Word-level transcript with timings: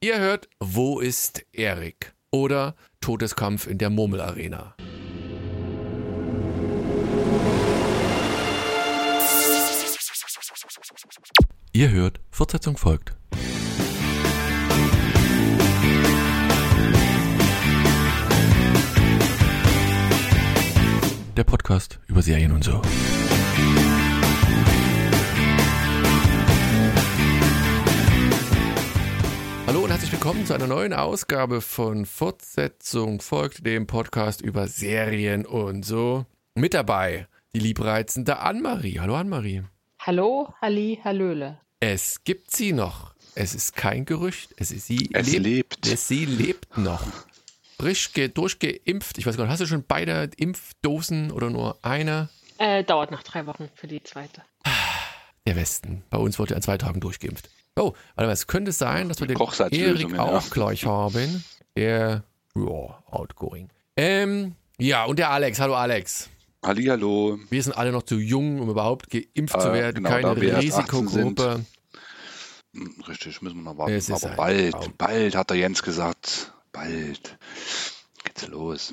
Ihr 0.00 0.20
hört 0.20 0.48
Wo 0.60 1.00
ist 1.00 1.44
Erik? 1.52 2.14
Oder 2.30 2.76
Todeskampf 3.00 3.66
in 3.66 3.78
der 3.78 3.90
Murmelarena. 3.90 4.76
Ihr 11.72 11.90
hört, 11.90 12.20
Fortsetzung 12.30 12.76
folgt. 12.76 13.16
Der 21.36 21.42
Podcast 21.42 21.98
über 22.06 22.22
Serien 22.22 22.52
und 22.52 22.62
so. 22.62 22.80
Willkommen 30.20 30.46
zu 30.46 30.52
einer 30.52 30.66
neuen 30.66 30.92
Ausgabe 30.92 31.60
von 31.60 32.04
Fortsetzung 32.04 33.20
folgt 33.20 33.64
dem 33.64 33.86
Podcast 33.86 34.40
über 34.40 34.66
Serien 34.66 35.46
und 35.46 35.84
so. 35.84 36.26
Mit 36.56 36.74
dabei 36.74 37.28
die 37.54 37.60
liebreizende 37.60 38.40
Annemarie. 38.40 38.98
Hallo 38.98 39.14
Annemarie. 39.14 39.62
Hallo, 40.00 40.52
Halli, 40.60 40.98
Hallöle. 41.04 41.60
Es 41.78 42.24
gibt 42.24 42.50
sie 42.50 42.72
noch. 42.72 43.14
Es 43.36 43.54
ist 43.54 43.76
kein 43.76 44.06
Gerücht. 44.06 44.54
Es 44.56 44.72
ist 44.72 44.88
sie 44.88 45.08
Es 45.12 45.32
lebt. 45.32 45.86
Es, 45.86 46.08
sie 46.08 46.24
lebt 46.24 46.76
noch. 46.76 47.06
Frisch 47.78 48.12
ge 48.12 48.26
durchgeimpft. 48.26 49.18
Ich 49.18 49.26
weiß 49.26 49.36
gar 49.36 49.44
nicht, 49.44 49.52
hast 49.52 49.60
du 49.60 49.66
schon 49.66 49.84
beide 49.86 50.30
Impfdosen 50.36 51.30
oder 51.30 51.48
nur 51.48 51.78
eine? 51.82 52.28
Äh, 52.58 52.82
dauert 52.82 53.12
noch 53.12 53.22
drei 53.22 53.46
Wochen 53.46 53.68
für 53.76 53.86
die 53.86 54.02
zweite. 54.02 54.42
Der 55.46 55.54
Westen. 55.54 56.02
Bei 56.10 56.18
uns 56.18 56.40
wurde 56.40 56.56
an 56.56 56.62
zwei 56.62 56.76
Tagen 56.76 56.98
durchgeimpft. 56.98 57.50
Oh, 57.78 57.94
warte 58.14 58.26
mal, 58.26 58.32
es 58.32 58.46
könnte 58.46 58.72
sein, 58.72 59.08
dass 59.08 59.20
wir 59.20 59.26
den 59.26 59.38
Erik 59.38 60.18
auch 60.18 60.42
ja. 60.42 60.48
gleich 60.50 60.84
haben. 60.86 61.44
Der, 61.76 62.24
ja, 62.54 63.02
outgoing. 63.10 63.68
Ähm, 63.96 64.54
ja, 64.78 65.04
und 65.04 65.18
der 65.18 65.30
Alex. 65.30 65.60
Hallo 65.60 65.74
Alex. 65.74 66.28
Hallihallo. 66.64 67.38
Wir 67.50 67.62
sind 67.62 67.76
alle 67.76 67.92
noch 67.92 68.02
zu 68.02 68.16
jung, 68.18 68.60
um 68.60 68.68
überhaupt 68.70 69.10
geimpft 69.10 69.60
zu 69.60 69.68
Äh, 69.68 69.72
werden. 69.74 69.96
genau, 69.96 70.08
Keine 70.10 70.22
da 70.34 70.40
wir 70.40 70.48
erst 70.54 70.78
18 70.78 70.98
Risikogruppe. 70.98 71.64
Hm, 72.74 72.94
Richtig, 73.08 73.40
müssen 73.42 73.56
wir 73.58 73.62
noch 73.62 73.78
warten. 73.78 73.92
Es 73.94 74.10
Aber 74.10 74.34
bald, 74.34 74.72
Traum. 74.72 74.94
bald 74.98 75.36
hat 75.36 75.50
der 75.50 75.56
Jens 75.56 75.82
gesagt. 75.82 76.52
Bald 76.72 77.38
geht's 78.24 78.46
los. 78.48 78.92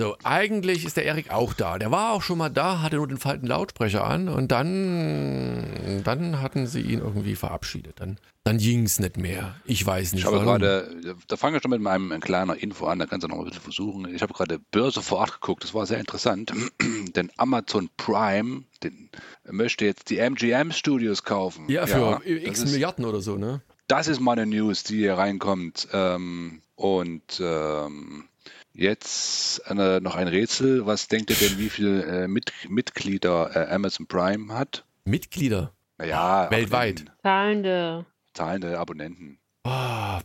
So, 0.00 0.16
eigentlich 0.22 0.84
ist 0.84 0.96
der 0.96 1.06
Erik 1.06 1.32
auch 1.32 1.54
da. 1.54 1.76
Der 1.76 1.90
war 1.90 2.12
auch 2.12 2.22
schon 2.22 2.38
mal 2.38 2.50
da, 2.50 2.82
hatte 2.82 2.96
nur 2.96 3.08
den 3.08 3.18
falschen 3.18 3.46
Lautsprecher 3.48 4.04
an 4.04 4.28
und 4.28 4.52
dann, 4.52 6.02
dann 6.04 6.40
hatten 6.40 6.68
sie 6.68 6.82
ihn 6.82 7.00
irgendwie 7.00 7.34
verabschiedet. 7.34 7.98
Dann, 7.98 8.16
dann 8.44 8.58
ging 8.58 8.84
es 8.84 9.00
nicht 9.00 9.16
mehr. 9.16 9.56
Ich 9.64 9.84
weiß 9.84 10.12
nicht 10.12 10.22
Ich 10.22 10.26
habe 10.26 10.38
gerade, 10.38 11.16
da 11.26 11.36
fange 11.36 11.56
ich 11.56 11.62
schon 11.64 11.72
mit 11.72 11.80
meinem 11.80 12.12
ein 12.12 12.20
kleiner 12.20 12.56
Info 12.56 12.86
an, 12.86 13.00
da 13.00 13.06
kannst 13.06 13.24
du 13.24 13.28
noch 13.28 13.38
mal 13.38 13.42
ein 13.42 13.48
bisschen 13.48 13.64
versuchen. 13.64 14.14
Ich 14.14 14.22
habe 14.22 14.32
gerade 14.34 14.60
Börse 14.70 15.02
vor 15.02 15.18
Ort 15.18 15.32
geguckt, 15.32 15.64
das 15.64 15.74
war 15.74 15.84
sehr 15.84 15.98
interessant. 15.98 16.52
Denn 17.16 17.32
Amazon 17.36 17.90
Prime 17.96 18.62
den, 18.84 19.10
möchte 19.50 19.84
jetzt 19.84 20.10
die 20.10 20.18
MGM 20.18 20.70
Studios 20.70 21.24
kaufen. 21.24 21.68
ja, 21.68 21.86
für 21.88 22.20
das 22.24 22.24
x 22.24 22.60
ist, 22.60 22.70
Milliarden 22.70 23.04
oder 23.04 23.20
so, 23.20 23.36
ne? 23.36 23.62
Das 23.88 24.06
ist 24.06 24.20
mal 24.20 24.38
eine 24.38 24.46
News, 24.46 24.84
die 24.84 24.98
hier 24.98 25.14
reinkommt. 25.14 25.88
Ähm, 25.92 26.62
und 26.76 27.40
ähm, 27.40 28.28
jetzt 28.78 29.60
äh, 29.68 30.00
noch 30.00 30.14
ein 30.14 30.28
Rätsel. 30.28 30.86
Was 30.86 31.08
denkt 31.08 31.30
ihr 31.30 31.36
denn, 31.36 31.58
wie 31.58 31.68
viele 31.68 32.24
äh, 32.24 32.28
Mit 32.28 32.52
Mitglieder 32.68 33.50
äh, 33.54 33.74
Amazon 33.74 34.06
Prime 34.06 34.52
hat? 34.54 34.84
Mitglieder. 35.04 35.72
Naja, 35.98 36.48
Weltweit. 36.50 37.00
Abonnenten, 37.00 37.20
Zahlende. 37.22 38.06
zahlende 38.34 38.78
Abonnenten. 38.78 39.38
Ah, 39.64 40.20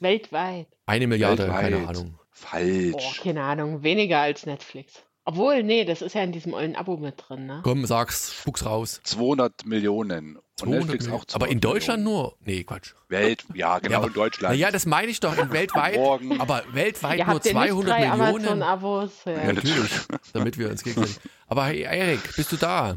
Weltweit. 0.00 0.66
eine 0.86 1.06
Milliarde, 1.06 1.42
Weltweit. 1.44 1.60
keine 1.60 1.88
Ahnung. 1.88 2.14
Oh, 2.18 2.24
Falsch. 2.30 3.20
keine 3.22 3.42
Ahnung. 3.42 3.82
Weniger 3.82 4.20
als 4.20 4.46
Netflix. 4.46 5.02
Obwohl, 5.24 5.62
nee, 5.62 5.84
das 5.84 6.02
ist 6.02 6.14
ja 6.14 6.22
in 6.22 6.32
diesem 6.32 6.52
ollen 6.52 6.74
Abo 6.74 6.96
mit 6.96 7.14
drin, 7.16 7.46
ne? 7.46 7.60
Komm, 7.62 7.86
sag's, 7.86 8.32
spuck's 8.32 8.64
raus. 8.64 9.00
200 9.04 9.64
Millionen. 9.66 10.36
Und 10.36 10.42
200 10.56 10.80
Netflix 10.80 11.04
Millionen. 11.04 11.20
auch 11.20 11.24
200 11.26 11.34
Aber 11.34 11.52
in 11.52 11.60
Deutschland 11.60 12.02
Millionen. 12.02 12.22
nur? 12.22 12.36
Nee, 12.44 12.64
Quatsch. 12.64 12.94
Welt, 13.08 13.44
ja, 13.54 13.78
genau, 13.78 13.98
aber, 13.98 14.06
in 14.08 14.12
Deutschland. 14.14 14.54
Naja, 14.54 14.70
das 14.72 14.84
meine 14.84 15.10
ich 15.12 15.20
doch, 15.20 15.36
in 15.38 15.52
weltweit. 15.52 15.94
Morgen. 15.94 16.40
aber 16.40 16.64
weltweit 16.72 17.18
nur 17.18 17.26
ja 17.28 17.34
nicht 17.34 17.44
200 17.44 17.88
drei 17.88 18.08
Millionen. 18.08 18.20
Amazon-Abos. 18.20 19.10
Ja. 19.26 19.32
Ja, 19.32 19.52
Natürlich, 19.52 19.90
damit 20.32 20.58
wir 20.58 20.70
uns 20.70 20.82
gegenseitig. 20.82 21.20
Aber 21.46 21.66
hey, 21.66 21.82
Erik, 21.82 22.20
bist 22.36 22.50
du 22.50 22.56
da? 22.56 22.96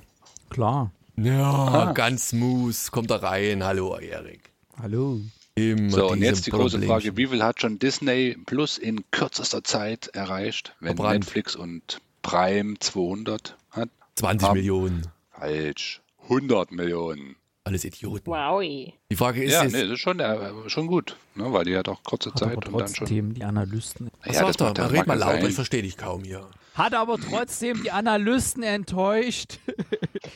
Klar. 0.49 0.91
Ja, 1.17 1.91
ganz 1.94 2.29
smooth. 2.29 2.91
Kommt 2.91 3.11
da 3.11 3.17
rein. 3.17 3.63
Hallo, 3.63 3.97
Erik. 3.97 4.51
Hallo. 4.81 5.22
Immer 5.55 5.89
So, 5.89 6.09
und 6.09 6.22
jetzt 6.22 6.47
die 6.47 6.51
große 6.51 6.78
Problemchen. 6.79 6.88
Frage, 6.88 7.17
wie 7.17 7.28
viel 7.28 7.41
hat 7.41 7.61
schon 7.61 7.79
Disney 7.79 8.35
Plus 8.45 8.78
in 8.78 9.09
kürzester 9.11 9.63
Zeit 9.63 10.07
erreicht, 10.07 10.75
wenn. 10.81 10.97
Netflix 10.97 11.55
und 11.55 12.01
Prime 12.25 12.73
200 12.79 13.55
hat? 13.71 13.89
20 14.15 14.47
Haben- 14.47 14.57
Millionen. 14.57 15.07
Falsch. 15.31 16.01
100 16.23 16.71
Millionen. 16.71 17.35
Alles 17.63 17.83
Idioten. 17.83 18.25
Wowi. 18.25 18.93
Die 19.11 19.15
Frage 19.15 19.43
ist 19.43 19.51
ja, 19.53 19.63
jetzt, 19.63 19.73
nee, 19.73 19.81
das 19.83 19.91
ist 19.91 19.99
schon, 19.99 20.19
äh, 20.19 20.69
schon 20.69 20.87
gut, 20.87 21.17
ne, 21.35 21.51
weil 21.51 21.65
die 21.65 21.75
hat 21.75 21.87
auch 21.89 22.03
kurze 22.03 22.29
Hat 22.31 22.37
Zeit 22.39 22.57
aber 22.57 22.67
und 22.67 22.79
dann 22.79 22.87
schon. 22.87 22.95
trotzdem 23.07 23.33
die 23.33 23.43
Analysten. 23.43 24.09
Ja, 24.25 24.43
das 24.45 24.59
macht 24.59 24.77
der 24.77 24.91
Red 24.91 25.07
mal 25.07 25.17
sein. 25.19 25.45
ich 25.45 25.55
verstehe 25.55 25.81
dich 25.81 25.97
kaum 25.97 26.23
hier. 26.23 26.47
Hat 26.75 26.93
aber 26.93 27.17
trotzdem 27.19 27.81
die 27.83 27.91
Analysten 27.91 28.61
enttäuscht. 28.63 29.59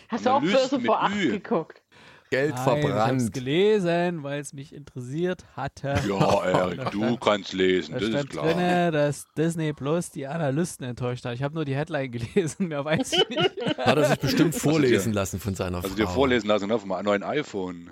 Hast 0.10 0.26
du 0.26 0.30
auch 0.32 0.38
Analysten 0.38 0.60
Börse 0.60 0.78
mit 0.80 0.86
vor 0.88 1.04
acht 1.04 1.16
Ü. 1.16 1.32
geguckt? 1.32 1.79
Geld 2.32 2.54
Nein, 2.54 2.62
ich 2.64 2.66
hab's 2.68 2.82
verbrannt. 2.94 3.34
gelesen, 3.34 4.24
weil 4.24 4.40
es 4.40 4.54
mich 4.54 4.74
interessiert 4.74 5.46
hatte. 5.56 5.96
Ja, 6.08 6.44
Erik, 6.46 6.92
du 6.92 7.18
kannst 7.18 7.54
lesen, 7.54 7.94
Da 7.94 8.00
das 8.00 8.08
ist 8.10 8.14
stand 8.16 8.30
klar. 8.30 8.54
drin, 8.54 8.94
dass 8.94 9.26
Disney 9.36 9.74
Plus 9.74 10.12
die 10.12 10.28
Analysten 10.28 10.86
enttäuscht 10.86 11.26
hat. 11.26 11.34
Ich 11.34 11.42
habe 11.44 11.56
nur 11.56 11.66
die 11.66 11.76
Headline 11.76 12.12
gelesen, 12.12 12.68
mehr 12.68 12.86
weiß 12.86 13.14
ich 13.14 13.30
nicht. 13.30 13.78
Hat 13.80 13.98
er 13.98 14.06
sich 14.06 14.20
bestimmt 14.20 14.54
vorlesen 14.56 15.12
dir- 15.12 15.16
lassen 15.16 15.40
von 15.40 15.56
seiner 15.56 15.78
Also 15.78 15.90
Frau. 15.90 15.96
dir 15.96 16.08
vorlesen 16.08 16.48
lassen 16.48 16.72
auf 16.72 16.84
einem 16.90 17.04
neuen 17.06 17.24
iPhone. 17.24 17.90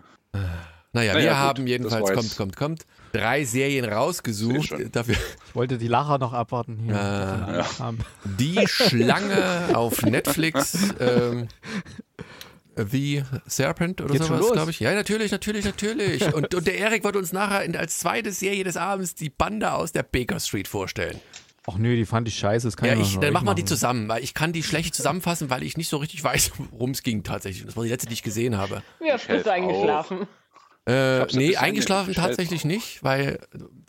Naja, 0.94 1.14
Naja, 1.14 1.16
wir 1.16 1.22
gut, 1.30 1.38
haben 1.38 1.68
jedenfalls, 1.68 2.14
kommt, 2.14 2.38
kommt, 2.38 2.56
kommt, 2.56 2.86
drei 3.12 3.44
Serien 3.44 3.86
rausgesucht. 3.86 4.74
Dafür 4.92 5.16
Ich 5.48 5.56
wollte 5.56 5.78
die 5.78 5.88
Lacher 5.88 6.18
noch 6.20 6.34
abwarten 6.34 6.78
hier. 6.86 6.94
Ja. 6.94 7.66
kamen. 7.78 8.00
Die 8.24 8.68
Schlange 8.68 9.70
auf 9.74 10.02
Netflix. 10.04 10.78
Ähm, 11.00 11.48
wie 12.78 13.24
Serpent 13.46 14.02
oder 14.02 14.14
Geht's 14.14 14.28
sowas, 14.28 14.40
los? 14.40 14.52
glaube 14.54 14.72
ich. 14.72 14.80
Ja, 14.80 14.94
natürlich, 14.94 15.32
natürlich, 15.32 15.66
natürlich. 15.66 16.34
Und, 16.34 16.54
und 16.54 16.68
der 16.68 16.78
Erik 16.78 17.04
wird 17.04 17.16
uns 17.16 17.32
nachher 17.34 17.64
in, 17.64 17.76
als 17.76 18.00
zweite 18.00 18.32
Serie 18.32 18.64
des 18.64 18.78
Abends 18.78 19.16
die 19.16 19.30
Bande 19.30 19.72
aus 19.72 19.92
der 19.92 20.04
Baker 20.04 20.40
Street 20.40 20.68
vorstellen. 20.68 21.20
Ach 21.70 21.78
nö, 21.78 21.96
die 21.96 22.06
fand 22.06 22.28
ich 22.28 22.38
scheiße. 22.40 22.68
Das 22.68 22.78
kann 22.78 22.90
Ja, 22.90 22.96
ich, 22.96 23.14
ich, 23.14 23.20
dann 23.20 23.34
machen 23.34 23.46
wir 23.46 23.56
die 23.56 23.66
zusammen, 23.66 24.08
weil 24.08 24.24
ich 24.24 24.34
kann 24.34 24.54
die 24.54 24.64
schlecht 24.64 24.96
zusammenfassen, 24.96 25.50
weil 25.50 25.64
ich 25.64 25.76
nicht 25.76 25.90
so 25.90 25.98
richtig 25.98 26.24
weiß, 26.24 26.52
worum 26.72 26.92
es 26.92 27.04
ging 27.04 27.24
tatsächlich. 27.24 27.66
Das 27.66 27.76
war 27.76 27.84
die 27.84 27.90
letzte, 27.90 28.08
die 28.08 28.14
ich 28.14 28.24
gesehen 28.24 28.58
habe. 28.58 28.84
Wie 29.00 29.12
oft 29.12 29.28
bist 29.28 29.46
du 29.46 29.52
eingeschlafen? 29.52 30.28
Äh, 30.88 31.26
nee, 31.36 31.58
eingeschlafen 31.58 32.14
tatsächlich 32.14 32.64
nicht, 32.64 33.04
weil 33.04 33.40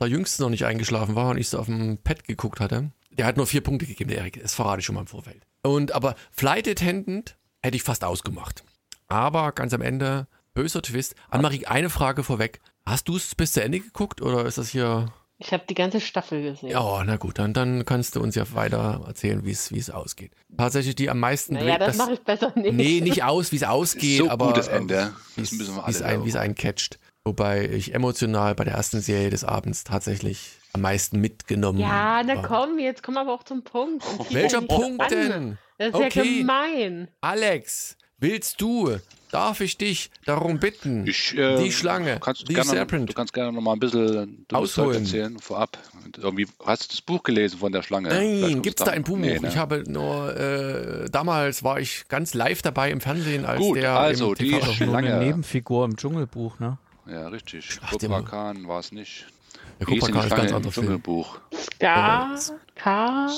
der 0.01 0.09
Jüngste 0.09 0.43
noch 0.43 0.51
nicht 0.51 0.65
eingeschlafen 0.65 1.15
war 1.15 1.31
und 1.31 1.39
ich 1.39 1.49
so 1.49 1.61
auf 1.61 1.67
dem 1.67 1.99
Pad 2.03 2.25
geguckt 2.25 2.59
hatte. 2.59 2.91
Der 3.13 3.27
hat 3.27 3.37
nur 3.37 3.47
vier 3.47 3.61
Punkte 3.61 3.87
gegeben, 3.87 4.11
der 4.11 4.19
Erik. 4.19 4.43
Das 4.43 4.55
verrate 4.55 4.81
ich 4.81 4.87
schon 4.87 4.97
mal 4.97 5.03
im 5.03 5.07
Vorfeld. 5.07 5.47
Und 5.63 5.93
aber 5.93 6.17
Flight 6.33 6.67
Attendant 6.67 7.37
hätte 7.63 7.77
ich 7.77 7.85
fast 7.85 8.03
ausgemacht. 8.03 8.65
Aber 9.09 9.53
ganz 9.53 9.73
am 9.75 9.81
Ende, 9.83 10.27
böser 10.55 10.83
Twist. 10.83 11.15
Annemarie, 11.31 11.67
eine 11.67 11.91
Frage 11.91 12.23
vorweg. 12.23 12.61
Hast 12.87 13.09
du 13.09 13.17
es 13.17 13.35
bis 13.35 13.53
zu 13.53 13.63
Ende 13.63 13.81
geguckt 13.81 14.23
oder 14.23 14.45
ist 14.47 14.59
das 14.59 14.69
hier. 14.69 15.13
Ich 15.41 15.53
habe 15.53 15.63
die 15.69 15.75
ganze 15.75 16.01
Staffel 16.01 16.43
gesehen. 16.43 16.71
Ja, 16.71 17.05
na 17.05 17.17
gut, 17.17 17.39
dann, 17.39 17.55
dann 17.55 17.85
kannst 17.85 18.17
du 18.17 18.21
uns 18.21 18.35
ja 18.35 18.45
weiter 18.55 19.03
erzählen, 19.07 19.45
wie 19.45 19.53
es 19.53 19.71
wie 19.73 19.79
es 19.79 19.89
ausgeht. 19.89 20.33
Tatsächlich 20.57 20.97
die 20.97 21.09
am 21.11 21.21
meisten. 21.21 21.55
naja, 21.55 21.79
das 21.79 21.97
mache 21.97 22.15
ich 22.15 22.21
besser 22.21 22.53
nicht. 22.57 22.73
Nee, 22.75 23.01
nicht 23.01 23.23
aus, 23.23 23.53
wie 23.53 23.57
es 23.57 23.63
ausgeht, 23.63 24.19
So 24.19 24.31
aber 24.31 24.49
gutes 24.49 24.67
Ende. 24.69 25.13
wie 25.37 25.43
Das 25.43 25.53
es 25.53 25.59
müssen 25.59 25.77
wir 25.77 25.87
wie 25.87 25.91
es 25.91 26.03
alle 26.03 26.15
ein, 26.15 26.25
wie 26.25 26.29
es 26.29 26.33
selber 26.33 26.45
einen 26.45 26.55
catcht. 26.57 26.99
Wobei 27.25 27.69
ich 27.69 27.95
emotional 27.95 28.55
bei 28.55 28.65
der 28.65 28.75
ersten 28.75 29.01
Serie 29.01 29.31
des 29.31 29.45
Abends 29.45 29.85
tatsächlich 29.85 30.57
am 30.73 30.81
meisten 30.81 31.21
mitgenommen 31.21 31.79
Ja, 31.79 32.23
na 32.25 32.37
war. 32.37 32.43
komm, 32.43 32.79
jetzt 32.79 33.03
komm 33.03 33.17
aber 33.17 33.33
auch 33.35 33.43
zum 33.45 33.63
Punkt. 33.63 34.03
Zieh 34.29 34.35
Welcher 34.35 34.63
Punkt 34.63 35.01
an. 35.03 35.09
denn? 35.11 35.59
Das 35.77 35.89
ist 35.89 35.95
Okay. 35.95 36.23
ja 36.25 36.41
gemein. 36.41 37.09
Alex, 37.21 37.97
willst 38.19 38.61
du, 38.61 38.97
darf 39.31 39.61
ich 39.61 39.77
dich 39.77 40.11
darum 40.25 40.59
bitten, 40.59 41.07
Ich, 41.07 41.37
äh, 41.37 41.63
die 41.63 41.71
Schlange, 41.73 42.19
kannst 42.21 42.49
die 42.49 42.55
gerne, 42.55 42.71
Serpent, 42.71 43.09
Du 43.09 43.13
kannst 43.13 43.33
gerne 43.33 43.53
noch 43.53 43.61
mal 43.61 43.73
ein 43.75 43.79
bisschen 43.79 44.47
Ausholen. 44.53 45.03
erzählen 45.05 45.39
vorab. 45.39 45.77
Irgendwie, 46.17 46.47
hast 46.65 46.85
du 46.85 46.89
das 46.97 47.01
Buch 47.03 47.23
gelesen 47.23 47.59
von 47.59 47.71
der 47.73 47.83
Schlange? 47.83 48.09
Nein, 48.09 48.63
gibt's 48.63 48.81
kommst 48.83 48.87
da 48.89 48.93
ein 48.93 49.05
Buch? 49.05 49.17
Nee, 49.19 49.39
ne? 49.39 49.49
Ich 49.49 49.57
habe 49.57 49.85
nur, 49.87 50.35
äh, 50.37 51.11
damals 51.11 51.63
war 51.63 51.79
ich 51.81 52.09
ganz 52.09 52.33
live 52.35 52.63
dabei 52.63 52.91
im 52.91 53.01
Fernsehen, 53.01 53.45
als 53.45 53.61
Gut, 53.61 53.77
der 53.77 53.93
also, 53.99 54.31
im 54.33 54.35
die 54.37 54.51
TV 54.53 54.57
nur 54.57 54.65
eine 54.67 54.75
Schlange. 55.09 55.19
Nebenfigur 55.25 55.85
im 55.85 55.97
Dschungelbuch, 55.97 56.59
ne? 56.59 56.79
Ja, 57.07 57.29
richtig. 57.29 57.79
Der- 58.01 58.23
Khan 58.23 58.67
war 58.69 58.81
es 58.81 58.93
nicht. 58.93 59.27
Der 59.81 59.87
denn 59.87 59.87
Khan 59.87 59.93
die 59.95 59.99
ist 59.99 60.05
ein 60.07 60.13
ganz 60.13 60.27
Schlange 60.27 60.49
Film. 60.49 60.73
Dschungelbuch. 60.73 61.39
Ska, 61.75 62.35
K, 62.75 63.29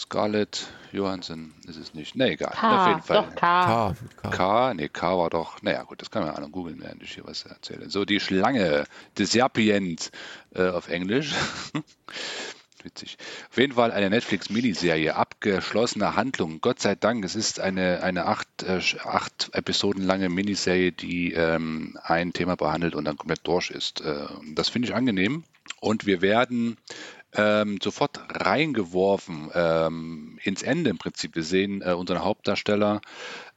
Scarlett 0.00 0.66
Johansson 0.92 1.52
ist 1.68 1.76
es 1.76 1.94
nicht. 1.94 2.16
Nee, 2.16 2.32
egal. 2.32 2.52
K, 2.52 2.82
Auf 2.82 2.88
jeden 2.88 3.02
Fall. 3.02 3.16
doch 3.16 3.34
K. 3.34 3.64
K, 3.66 3.96
K. 4.22 4.30
K, 4.30 4.74
nee, 4.74 4.88
K 4.88 5.18
war 5.18 5.30
doch, 5.30 5.60
naja 5.62 5.82
gut, 5.82 6.00
das 6.00 6.10
kann 6.10 6.24
man 6.24 6.34
auch 6.34 6.50
googeln, 6.50 6.80
während 6.80 7.02
ich 7.02 7.14
hier 7.14 7.26
was 7.26 7.44
erzähle. 7.44 7.90
So, 7.90 8.04
die 8.04 8.18
Schlange, 8.18 8.84
the 9.16 9.24
Serpient 9.26 10.10
äh, 10.54 10.68
auf 10.68 10.88
Englisch. 10.88 11.34
Witzig. 12.82 13.18
Auf 13.50 13.58
jeden 13.58 13.74
Fall 13.74 13.92
eine 13.92 14.08
Netflix-Miniserie, 14.08 15.14
abgeschlossene 15.14 16.16
Handlung. 16.16 16.62
Gott 16.62 16.80
sei 16.80 16.94
Dank, 16.94 17.22
es 17.26 17.34
ist 17.34 17.60
eine, 17.60 18.02
eine 18.02 18.24
acht, 18.24 18.62
äh, 18.62 18.80
acht 19.04 19.50
Episoden 19.52 20.02
lange 20.02 20.30
Miniserie, 20.30 20.92
die 20.92 21.34
ähm, 21.34 21.98
ein 22.02 22.32
Thema 22.32 22.56
behandelt 22.56 22.94
und 22.94 23.04
dann 23.04 23.18
komplett 23.18 23.46
durch 23.46 23.68
ist. 23.68 24.00
Äh, 24.00 24.26
das 24.54 24.70
finde 24.70 24.88
ich 24.88 24.94
angenehm. 24.94 25.44
Und 25.80 26.06
wir 26.06 26.20
werden 26.22 26.78
ähm, 27.34 27.78
sofort 27.82 28.20
reingeworfen 28.28 29.50
ähm, 29.54 30.38
ins 30.42 30.62
Ende 30.62 30.90
im 30.90 30.98
Prinzip. 30.98 31.36
Wir 31.36 31.44
sehen 31.44 31.82
äh, 31.82 31.92
unseren 31.92 32.24
Hauptdarsteller, 32.24 33.00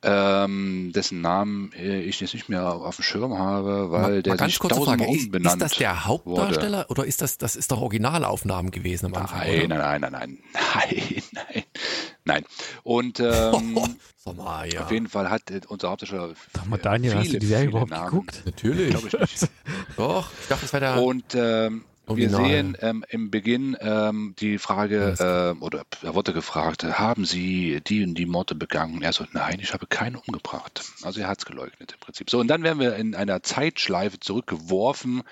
ähm, 0.03 0.91
dessen 0.93 1.21
Namen 1.21 1.71
äh, 1.73 2.01
ich 2.01 2.19
jetzt 2.19 2.33
nicht 2.33 2.49
mehr 2.49 2.65
auf 2.65 2.97
dem 2.97 3.03
Schirm 3.03 3.37
habe, 3.37 3.91
weil 3.91 4.01
Mal, 4.01 4.23
der 4.23 4.33
mal 4.33 4.37
ganz 4.37 4.51
sich 4.51 4.59
kurze 4.59 4.75
tausendmal 4.75 5.07
Frage, 5.07 5.17
ist, 5.17 5.25
umbenannt 5.25 5.61
ist 5.61 5.71
das 5.71 5.77
der 5.77 6.05
Hauptdarsteller 6.05 6.85
oder 6.89 7.05
ist 7.05 7.21
das, 7.21 7.37
das 7.37 7.55
ist 7.55 7.71
doch 7.71 7.81
Originalaufnahmen 7.81 8.71
gewesen 8.71 9.07
am 9.07 9.15
Anfang, 9.15 9.39
Nein, 9.39 9.65
oder? 9.65 9.77
nein, 9.77 10.01
nein, 10.01 10.11
nein, 10.11 10.39
nein, 10.53 11.23
nein, 11.33 11.63
nein. 12.25 12.45
Und 12.83 13.19
ähm, 13.19 13.79
mal, 14.35 14.71
ja. 14.71 14.83
auf 14.83 14.91
jeden 14.91 15.07
Fall 15.07 15.29
hat 15.29 15.49
äh, 15.49 15.61
unser 15.67 15.89
Hauptdarsteller 15.89 16.33
Sag 16.53 16.67
mal, 16.67 16.77
Daniel, 16.77 17.15
hast 17.15 17.25
du 17.25 17.29
viele, 17.29 17.39
die 17.39 17.45
Serie 17.47 17.61
viele 17.61 17.71
überhaupt 17.71 17.91
Namen. 17.91 18.09
geguckt? 18.11 18.43
Natürlich. 18.45 18.89
Glaube 18.91 19.07
ich 19.07 19.19
nicht. 19.19 19.49
Doch, 19.97 20.29
ich 20.41 20.47
dachte, 20.47 20.61
das 20.61 20.73
wäre 20.73 20.95
der. 20.95 21.03
Und 21.03 21.35
ähm, 21.35 21.85
wir 22.05 22.11
Original. 22.11 22.45
sehen 22.45 22.77
ähm, 22.81 23.05
im 23.09 23.31
Beginn 23.31 23.77
ähm, 23.79 24.35
die 24.39 24.57
Frage, 24.57 25.15
ähm, 25.19 25.61
oder 25.61 25.83
er 26.01 26.15
wurde 26.15 26.33
gefragt, 26.33 26.83
äh, 26.83 26.93
haben 26.93 27.23
Sie 27.23 27.81
die 27.87 28.03
und 28.03 28.15
die 28.15 28.25
Morde 28.25 28.55
begangen? 28.55 29.01
Er 29.01 29.13
so, 29.13 29.25
nein, 29.31 29.59
ich 29.61 29.73
habe 29.73 29.87
keinen 29.87 30.17
umgebracht. 30.17 30.83
Also 31.03 31.21
er 31.21 31.27
hat 31.27 31.39
es 31.39 31.45
geleugnet 31.45 31.93
im 31.93 31.99
Prinzip. 31.99 32.29
So, 32.29 32.39
und 32.39 32.47
dann 32.47 32.63
werden 32.63 32.79
wir 32.79 32.95
in 32.95 33.15
einer 33.15 33.41
Zeitschleife 33.41 34.19
zurückgeworfen 34.19 35.23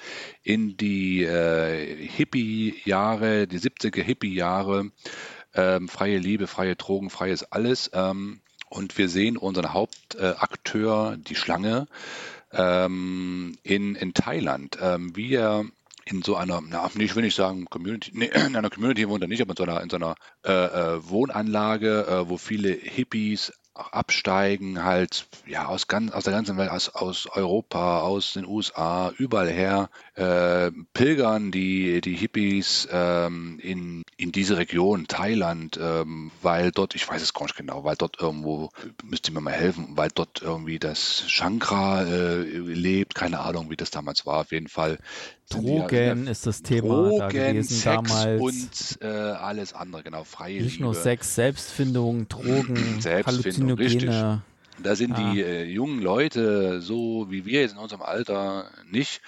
in 0.44 0.77
die 0.77 1.23
äh, 1.23 2.07
Hippie-Jahre, 2.07 3.47
die 3.47 3.59
70er 3.59 4.01
Hippie-Jahre. 4.01 4.91
Ähm, 5.53 5.89
freie 5.89 6.19
Liebe, 6.19 6.47
freie 6.47 6.77
Drogen, 6.77 7.09
freies 7.09 7.44
alles. 7.51 7.91
Ähm, 7.94 8.39
und 8.69 8.97
wir 8.97 9.09
sehen 9.09 9.35
unseren 9.35 9.73
Hauptakteur, 9.73 11.18
die 11.18 11.35
Schlange, 11.35 11.88
ähm, 12.53 13.57
in, 13.63 13.95
in 13.95 14.13
Thailand, 14.13 14.77
ähm, 14.81 15.13
wie 15.15 15.35
er 15.35 15.65
in 16.06 16.21
so 16.21 16.36
einer, 16.36 16.62
na, 16.62 16.89
ich 16.98 17.15
will 17.15 17.24
nicht 17.24 17.36
sagen 17.36 17.65
Community, 17.65 18.12
nee, 18.13 18.31
in 18.48 18.56
einer 18.56 18.69
Community 18.69 19.07
wohnt 19.07 19.21
er 19.21 19.27
nicht, 19.27 19.42
aber 19.42 19.51
in 19.51 19.57
so 19.57 19.63
einer, 19.63 19.81
in 19.81 19.89
so 19.89 19.98
einer 19.98 20.15
äh, 20.45 20.51
äh, 20.51 21.09
Wohnanlage, 21.09 22.07
äh, 22.07 22.30
wo 22.30 22.38
viele 22.38 22.69
Hippies 22.71 23.53
auch 23.74 23.94
absteigen, 23.94 24.83
halt 24.83 25.27
ja 25.45 25.68
aus, 25.68 25.88
ganz, 25.88 26.12
aus 26.12 26.25
der 26.25 26.33
ganzen 26.33 26.57
Welt, 26.57 26.69
aus, 26.69 26.89
aus 26.89 27.27
Europa, 27.27 28.01
aus 28.01 28.33
den 28.33 28.45
USA, 28.45 29.12
überall 29.18 29.50
her, 29.50 29.89
äh, 30.21 30.71
pilgern 30.94 31.51
die, 31.51 32.00
die 32.01 32.15
Hippies 32.15 32.88
ähm, 32.91 33.59
in, 33.62 34.03
in 34.18 34.31
diese 34.31 34.57
Region, 34.57 35.07
Thailand, 35.07 35.79
ähm, 35.81 36.31
weil 36.41 36.71
dort, 36.71 36.94
ich 36.95 37.07
weiß 37.09 37.21
es 37.21 37.33
gar 37.33 37.44
nicht 37.44 37.56
genau, 37.56 37.83
weil 37.83 37.95
dort 37.95 38.19
irgendwo, 38.21 38.69
müsste 39.03 39.31
mir 39.31 39.41
mal 39.41 39.53
helfen, 39.53 39.88
weil 39.91 40.09
dort 40.13 40.41
irgendwie 40.41 40.77
das 40.79 41.23
Shankra 41.27 42.03
äh, 42.03 42.41
lebt, 42.44 43.15
keine 43.15 43.39
Ahnung, 43.39 43.69
wie 43.69 43.75
das 43.77 43.89
damals 43.91 44.25
war, 44.25 44.41
auf 44.41 44.51
jeden 44.51 44.68
Fall. 44.68 45.00
die 45.53 45.68
ja- 45.75 45.88
Drogen 45.88 46.27
ist 46.27 46.45
das 46.45 46.62
Thema 46.62 46.88
da 47.18 47.27
Drogen, 47.27 47.29
gewesen 47.29 47.75
Sex 47.77 47.83
damals. 48.12 48.41
und 48.41 49.01
äh, 49.01 49.07
alles 49.07 49.73
andere, 49.73 50.03
genau, 50.03 50.23
freie 50.23 50.62
Nicht 50.62 50.73
Liebe. 50.73 50.83
nur 50.83 50.94
Sex, 50.95 51.35
Selbstfindung, 51.35 52.27
Drogen, 52.29 52.75
Selbstfindung, 53.01 53.77
Halluzinogene. 53.79 54.41
Da 54.83 54.95
sind 54.95 55.13
Ah. 55.13 55.31
die 55.31 55.42
äh, 55.42 55.63
jungen 55.63 56.01
Leute, 56.01 56.81
so 56.81 57.28
wie 57.30 57.45
wir 57.45 57.62
jetzt 57.62 57.74
in 57.74 57.78
unserem 57.78 58.01
Alter, 58.01 58.69
nicht 58.86 59.22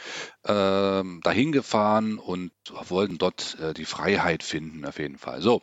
ähm, 0.46 1.22
dahin 1.24 1.52
gefahren 1.52 2.18
und 2.18 2.52
wollten 2.90 3.18
dort 3.18 3.58
äh, 3.60 3.74
die 3.74 3.86
Freiheit 3.86 4.44
finden, 4.44 4.86
auf 4.86 5.00
jeden 5.00 5.18
Fall. 5.18 5.42
So, 5.42 5.62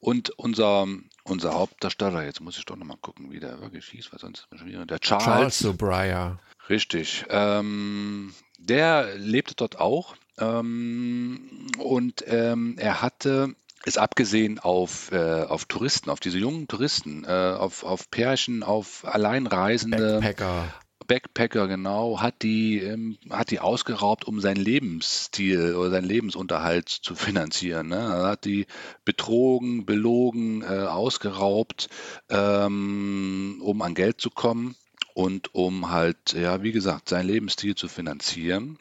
und 0.00 0.30
unser, 0.30 0.86
unser 1.24 1.54
Hauptdarsteller, 1.54 2.24
jetzt 2.24 2.40
muss 2.40 2.58
ich 2.58 2.64
doch 2.64 2.76
nochmal 2.76 2.98
gucken, 3.00 3.30
wie 3.30 3.40
der 3.40 3.60
wirklich 3.60 3.86
hieß, 3.86 4.12
weil 4.12 4.18
sonst 4.20 4.40
ist 4.40 4.50
mir 4.52 4.58
schon 4.58 4.68
wieder, 4.68 4.86
der 4.86 5.00
Charles 5.00 5.24
Charles, 5.24 5.58
Sobraya. 5.58 6.38
Richtig. 6.68 7.24
Ähm, 7.28 8.32
der 8.58 9.16
lebte 9.16 9.54
dort 9.56 9.80
auch 9.80 10.14
ähm, 10.38 11.66
und 11.78 12.24
ähm, 12.26 12.76
er 12.78 13.02
hatte 13.02 13.54
ist 13.84 13.98
abgesehen 13.98 14.58
auf, 14.58 15.10
äh, 15.12 15.42
auf 15.42 15.64
Touristen, 15.64 16.10
auf 16.10 16.20
diese 16.20 16.38
jungen 16.38 16.68
Touristen, 16.68 17.24
äh, 17.24 17.56
auf, 17.58 17.84
auf 17.84 18.10
Pärchen, 18.10 18.62
auf 18.62 19.04
Alleinreisende, 19.04 20.20
Backpacker. 20.20 20.74
Backpacker, 21.06 21.68
genau, 21.68 22.20
hat 22.20 22.42
die, 22.42 22.78
ähm, 22.78 23.18
hat 23.30 23.50
die 23.50 23.60
ausgeraubt, 23.60 24.24
um 24.24 24.40
seinen 24.40 24.60
Lebensstil 24.60 25.74
oder 25.74 25.90
seinen 25.90 26.06
Lebensunterhalt 26.06 26.88
zu 26.88 27.14
finanzieren. 27.14 27.88
Ne? 27.88 27.96
Er 27.96 28.26
hat 28.28 28.44
die 28.44 28.66
betrogen, 29.04 29.84
belogen, 29.84 30.62
äh, 30.62 30.86
ausgeraubt, 30.86 31.88
ähm, 32.28 33.60
um 33.62 33.82
an 33.82 33.94
Geld 33.94 34.20
zu 34.20 34.30
kommen 34.30 34.76
und 35.14 35.54
um 35.54 35.90
halt, 35.90 36.32
ja, 36.32 36.62
wie 36.62 36.72
gesagt, 36.72 37.08
seinen 37.08 37.26
Lebensstil 37.26 37.74
zu 37.74 37.88
finanzieren. 37.88 38.78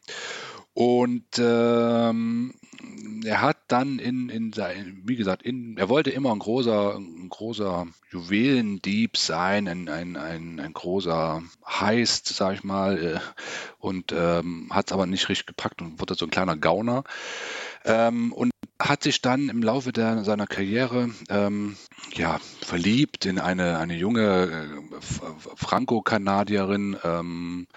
Und 0.74 1.26
ähm, 1.38 2.54
er 3.26 3.42
hat 3.42 3.58
dann 3.68 4.00
in, 4.00 4.30
in 4.30 4.54
sein, 4.54 5.02
wie 5.06 5.16
gesagt, 5.16 5.44
in, 5.44 5.78
er 5.78 5.90
wollte 5.90 6.10
immer 6.10 6.32
ein 6.32 6.40
großer, 6.40 6.96
ein 6.96 7.30
großer 7.30 7.88
Juwelendieb 8.12 9.18
sein, 9.18 9.68
ein, 9.68 9.90
ein, 9.90 10.18
ein, 10.18 10.60
ein 10.60 10.74
großer 10.74 11.44
Heist, 11.68 12.28
sag 12.28 12.56
ich 12.56 12.64
mal, 12.64 12.98
äh, 12.98 13.20
und 13.80 14.12
ähm, 14.12 14.70
hat 14.72 14.88
es 14.88 14.94
aber 14.94 15.06
nicht 15.06 15.30
richtig 15.30 15.48
gepackt 15.48 15.82
und 15.82 16.00
wurde 16.00 16.16
so 16.16 16.26
ein 16.26 16.32
kleiner 16.32 16.58
Gauner. 16.58 17.04
Ähm, 17.84 18.32
und 18.34 18.52
hat 18.80 19.04
sich 19.04 19.22
dann 19.22 19.50
im 19.50 19.62
Laufe 19.62 19.92
der, 19.92 20.24
seiner 20.24 20.48
Karriere 20.48 21.10
ähm, 21.30 21.78
ja, 22.14 22.40
verliebt 22.62 23.26
in 23.26 23.40
eine, 23.40 23.78
eine 23.78 23.96
junge 23.96 24.50
äh, 24.52 24.98
Franco-Kanadierin, 25.56 26.98
ähm, 27.04 27.68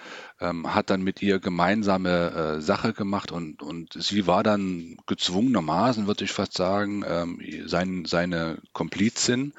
ähm, 0.44 0.74
hat 0.74 0.90
dann 0.90 1.02
mit 1.02 1.22
ihr 1.22 1.38
gemeinsame 1.38 2.56
äh, 2.56 2.60
Sache 2.60 2.92
gemacht 2.92 3.32
und, 3.32 3.62
und 3.62 3.92
sie 3.94 4.26
war 4.26 4.42
dann 4.42 4.96
gezwungenermaßen, 5.06 6.06
würde 6.06 6.24
ich 6.24 6.32
fast 6.32 6.54
sagen, 6.54 7.04
ähm, 7.06 7.40
sein, 7.66 8.04
seine 8.06 8.58
Komplizin 8.72 9.52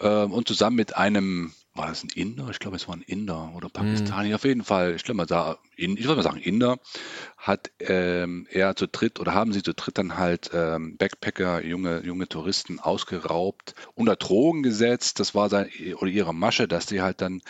ähm, 0.00 0.32
und 0.32 0.46
zusammen 0.46 0.76
mit 0.76 0.96
einem, 0.96 1.52
war 1.74 1.88
das 1.88 2.04
ein 2.04 2.10
Inder? 2.14 2.48
Ich 2.50 2.58
glaube, 2.58 2.76
es 2.76 2.88
war 2.88 2.96
ein 2.96 3.02
Inder 3.02 3.52
oder 3.56 3.68
Pakistani, 3.68 4.34
auf 4.34 4.44
jeden 4.44 4.64
Fall, 4.64 4.94
ich 4.94 5.04
glaube 5.04 5.26
da, 5.26 5.56
in, 5.80 5.96
ich 5.96 6.04
würde 6.04 6.16
mal 6.16 6.22
sagen 6.22 6.40
Inder, 6.40 6.78
hat 7.40 7.70
ähm, 7.80 8.46
er 8.50 8.76
zu 8.76 8.86
dritt 8.86 9.18
oder 9.18 9.32
haben 9.32 9.52
sie 9.52 9.62
zu 9.62 9.72
dritt 9.72 9.96
dann 9.96 10.18
halt 10.18 10.50
ähm, 10.52 10.98
Backpacker, 10.98 11.64
junge, 11.64 12.02
junge 12.04 12.28
Touristen 12.28 12.78
ausgeraubt, 12.78 13.74
unter 13.94 14.16
Drogen 14.16 14.62
gesetzt. 14.62 15.20
Das 15.20 15.34
war 15.34 15.48
sein 15.48 15.70
oder 15.96 16.10
ihre 16.10 16.34
Masche, 16.34 16.68
dass 16.68 16.84
die 16.84 17.00
halt 17.00 17.22
dann 17.22 17.40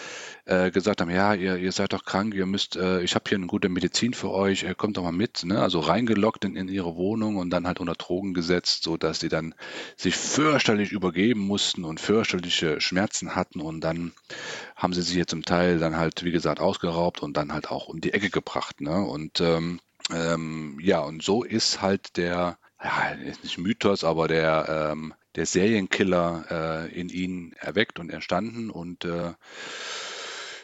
äh, 0.44 0.70
gesagt 0.70 1.00
haben, 1.00 1.10
ja, 1.10 1.34
ihr, 1.34 1.56
ihr 1.56 1.72
seid 1.72 1.92
doch 1.92 2.04
krank, 2.04 2.34
ihr 2.34 2.46
müsst, 2.46 2.76
äh, 2.76 3.02
ich 3.02 3.16
habe 3.16 3.24
hier 3.28 3.38
eine 3.38 3.48
gute 3.48 3.68
Medizin 3.68 4.14
für 4.14 4.30
euch, 4.30 4.62
äh, 4.62 4.74
kommt 4.76 4.96
doch 4.96 5.02
mal 5.02 5.12
mit. 5.12 5.44
Ne? 5.44 5.60
Also 5.60 5.80
reingelockt 5.80 6.44
in, 6.44 6.54
in 6.54 6.68
ihre 6.68 6.94
Wohnung 6.94 7.36
und 7.36 7.50
dann 7.50 7.66
halt 7.66 7.80
unter 7.80 7.94
Drogen 7.94 8.32
gesetzt, 8.32 8.84
so 8.84 8.96
dass 8.96 9.18
die 9.18 9.28
dann 9.28 9.56
sich 9.96 10.14
fürchterlich 10.14 10.92
übergeben 10.92 11.40
mussten 11.40 11.84
und 11.84 11.98
fürchterliche 11.98 12.80
Schmerzen 12.80 13.34
hatten 13.34 13.60
und 13.60 13.80
dann 13.80 14.12
haben 14.80 14.94
sie 14.94 15.02
sich 15.02 15.14
jetzt 15.14 15.30
zum 15.30 15.44
Teil 15.44 15.78
dann 15.78 15.98
halt, 15.98 16.24
wie 16.24 16.32
gesagt, 16.32 16.58
ausgeraubt 16.58 17.22
und 17.22 17.36
dann 17.36 17.52
halt 17.52 17.70
auch 17.70 17.88
um 17.88 18.00
die 18.00 18.14
Ecke 18.14 18.30
gebracht. 18.30 18.80
Ne? 18.80 19.04
Und 19.04 19.40
ähm, 19.40 19.78
ähm, 20.10 20.78
ja, 20.80 21.00
und 21.00 21.22
so 21.22 21.44
ist 21.44 21.82
halt 21.82 22.16
der, 22.16 22.58
ja, 22.82 23.14
nicht 23.42 23.58
Mythos, 23.58 24.04
aber 24.04 24.26
der, 24.26 24.90
ähm, 24.92 25.12
der 25.36 25.44
Serienkiller 25.44 26.46
äh, 26.88 26.98
in 26.98 27.10
ihn 27.10 27.52
erweckt 27.58 27.98
und 27.98 28.10
entstanden. 28.10 28.70
Und 28.70 29.04
äh, 29.04 29.34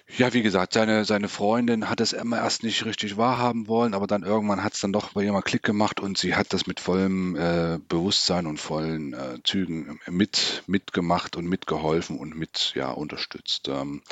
ja, 0.09 0.33
wie 0.33 0.43
gesagt, 0.43 0.73
seine, 0.73 1.05
seine 1.05 1.29
Freundin 1.29 1.91
hat 1.91 2.01
es 2.01 2.13
immer 2.13 2.39
erst 2.39 2.63
nicht 2.63 2.85
richtig 2.85 3.17
wahrhaben 3.17 3.67
wollen, 3.67 3.93
aber 3.93 4.07
dann 4.07 4.23
irgendwann 4.23 4.63
hat 4.63 4.75
es 4.75 4.81
dann 4.81 4.93
doch 4.93 5.13
bei 5.13 5.25
ihr 5.25 5.33
mal 5.33 5.43
Klick 5.43 5.65
gemacht 5.65 6.01
und 6.01 6.17
sie 6.17 6.37
hat 6.37 6.53
das 6.53 6.67
mit 6.67 6.79
vollem 6.79 7.35
äh, 7.35 7.79
Bewusstsein 7.89 8.47
und 8.47 8.59
vollen 8.59 9.15
äh, 9.15 9.39
Zügen 9.43 9.99
mit, 10.09 10.63
mitgemacht 10.67 11.37
und 11.37 11.47
mitgeholfen 11.47 12.19
und 12.19 12.37
mit 12.37 12.73
ja, 12.77 12.91
unterstützt. 12.91 13.69
Ähm, 13.69 14.03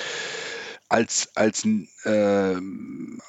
als, 0.94 1.30
als, 1.34 1.64
äh, 2.04 2.56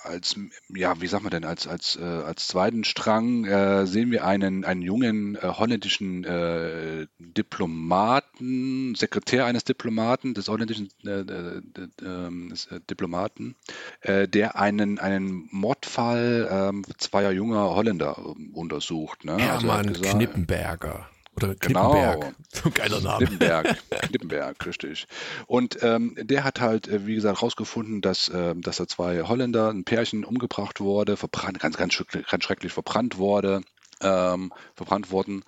als, 0.03 0.35
ja, 0.69 1.01
wie 1.01 1.07
sagt 1.07 1.23
man 1.23 1.31
denn, 1.31 1.45
als, 1.45 1.67
als, 1.67 1.95
äh, 1.95 2.03
als 2.03 2.47
zweiten 2.47 2.83
Strang 2.83 3.45
äh, 3.45 3.87
sehen 3.87 4.11
wir 4.11 4.23
einen, 4.23 4.63
einen 4.65 4.83
jungen 4.83 5.35
äh, 5.35 5.39
holländischen 5.41 6.23
äh, 6.25 7.07
Diplomaten, 7.17 8.93
Sekretär 8.93 9.47
eines 9.47 9.63
Diplomaten, 9.63 10.35
des 10.35 10.47
holländischen 10.47 10.89
äh, 11.05 11.21
äh, 11.21 11.61
äh, 12.03 12.49
des, 12.49 12.69
Diplomaten, 12.87 13.55
der 14.03 14.59
einen, 14.59 14.99
einen 14.99 15.47
Mordfall 15.51 16.47
ähm, 16.51 16.85
zweier 16.99 17.31
junger 17.31 17.71
Holländer 17.71 18.15
ähm, 18.19 18.51
untersucht. 18.53 19.25
Ne? 19.25 19.33
Also 19.33 19.43
er 19.43 19.53
Hermann 19.53 19.93
gesagt- 19.93 20.11
Knippenberger. 20.15 21.09
Oder 21.35 21.55
Genau. 21.55 21.91
Knippenberg. 21.91 22.35
So 22.55 22.69
ein 22.69 22.73
geiler 22.73 23.01
Name. 23.01 23.17
Knippenberg, 23.25 23.77
Knippenberg, 24.03 24.65
richtig. 24.65 25.07
Und 25.45 25.77
ähm, 25.83 26.15
der 26.17 26.45
hat 26.45 26.61
halt, 26.61 26.87
äh, 26.87 27.05
wie 27.05 27.15
gesagt, 27.15 27.41
herausgefunden, 27.41 27.99
dass, 28.01 28.31
ähm, 28.33 28.61
dass 28.61 28.77
da 28.77 28.87
zwei 28.87 29.23
Holländer, 29.23 29.69
ein 29.69 29.83
Pärchen 29.83 30.23
umgebracht 30.23 30.79
wurde, 30.79 31.17
verbrannt, 31.17 31.59
ganz, 31.59 31.75
ganz, 31.75 31.93
schrecklich- 31.93 32.25
ganz 32.29 32.43
schrecklich 32.45 32.71
verbrannt 32.71 33.17
wurde, 33.17 33.61
ähm, 34.01 34.53
verbrannt 34.75 35.11
worden. 35.11 35.43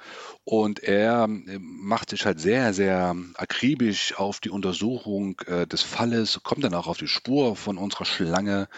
Und 0.49 0.81
er 0.81 1.25
ähm, 1.25 1.61
macht 1.81 2.09
sich 2.09 2.25
halt 2.25 2.39
sehr, 2.39 2.73
sehr 2.73 3.13
akribisch 3.35 4.17
auf 4.17 4.39
die 4.39 4.49
Untersuchung 4.49 5.41
äh, 5.45 5.67
des 5.67 5.81
Falles, 5.81 6.39
kommt 6.41 6.63
dann 6.63 6.73
auch 6.73 6.87
auf 6.87 6.97
die 6.97 7.09
Spur 7.09 7.57
von 7.57 7.77
unserer 7.77 8.05
Schlange. 8.05 8.69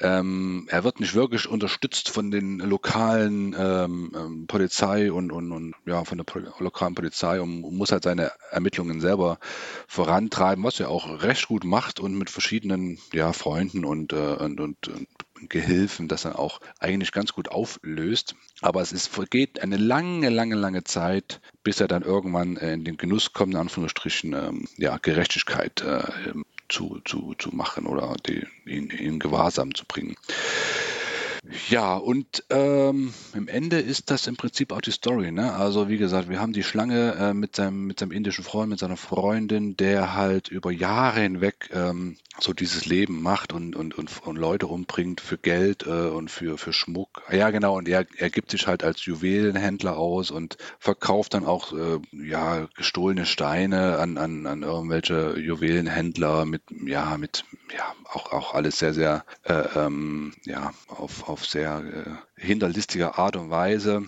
Ähm, 0.00 0.66
er 0.70 0.82
wird 0.82 0.98
nicht 0.98 1.14
wirklich 1.14 1.46
unterstützt 1.46 2.08
von 2.08 2.30
den 2.30 2.60
lokalen 2.60 3.54
ähm, 3.58 4.12
ähm, 4.16 4.46
Polizei 4.46 5.12
und, 5.12 5.30
und, 5.30 5.52
und 5.52 5.74
ja, 5.84 6.06
von 6.06 6.16
der 6.16 6.24
Pol 6.24 6.50
lokalen 6.58 6.94
Polizei 6.94 7.38
und 7.38 7.70
muss 7.70 7.92
halt 7.92 8.04
seine 8.04 8.32
Ermittlungen 8.50 9.02
selber 9.02 9.38
vorantreiben, 9.88 10.64
was 10.64 10.80
er 10.80 10.88
auch 10.88 11.22
recht 11.22 11.48
gut 11.48 11.64
macht 11.64 12.00
und 12.00 12.16
mit 12.16 12.30
verschiedenen 12.30 12.96
ja, 13.12 13.34
Freunden 13.34 13.84
und, 13.84 14.14
äh, 14.14 14.36
und, 14.36 14.58
und, 14.58 14.88
und 14.88 15.06
Gehilfen 15.48 16.08
das 16.08 16.22
dann 16.22 16.34
auch 16.34 16.60
eigentlich 16.78 17.12
ganz 17.12 17.32
gut 17.32 17.48
auflöst. 17.48 18.34
Aber 18.60 18.82
es 18.82 18.92
ist, 18.92 19.06
vergeht 19.06 19.62
eine 19.62 19.78
lange, 19.78 20.28
lange, 20.28 20.54
lange 20.54 20.84
Zeit, 20.84 21.09
bis 21.62 21.80
er 21.80 21.88
dann 21.88 22.02
irgendwann 22.02 22.56
äh, 22.56 22.74
in 22.74 22.84
den 22.84 22.96
Genuss 22.96 23.32
kommt, 23.32 23.54
in 23.54 23.60
Anführungsstrichen, 23.60 24.32
ähm, 24.32 24.64
ja, 24.76 24.98
Gerechtigkeit 24.98 25.82
äh, 25.82 26.02
ähm, 26.28 26.44
zu, 26.68 27.00
zu, 27.04 27.34
zu 27.38 27.54
machen 27.54 27.86
oder 27.86 28.14
die, 28.26 28.46
ihn 28.66 28.90
in 28.90 29.18
Gewahrsam 29.18 29.74
zu 29.74 29.84
bringen. 29.86 30.16
Ja, 31.68 31.96
und 31.96 32.44
ähm, 32.50 33.14
im 33.34 33.48
Ende 33.48 33.80
ist 33.80 34.10
das 34.10 34.26
im 34.26 34.36
Prinzip 34.36 34.72
auch 34.72 34.80
die 34.80 34.90
Story. 34.90 35.32
Ne? 35.32 35.52
Also 35.54 35.88
wie 35.88 35.96
gesagt, 35.96 36.28
wir 36.28 36.40
haben 36.40 36.52
die 36.52 36.62
Schlange 36.62 37.14
äh, 37.14 37.34
mit, 37.34 37.56
seinem, 37.56 37.86
mit 37.86 37.98
seinem 37.98 38.12
indischen 38.12 38.44
Freund, 38.44 38.70
mit 38.70 38.78
seiner 38.78 38.96
Freundin, 38.96 39.76
der 39.76 40.14
halt 40.14 40.48
über 40.48 40.70
Jahre 40.70 41.20
hinweg 41.20 41.70
ähm, 41.72 42.16
so 42.38 42.52
dieses 42.52 42.86
Leben 42.86 43.22
macht 43.22 43.52
und, 43.52 43.74
und, 43.74 43.96
und, 43.96 44.22
und 44.26 44.36
Leute 44.36 44.66
umbringt 44.66 45.20
für 45.20 45.38
Geld 45.38 45.86
äh, 45.86 46.08
und 46.08 46.30
für, 46.30 46.58
für 46.58 46.72
Schmuck. 46.72 47.22
Ja, 47.30 47.50
genau, 47.50 47.76
und 47.76 47.88
er, 47.88 48.06
er 48.16 48.30
gibt 48.30 48.50
sich 48.50 48.66
halt 48.66 48.84
als 48.84 49.04
Juwelenhändler 49.04 49.96
aus 49.96 50.30
und 50.30 50.56
verkauft 50.78 51.34
dann 51.34 51.46
auch 51.46 51.72
äh, 51.72 52.00
ja, 52.12 52.68
gestohlene 52.76 53.26
Steine 53.26 53.98
an, 53.98 54.18
an, 54.18 54.46
an 54.46 54.62
irgendwelche 54.62 55.38
Juwelenhändler 55.38 56.44
mit, 56.44 56.62
ja, 56.86 57.16
mit, 57.18 57.44
ja, 57.76 57.94
auch, 58.04 58.32
auch 58.32 58.54
alles 58.54 58.78
sehr, 58.78 58.94
sehr, 58.94 59.24
äh, 59.44 59.52
ähm, 59.76 60.34
ja, 60.44 60.72
auf, 60.88 61.28
auf 61.28 61.46
sehr 61.46 61.82
äh, 62.36 62.40
hinterlistiger 62.40 63.18
Art 63.18 63.36
und 63.36 63.50
Weise. 63.50 64.06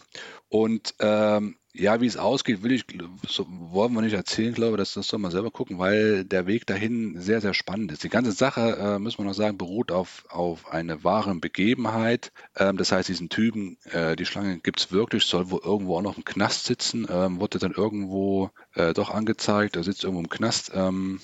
Und 0.49 0.95
ähm, 1.01 1.57
ja, 1.75 2.01
wie 2.01 2.07
es 2.07 2.19
ausgeht, 2.19 2.63
will 2.63 2.73
ich, 2.73 2.85
so, 3.27 3.47
wollen 3.49 3.95
wir 3.95 4.03
nicht 4.03 4.13
erzählen, 4.13 4.53
glaube 4.53 4.77
das, 4.77 4.93
das 4.93 5.09
soll 5.09 5.21
man 5.21 5.31
selber 5.31 5.51
gucken, 5.51 5.79
weil 5.79 6.25
der 6.25 6.47
Weg 6.47 6.67
dahin 6.67 7.19
sehr, 7.19 7.41
sehr 7.41 7.55
spannend 7.55 7.93
ist. 7.93 8.05
Die 8.05 8.11
ganze 8.11 8.33
Sache, 8.33 8.77
äh, 8.79 8.99
müssen 8.99 9.19
wir 9.19 9.25
noch 9.25 9.35
sagen, 9.35 9.57
beruht 9.57 9.91
auf, 9.91 10.27
auf 10.29 10.71
eine 10.71 11.03
wahre 11.03 11.35
Begebenheit. 11.35 12.31
Ähm, 12.57 12.77
das 12.77 12.93
heißt, 12.93 13.09
diesen 13.09 13.31
Typen, 13.31 13.79
äh, 13.91 14.17
die 14.17 14.27
Schlange 14.27 14.59
gibt 14.59 14.81
es 14.81 14.93
wirklich, 14.93 15.25
soll 15.25 15.51
wohl 15.51 15.63
irgendwo 15.65 15.97
auch 15.97 16.03
noch 16.03 16.19
im 16.19 16.25
Knast 16.25 16.65
sitzen, 16.67 17.07
ähm, 17.11 17.41
wurde 17.41 17.59
dann 17.59 17.73
irgendwo 17.73 18.51
äh, 18.75 18.93
doch 18.93 19.11
angezeigt, 19.11 19.77
er 19.77 19.85
sitzt 19.85 20.05
irgendwo 20.05 20.23
im 20.23 20.29
Knast. 20.29 20.73
Ähm, 20.75 21.21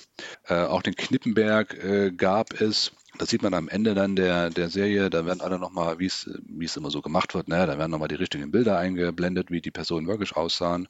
äh, 0.47 0.55
auch 0.55 0.81
den 0.81 0.95
Knippenberg 0.95 1.75
äh, 1.83 2.11
gab 2.11 2.59
es. 2.59 2.91
Das 3.17 3.29
sieht 3.29 3.41
man 3.41 3.53
am 3.53 3.67
Ende 3.67 3.95
dann 3.95 4.15
der, 4.15 4.49
der 4.49 4.69
Serie, 4.69 5.09
da 5.09 5.25
werden 5.25 5.41
alle 5.41 5.59
nochmal, 5.59 5.99
wie 5.99 6.05
es 6.05 6.77
immer 6.77 6.91
so 6.91 7.01
gemacht 7.01 7.33
wird, 7.33 7.47
ne? 7.47 7.65
da 7.65 7.77
werden 7.77 7.91
nochmal 7.91 8.07
die 8.07 8.15
richtigen 8.15 8.51
Bilder 8.51 8.77
eingeblendet, 8.77 9.51
wie 9.51 9.61
die 9.61 9.71
Personen 9.71 10.07
wirklich 10.07 10.35
aussahen. 10.35 10.87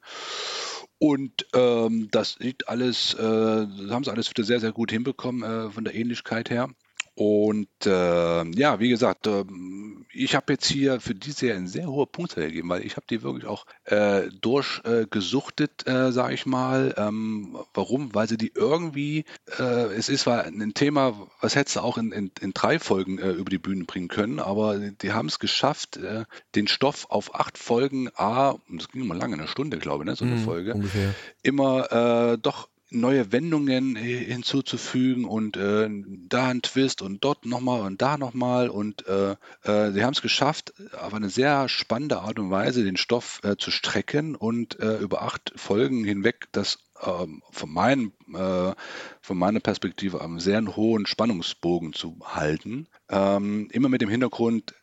Und 0.99 1.47
ähm, 1.55 2.09
das 2.11 2.33
sieht 2.39 2.67
alles, 2.67 3.13
äh, 3.13 3.21
haben 3.21 4.03
sie 4.03 4.11
alles 4.11 4.29
wieder 4.29 4.43
sehr, 4.43 4.59
sehr 4.59 4.73
gut 4.73 4.91
hinbekommen 4.91 5.43
äh, 5.43 5.71
von 5.71 5.85
der 5.85 5.95
Ähnlichkeit 5.95 6.49
her. 6.49 6.69
Und 7.15 7.67
äh, 7.85 8.43
ja, 8.51 8.79
wie 8.79 8.89
gesagt, 8.89 9.27
ähm, 9.27 10.05
ich 10.11 10.35
habe 10.35 10.53
jetzt 10.53 10.67
hier 10.67 10.99
für 10.99 11.13
die 11.15 11.31
Serie 11.31 11.57
eine 11.57 11.67
sehr 11.67 11.87
hohe 11.87 12.07
Punktzahl 12.07 12.47
gegeben, 12.47 12.69
weil 12.69 12.85
ich 12.85 12.95
habe 12.95 13.05
die 13.09 13.21
wirklich 13.21 13.45
auch 13.45 13.65
äh, 13.85 14.29
durchgesuchtet, 14.41 15.87
äh, 15.87 16.11
sage 16.11 16.33
ich 16.33 16.45
mal. 16.45 16.93
Ähm, 16.97 17.57
warum? 17.73 18.13
Weil 18.15 18.27
sie 18.27 18.37
die 18.37 18.51
irgendwie, 18.55 19.25
äh, 19.59 19.93
es 19.93 20.09
ist 20.09 20.21
zwar 20.21 20.43
ein 20.45 20.73
Thema, 20.73 21.27
was 21.41 21.55
hättest 21.55 21.75
du 21.77 21.81
auch 21.81 21.97
in, 21.97 22.11
in, 22.11 22.31
in 22.41 22.53
drei 22.53 22.79
Folgen 22.79 23.17
äh, 23.19 23.31
über 23.31 23.49
die 23.49 23.57
Bühne 23.57 23.83
bringen 23.85 24.07
können, 24.07 24.39
aber 24.39 24.77
die 24.79 25.11
haben 25.13 25.27
es 25.27 25.39
geschafft, 25.39 25.97
äh, 25.97 26.25
den 26.55 26.67
Stoff 26.67 27.07
auf 27.09 27.35
acht 27.35 27.57
Folgen, 27.57 28.09
A, 28.15 28.49
und 28.69 28.81
das 28.81 28.89
ging 28.89 29.01
immer 29.03 29.15
lange, 29.15 29.35
eine 29.35 29.47
Stunde, 29.47 29.77
glaube 29.77 30.03
ich, 30.03 30.09
ne, 30.09 30.15
so 30.15 30.25
eine 30.25 30.35
Mhm, 30.35 30.43
Folge, 30.43 30.73
Ungefähr. 30.73 31.13
immer 31.43 31.91
äh, 32.33 32.37
doch 32.37 32.68
neue 32.91 33.31
Wendungen 33.31 33.95
hi- 33.95 34.25
hinzuzufügen 34.25 35.25
und 35.25 35.57
äh, 35.57 35.89
da 36.27 36.47
ein 36.47 36.61
Twist 36.61 37.01
und 37.01 37.23
dort 37.23 37.45
nochmal 37.45 37.81
und 37.81 38.01
da 38.01 38.17
nochmal 38.17 38.69
und 38.69 39.05
äh, 39.07 39.31
äh, 39.63 39.91
sie 39.91 40.03
haben 40.03 40.13
es 40.13 40.21
geschafft, 40.21 40.73
auf 40.99 41.13
eine 41.13 41.29
sehr 41.29 41.69
spannende 41.69 42.19
Art 42.19 42.39
und 42.39 42.51
Weise 42.51 42.83
den 42.83 42.97
Stoff 42.97 43.39
äh, 43.43 43.55
zu 43.57 43.71
strecken 43.71 44.35
und 44.35 44.79
äh, 44.79 44.97
über 44.97 45.21
acht 45.21 45.53
Folgen 45.55 46.03
hinweg 46.03 46.47
das 46.51 46.79
ähm, 47.05 47.41
von, 47.51 47.71
meinem, 47.71 48.13
äh, 48.33 48.73
von 49.21 49.37
meiner 49.37 49.59
Perspektive 49.59 50.21
einen 50.21 50.39
sehr 50.39 50.59
hohen 50.75 51.05
Spannungsbogen 51.05 51.93
zu 51.93 52.17
halten. 52.23 52.87
Ähm, 53.09 53.69
immer 53.71 53.89
mit 53.89 54.01
dem 54.01 54.09
Hintergrund, 54.09 54.73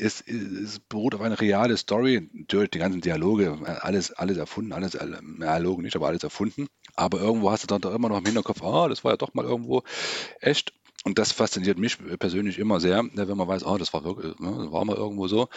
es, 0.00 0.20
es 0.20 0.78
beruht 0.80 1.14
auf 1.14 1.20
eine 1.20 1.40
reale 1.40 1.76
Story. 1.76 2.28
Natürlich 2.32 2.70
die 2.70 2.78
ganzen 2.78 3.00
Dialoge, 3.00 3.58
alles, 3.80 4.12
alles 4.12 4.36
erfunden, 4.36 4.72
alles, 4.72 4.94
äh, 4.94 5.06
Dialoge 5.22 5.82
nicht, 5.82 5.96
aber 5.96 6.08
alles 6.08 6.22
erfunden. 6.22 6.68
Aber 6.96 7.20
irgendwo 7.20 7.50
hast 7.50 7.62
du 7.62 7.66
dann 7.66 7.80
doch 7.80 7.94
immer 7.94 8.08
noch 8.08 8.18
im 8.18 8.26
Hinterkopf, 8.26 8.62
ah, 8.62 8.88
das 8.88 9.04
war 9.04 9.12
ja 9.12 9.16
doch 9.16 9.34
mal 9.34 9.44
irgendwo 9.44 9.82
echt. 10.40 10.72
Und 11.02 11.18
das 11.18 11.32
fasziniert 11.32 11.78
mich 11.78 11.96
persönlich 12.18 12.58
immer 12.58 12.78
sehr, 12.78 13.02
ne, 13.02 13.26
wenn 13.26 13.36
man 13.36 13.48
weiß, 13.48 13.64
oh, 13.64 13.78
das 13.78 13.94
war 13.94 14.04
wirklich, 14.04 14.38
ne, 14.38 14.70
war 14.70 14.84
mal 14.84 14.96
irgendwo 14.96 15.28
so. 15.28 15.48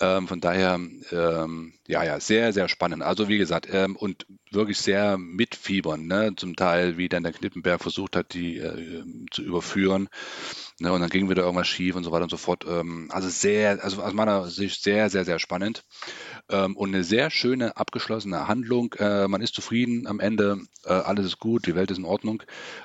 Ähm, 0.00 0.26
von 0.26 0.40
daher, 0.40 0.80
ähm, 1.12 1.74
ja, 1.86 2.02
ja, 2.02 2.18
sehr, 2.18 2.52
sehr 2.52 2.68
spannend. 2.68 3.04
Also 3.04 3.28
wie 3.28 3.38
gesagt, 3.38 3.68
ähm, 3.70 3.94
und 3.94 4.26
wirklich 4.50 4.78
sehr 4.78 5.16
mitfiebern, 5.16 6.06
ne? 6.08 6.32
zum 6.36 6.56
Teil, 6.56 6.98
wie 6.98 7.08
dann 7.08 7.22
der 7.22 7.32
Knippenberg 7.32 7.80
versucht 7.80 8.16
hat, 8.16 8.34
die 8.34 8.58
äh, 8.58 9.04
zu 9.30 9.42
überführen. 9.42 10.08
Ne? 10.80 10.92
Und 10.92 11.00
dann 11.00 11.10
ging 11.10 11.28
wieder 11.28 11.42
irgendwas 11.42 11.68
schief 11.68 11.94
und 11.94 12.04
so 12.04 12.10
weiter 12.10 12.24
und 12.24 12.30
so 12.30 12.38
fort. 12.38 12.64
Ähm, 12.68 13.08
also 13.10 13.28
sehr, 13.28 13.84
also 13.84 14.02
aus 14.02 14.14
meiner 14.14 14.46
Sicht 14.46 14.82
sehr, 14.82 15.10
sehr, 15.10 15.24
sehr 15.24 15.38
spannend. 15.38 15.84
Ähm, 16.48 16.76
und 16.76 16.94
eine 16.94 17.04
sehr 17.04 17.30
schöne, 17.30 17.76
abgeschlossene 17.76 18.48
Handlung. 18.48 18.94
Äh, 18.94 19.28
man 19.28 19.42
ist 19.42 19.54
zufrieden 19.54 20.06
am 20.06 20.20
Ende, 20.20 20.62
äh, 20.84 20.92
alles 20.92 21.26
ist 21.26 21.38
gut, 21.38 21.66
die 21.66 21.74
Welt 21.74 21.90
ist 21.90 21.98
in 21.98 22.04
Ordnung. 22.04 22.42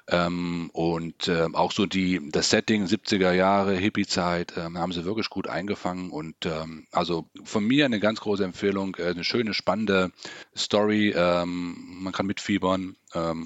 Ähm, 0.08 0.70
und 0.74 1.32
auch 1.54 1.72
so 1.72 1.86
die, 1.86 2.30
das 2.32 2.50
Setting, 2.50 2.86
70er 2.86 3.32
Jahre, 3.32 3.76
Hippie-Zeit, 3.76 4.56
haben 4.56 4.92
sie 4.92 5.06
wirklich 5.06 5.30
gut 5.30 5.48
eingefangen. 5.48 6.10
Und 6.12 6.36
also 6.92 7.30
von 7.44 7.66
mir 7.66 7.86
eine 7.86 8.00
ganz 8.00 8.20
große 8.20 8.44
Empfehlung, 8.44 8.96
äh, 8.96 9.06
eine 9.08 9.24
schöne, 9.24 9.54
spannende 9.54 10.12
Story. 10.56 11.14
Man 11.16 12.12
kann 12.12 12.26
mitfiebern 12.26 12.96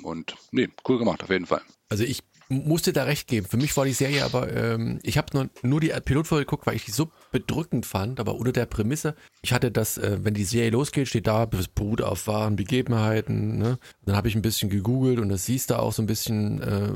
und 0.03 0.35
nee, 0.51 0.69
cool 0.87 0.97
gemacht, 0.97 1.23
auf 1.23 1.29
jeden 1.29 1.45
Fall. 1.45 1.61
Also 1.89 2.03
ich 2.03 2.21
musste 2.49 2.93
da 2.93 3.03
recht 3.03 3.27
geben. 3.27 3.47
Für 3.47 3.57
mich 3.57 3.75
war 3.77 3.85
die 3.85 3.93
Serie 3.93 4.25
aber, 4.25 4.51
ähm, 4.51 4.99
ich 5.03 5.17
habe 5.17 5.27
nur, 5.33 5.49
nur 5.61 5.79
die 5.79 5.93
Pilotfolge 6.03 6.45
geguckt, 6.45 6.65
weil 6.65 6.75
ich 6.75 6.85
die 6.85 6.91
so 6.91 7.11
bedrückend 7.31 7.85
fand, 7.85 8.19
aber 8.19 8.35
unter 8.35 8.51
der 8.51 8.65
Prämisse, 8.65 9.15
ich 9.41 9.53
hatte 9.53 9.71
das, 9.71 9.97
äh, 9.97 10.17
wenn 10.23 10.33
die 10.33 10.43
Serie 10.43 10.71
losgeht, 10.71 11.07
steht 11.07 11.27
da, 11.27 11.45
beruht 11.45 12.01
auf 12.01 12.27
wahren 12.27 12.55
Begebenheiten. 12.55 13.57
Ne? 13.59 13.77
Dann 14.05 14.15
habe 14.15 14.27
ich 14.27 14.35
ein 14.35 14.41
bisschen 14.41 14.69
gegoogelt 14.69 15.19
und 15.19 15.29
das 15.29 15.45
siehst 15.45 15.69
du 15.69 15.79
auch 15.79 15.93
so 15.93 16.01
ein 16.01 16.07
bisschen, 16.07 16.61
äh, 16.61 16.89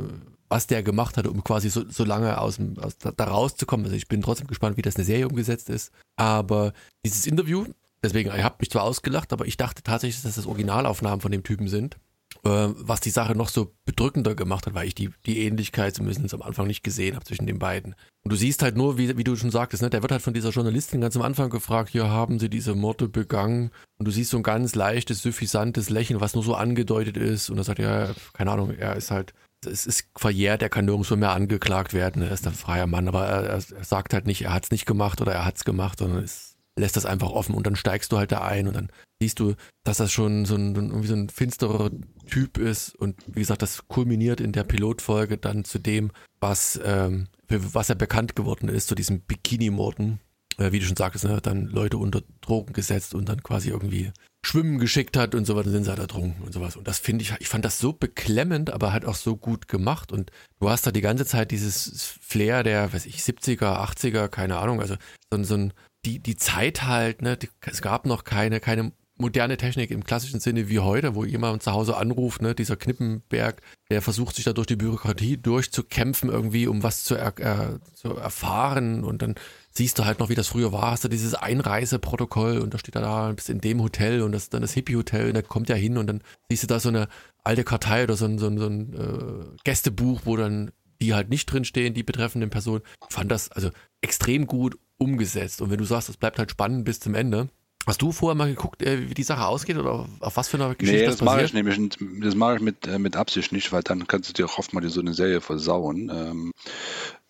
was 0.50 0.68
der 0.68 0.82
gemacht 0.82 1.18
hat, 1.18 1.28
um 1.28 1.44
quasi 1.44 1.70
so, 1.70 1.88
so 1.88 2.04
lange 2.04 2.40
aus 2.40 2.56
dem, 2.56 2.78
aus, 2.80 2.98
da, 2.98 3.12
da 3.12 3.26
rauszukommen. 3.26 3.86
Also 3.86 3.96
ich 3.96 4.08
bin 4.08 4.22
trotzdem 4.22 4.48
gespannt, 4.48 4.78
wie 4.78 4.82
das 4.82 4.96
eine 4.96 5.06
Serie 5.06 5.28
umgesetzt 5.28 5.70
ist. 5.70 5.92
Aber 6.16 6.74
dieses 7.06 7.28
Interview, 7.28 7.66
deswegen, 8.04 8.32
ich 8.36 8.44
habe 8.44 8.58
mich 8.60 8.72
zwar 8.72 8.84
ausgelacht, 8.84 9.32
aber 9.32 9.46
ich 9.46 9.58
dachte 9.58 9.84
tatsächlich, 9.84 10.24
dass 10.24 10.36
das 10.36 10.48
Originalaufnahmen 10.48 11.22
von 11.22 11.32
dem 11.32 11.44
Typen 11.44 11.68
sind 11.68 11.98
was 12.44 13.00
die 13.00 13.10
Sache 13.10 13.36
noch 13.36 13.48
so 13.48 13.74
bedrückender 13.86 14.36
gemacht 14.36 14.68
hat, 14.68 14.74
weil 14.74 14.88
ich 14.88 14.96
die, 14.96 15.12
die 15.26 15.46
Ähnlichkeit 15.46 15.96
zumindest 15.96 16.34
am 16.34 16.42
Anfang 16.42 16.68
nicht 16.68 16.84
gesehen 16.84 17.16
habe 17.16 17.24
zwischen 17.24 17.48
den 17.48 17.58
beiden. 17.58 17.96
Und 18.24 18.32
du 18.32 18.36
siehst 18.36 18.62
halt 18.64 18.76
nur, 18.76 18.98
wie, 18.98 19.18
wie 19.18 19.24
du 19.24 19.36
schon 19.38 19.50
sagtest, 19.50 19.82
ne, 19.82 19.90
der 19.90 20.02
wird 20.02 20.12
halt 20.12 20.22
von 20.22 20.34
dieser 20.34 20.50
Journalistin 20.50 21.00
ganz 21.00 21.16
am 21.16 21.22
Anfang 21.22 21.50
gefragt, 21.50 21.90
hier 21.90 22.10
haben 22.10 22.40
sie 22.40 22.50
diese 22.50 22.76
Morde 22.76 23.08
begangen. 23.08 23.72
Und 23.98 24.08
du 24.08 24.12
siehst 24.12 24.32
so 24.32 24.38
ein 24.38 24.44
ganz 24.44 24.76
leichtes, 24.76 25.22
suffisantes 25.22 25.90
Lächeln, 25.90 26.20
was 26.20 26.36
nur 26.36 26.44
so 26.44 26.56
angedeutet 26.56 27.16
ist. 27.16 27.50
Und 27.50 27.58
er 27.58 27.64
sagt, 27.64 27.80
ja, 27.80 28.10
keine 28.34 28.52
Ahnung, 28.52 28.72
er 28.72 28.98
ist 28.98 29.10
halt, 29.10 29.34
es 29.66 29.86
ist 29.86 30.10
verjährt, 30.16 30.62
er 30.62 30.70
kann 30.70 30.84
nirgendwo 30.84 31.16
mehr 31.16 31.32
angeklagt 31.32 31.94
werden, 31.94 32.22
er 32.22 32.32
ist 32.32 32.46
ein 32.46 32.54
freier 32.54 32.88
Mann, 32.88 33.08
aber 33.08 33.26
er, 33.26 33.44
er 33.44 33.62
sagt 33.62 34.14
halt 34.14 34.28
nicht, 34.28 34.42
er 34.42 34.54
hat 34.54 34.66
es 34.66 34.72
nicht 34.72 34.86
gemacht 34.86 35.22
oder 35.22 35.32
er 35.32 35.46
hat 35.46 35.56
es 35.56 35.64
gemacht, 35.64 36.00
sondern 36.00 36.22
es 36.22 36.56
lässt 36.76 36.98
das 36.98 37.06
einfach 37.06 37.30
offen 37.30 37.56
und 37.56 37.66
dann 37.66 37.76
steigst 37.78 38.12
du 38.12 38.18
halt 38.18 38.32
da 38.32 38.42
ein 38.42 38.68
und 38.68 38.76
dann 38.76 38.90
siehst 39.24 39.40
du, 39.40 39.56
dass 39.84 39.98
das 39.98 40.12
schon 40.12 40.46
so 40.46 40.56
ein, 40.56 40.76
irgendwie 40.76 41.08
so 41.08 41.16
ein 41.16 41.30
finsterer 41.30 41.92
Typ 42.30 42.58
ist 42.58 42.96
und 42.96 43.16
wie 43.28 43.40
gesagt, 43.40 43.62
das 43.62 43.88
kulminiert 43.88 44.42
in 44.42 44.52
der 44.52 44.64
Pilotfolge 44.64 45.38
dann 45.38 45.64
zu 45.64 45.80
dem, 45.80 46.12
was, 46.40 46.80
ähm, 46.84 47.28
was 47.48 47.90
er 47.90 47.96
bekannt 47.96 48.36
geworden 48.36 48.70
ist, 48.70 48.88
zu 48.88 48.96
diesem 48.96 49.22
Bikini-Morden, 49.22 50.20
äh, 50.58 50.72
wie 50.72 50.80
du 50.80 50.86
schon 50.86 50.98
sagtest, 50.98 51.26
ne, 51.26 51.40
dann 51.42 51.68
Leute 51.68 51.98
unter 51.98 52.22
Drogen 52.42 52.74
gesetzt 52.74 53.16
und 53.16 53.30
dann 53.30 53.44
quasi 53.44 53.70
irgendwie 53.70 54.12
schwimmen 54.46 54.78
geschickt 54.78 55.16
hat 55.16 55.36
und 55.36 55.46
sowas, 55.46 55.64
dann 55.64 55.72
sind 55.72 55.84
sie 55.86 55.90
halt 55.90 56.00
ertrunken 56.00 56.44
und 56.44 56.54
sowas. 56.54 56.76
Und 56.76 56.88
das 56.88 57.00
finde 57.00 57.24
ich, 57.24 57.34
ich 57.40 57.48
fand 57.48 57.64
das 57.64 57.80
so 57.80 57.94
beklemmend, 57.94 58.72
aber 58.72 58.92
halt 58.92 59.06
auch 59.06 59.16
so 59.16 59.38
gut 59.38 59.70
gemacht. 59.70 60.12
Und 60.12 60.32
du 60.60 60.70
hast 60.70 60.86
da 60.86 60.92
die 60.92 61.02
ganze 61.02 61.26
Zeit 61.26 61.52
dieses 61.52 62.18
Flair 62.22 62.64
der, 62.64 62.92
weiß 62.92 63.06
ich, 63.06 63.20
70er, 63.20 63.80
80er, 63.88 64.28
keine 64.28 64.58
Ahnung, 64.58 64.82
also 64.82 64.96
so, 65.32 65.44
so 65.44 65.56
ein, 65.56 65.74
die, 66.06 66.20
die 66.20 66.36
Zeit 66.36 66.84
halt, 66.84 67.22
ne, 67.22 67.38
die, 67.38 67.50
es 67.62 67.82
gab 67.82 68.06
noch 68.06 68.26
keine, 68.26 68.60
keine 68.60 68.92
moderne 69.24 69.56
Technik 69.56 69.90
im 69.90 70.04
klassischen 70.04 70.42
Sinne 70.42 70.68
wie 70.68 70.80
heute, 70.80 71.16
wo 71.16 71.24
jemand 71.24 71.64
zu 71.64 71.72
Hause 71.72 71.96
anruft, 71.96 72.42
ne, 72.42 72.54
dieser 72.54 72.76
Knippenberg, 72.76 73.62
der 73.90 74.02
versucht 74.02 74.36
sich 74.36 74.44
da 74.44 74.52
durch 74.52 74.68
die 74.68 74.76
Bürokratie 74.76 75.38
durchzukämpfen 75.38 76.30
irgendwie, 76.30 76.68
um 76.68 76.84
was 76.84 77.06
zu, 77.06 77.16
er, 77.16 77.40
äh, 77.40 77.80
zu 77.94 78.16
erfahren. 78.16 79.06
Und 79.06 79.22
dann 79.22 79.36
siehst 79.72 79.98
du 79.98 80.06
halt 80.06 80.20
noch, 80.20 80.28
wie 80.28 80.36
das 80.36 80.50
früher 80.50 80.74
war, 80.74 80.92
hast 80.92 81.06
du 81.06 81.08
dieses 81.08 81.36
Einreiseprotokoll 81.36 82.60
und 82.60 82.74
da 82.74 82.78
steht 82.78 82.96
er 82.96 83.02
da, 83.02 83.32
bist 83.32 83.50
in 83.50 83.62
dem 83.62 83.82
Hotel 83.82 84.22
und 84.22 84.34
das 84.34 84.50
dann 84.50 84.62
das 84.62 84.74
Hippie-Hotel 84.74 85.30
und 85.30 85.36
da 85.36 85.42
kommt 85.42 85.70
er 85.70 85.78
hin 85.78 85.98
und 85.98 86.08
dann 86.08 86.22
siehst 86.50 86.64
du 86.64 86.68
da 86.68 86.80
so 86.80 86.90
eine 86.90 87.08
alte 87.44 87.64
Kartei 87.64 88.04
oder 88.04 88.18
so 88.18 88.26
ein, 88.26 88.38
so 88.38 88.48
ein, 88.48 88.58
so 88.58 88.68
ein 88.68 88.94
äh, 88.94 89.58
Gästebuch, 89.64 90.22
wo 90.26 90.36
dann 90.36 90.72
die 91.02 91.14
halt 91.14 91.30
nicht 91.30 91.46
drinstehen, 91.52 91.94
die 91.94 92.04
betreffenden 92.04 92.50
Personen. 92.50 92.84
Ich 93.10 93.16
fand 93.16 93.32
das 93.32 93.52
also 93.52 93.70
extrem 94.02 94.48
gut 94.48 94.78
umgesetzt. 94.98 95.62
Und 95.62 95.70
wenn 95.70 95.78
du 95.78 95.86
sagst, 95.86 96.10
das 96.10 96.18
bleibt 96.18 96.40
halt 96.40 96.52
spannend 96.52 96.86
bis 96.86 97.00
zum 97.00 97.16
Ende, 97.16 97.50
Hast 97.86 98.02
du 98.02 98.12
vorher 98.14 98.36
mal 98.36 98.50
geguckt, 98.50 98.82
äh, 98.82 99.10
wie 99.10 99.14
die 99.14 99.24
Sache 99.24 99.46
ausgeht 99.46 99.78
oder 99.78 100.08
auf 100.22 100.38
was 100.38 100.48
für 100.48 100.58
eine 100.58 100.74
Geschichte 100.76 101.02
nee, 101.02 101.06
das, 101.06 101.18
das 101.18 101.26
mache 101.26 101.44
ich 101.44 101.54
nämlich, 101.54 101.78
das 102.22 102.36
mache 102.36 102.56
ich 102.56 102.62
mit, 102.62 102.88
äh, 102.88 102.98
mit 102.98 103.18
Absicht 103.18 103.52
nicht, 103.52 103.72
weil 103.74 103.84
dann 103.84 104.08
kannst 104.08 104.30
du 104.30 104.34
dir 104.34 104.46
auch 104.46 104.58
oft 104.58 104.74
mal 104.74 104.88
so 104.88 105.02
eine 105.02 105.14
Serie 105.14 105.42
versauen. 105.42 106.10
Ähm, 106.14 106.52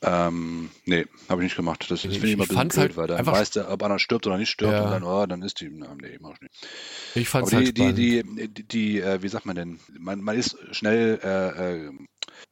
ähm, 0.03 0.69
nee, 0.85 1.05
habe 1.29 1.41
ich 1.41 1.45
nicht 1.45 1.55
gemacht. 1.55 1.81
Das, 1.81 2.01
das 2.01 2.01
finde 2.01 2.27
ich 2.27 2.33
immer 2.33 2.43
ein 2.43 2.47
bisschen 2.47 2.67
blöd, 2.67 2.77
halt 2.77 2.97
weil 2.97 3.07
dann 3.07 3.25
weißt 3.25 3.55
du, 3.55 3.69
ob 3.69 3.81
einer 3.81 3.97
stirbt 3.97 4.27
oder 4.27 4.37
nicht 4.37 4.49
stirbt 4.49 4.73
ja. 4.73 4.83
und 4.83 4.91
dann, 4.91 5.03
oh, 5.03 5.25
dann 5.25 5.41
ist 5.41 5.59
die, 5.59 5.69
nee, 5.69 6.17
mach 6.19 6.33
ich 6.33 6.41
nicht. 6.41 6.67
Ich 7.15 7.29
fand 7.29 7.47
es 7.47 7.53
halt 7.53 7.77
die, 7.77 7.93
die, 7.93 8.23
die, 8.23 8.47
die, 8.49 8.67
die, 8.67 8.99
äh, 9.01 9.23
wie 9.23 9.29
sagt 9.29 9.45
man 9.45 9.55
denn, 9.55 9.79
man, 9.97 10.21
man 10.21 10.37
ist 10.37 10.57
schnell, 10.71 11.19
äh, 11.23 11.87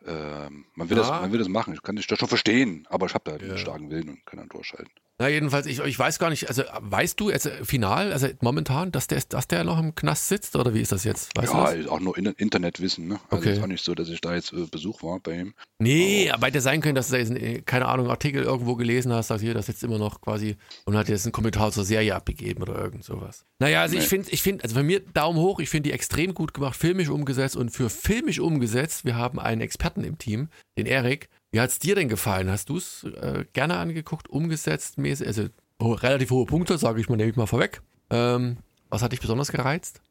äh, 0.09 0.49
man, 0.75 0.89
will 0.89 0.97
ja. 0.97 1.03
das, 1.03 1.09
man 1.09 1.31
will 1.31 1.39
das 1.39 1.49
machen, 1.49 1.73
ich 1.73 1.83
kann 1.83 1.95
das 1.95 2.05
schon 2.05 2.27
verstehen, 2.27 2.87
aber 2.89 3.05
ich 3.05 3.13
habe 3.13 3.29
da 3.29 3.37
ja. 3.37 3.49
einen 3.49 3.57
starken 3.57 3.89
Willen 3.91 4.09
und 4.09 4.25
kann 4.25 4.39
dann 4.39 4.49
durchhalten. 4.49 4.91
Na, 5.21 5.29
jedenfalls, 5.29 5.67
ich, 5.67 5.79
ich 5.79 5.99
weiß 5.99 6.17
gar 6.17 6.31
nicht, 6.31 6.49
also 6.49 6.63
weißt 6.79 7.19
du 7.19 7.29
jetzt 7.29 7.47
final, 7.61 8.11
also 8.11 8.27
momentan, 8.39 8.91
dass 8.91 9.05
der, 9.05 9.21
dass 9.29 9.47
der 9.47 9.63
noch 9.63 9.77
im 9.77 9.93
Knast 9.93 10.29
sitzt 10.29 10.55
oder 10.55 10.73
wie 10.73 10.81
ist 10.81 10.91
das 10.91 11.03
jetzt? 11.03 11.37
Weißt 11.37 11.53
ja, 11.53 11.91
auch 11.91 11.99
nur 11.99 12.17
in, 12.17 12.25
Internetwissen, 12.25 13.07
ne? 13.07 13.19
Also 13.29 13.43
okay. 13.43 13.53
ist 13.53 13.61
auch 13.61 13.67
nicht 13.67 13.85
so, 13.85 13.93
dass 13.93 14.09
ich 14.09 14.19
da 14.19 14.33
jetzt 14.33 14.51
äh, 14.51 14.65
Besuch 14.65 15.03
war 15.03 15.19
bei 15.19 15.41
ihm. 15.41 15.53
Nee, 15.77 16.27
aber, 16.29 16.37
aber 16.37 16.47
hätte 16.47 16.61
sein 16.61 16.81
können, 16.81 16.95
dass 16.95 17.09
du 17.09 17.13
da 17.13 17.19
jetzt, 17.19 17.33
äh, 17.33 17.61
keine 17.61 17.87
Ahnung, 17.87 18.09
Artikel 18.09 18.41
irgendwo 18.41 18.75
gelesen 18.75 19.13
hast, 19.13 19.29
dass 19.29 19.41
hier, 19.41 19.53
das 19.53 19.67
jetzt 19.67 19.83
immer 19.83 19.99
noch 19.99 20.21
quasi 20.21 20.55
und 20.85 20.97
hat 20.97 21.07
jetzt 21.07 21.27
einen 21.27 21.33
Kommentar 21.33 21.71
zur 21.71 21.83
Serie 21.83 22.15
abgegeben 22.15 22.63
oder 22.63 22.75
irgend 22.79 23.03
sowas. 23.03 23.45
Naja, 23.59 23.83
also 23.83 23.93
nee. 23.93 24.01
ich 24.01 24.07
finde, 24.09 24.31
ich 24.31 24.41
finde, 24.41 24.63
also 24.63 24.73
bei 24.73 24.81
mir 24.81 25.01
Daumen 25.01 25.37
hoch, 25.37 25.59
ich 25.59 25.69
finde 25.69 25.89
die 25.89 25.93
extrem 25.93 26.33
gut 26.33 26.55
gemacht, 26.55 26.75
filmisch 26.75 27.09
umgesetzt 27.09 27.55
und 27.55 27.69
für 27.69 27.91
filmisch 27.91 28.39
umgesetzt, 28.39 29.05
wir 29.05 29.17
haben 29.17 29.39
einen 29.39 29.61
Experten 29.61 30.03
im 30.03 30.17
Team, 30.17 30.49
den 30.79 30.87
Erik, 30.87 31.29
wie 31.51 31.59
hat 31.59 31.69
es 31.69 31.79
dir 31.79 31.95
denn 31.95 32.09
gefallen? 32.09 32.49
Hast 32.49 32.69
du 32.69 32.77
es 32.77 33.03
äh, 33.03 33.45
gerne 33.53 33.77
angeguckt, 33.77 34.29
umgesetzt, 34.29 34.97
mäßig? 34.97 35.27
Also 35.27 35.47
oh, 35.79 35.93
relativ 35.93 36.31
hohe 36.31 36.45
Punkte, 36.45 36.77
sage 36.77 37.01
ich 37.01 37.09
mal, 37.09 37.17
nehme 37.17 37.29
ich 37.29 37.35
mal 37.35 37.45
vorweg. 37.45 37.81
Ähm, 38.09 38.57
was 38.89 39.01
hat 39.01 39.11
dich 39.11 39.19
besonders 39.21 39.51
gereizt? 39.51 40.01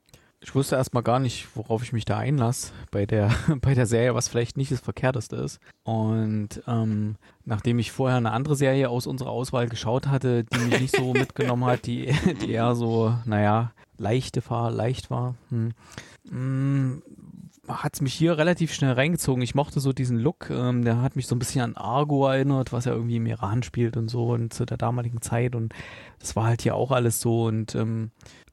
Ich 0.42 0.54
wusste 0.54 0.76
erstmal 0.76 1.02
gar 1.02 1.18
nicht, 1.18 1.48
worauf 1.54 1.82
ich 1.82 1.92
mich 1.92 2.06
da 2.06 2.16
einlasse 2.16 2.72
bei 2.90 3.04
der, 3.04 3.30
bei 3.60 3.74
der 3.74 3.86
Serie, 3.86 4.14
was 4.14 4.28
vielleicht 4.28 4.56
nicht 4.56 4.72
das 4.72 4.80
Verkehrteste 4.80 5.36
ist. 5.36 5.60
Und 5.82 6.62
ähm, 6.66 7.16
nachdem 7.44 7.78
ich 7.78 7.92
vorher 7.92 8.18
eine 8.18 8.32
andere 8.32 8.56
Serie 8.56 8.88
aus 8.88 9.06
unserer 9.06 9.30
Auswahl 9.30 9.68
geschaut 9.68 10.06
hatte, 10.06 10.44
die 10.44 10.58
mich 10.58 10.80
nicht 10.80 10.96
so 10.96 11.12
mitgenommen 11.14 11.64
hat, 11.64 11.86
die, 11.86 12.14
die 12.42 12.52
eher 12.52 12.74
so, 12.74 13.14
naja, 13.24 13.72
leichte 13.98 14.42
war, 14.48 14.70
leicht 14.70 15.10
war, 15.10 15.34
hm, 15.50 15.72
hm 16.28 17.02
hat 17.70 17.94
es 17.94 18.00
mich 18.00 18.14
hier 18.14 18.38
relativ 18.38 18.72
schnell 18.72 18.92
reingezogen. 18.92 19.42
Ich 19.42 19.54
mochte 19.54 19.80
so 19.80 19.92
diesen 19.92 20.18
Look, 20.18 20.50
ähm, 20.50 20.84
der 20.84 21.02
hat 21.02 21.16
mich 21.16 21.26
so 21.26 21.34
ein 21.34 21.38
bisschen 21.38 21.62
an 21.62 21.76
Argo 21.76 22.26
erinnert, 22.26 22.72
was 22.72 22.84
ja 22.84 22.92
irgendwie 22.92 23.16
im 23.16 23.26
Iran 23.26 23.62
spielt 23.62 23.96
und 23.96 24.08
so 24.08 24.30
und 24.30 24.52
zu 24.52 24.64
der 24.64 24.76
damaligen 24.76 25.22
Zeit 25.22 25.54
und 25.54 25.72
das 26.18 26.36
war 26.36 26.46
halt 26.46 26.62
hier 26.62 26.74
auch 26.74 26.90
alles 26.90 27.20
so 27.20 27.44
und 27.44 27.74
ähm, 27.74 28.10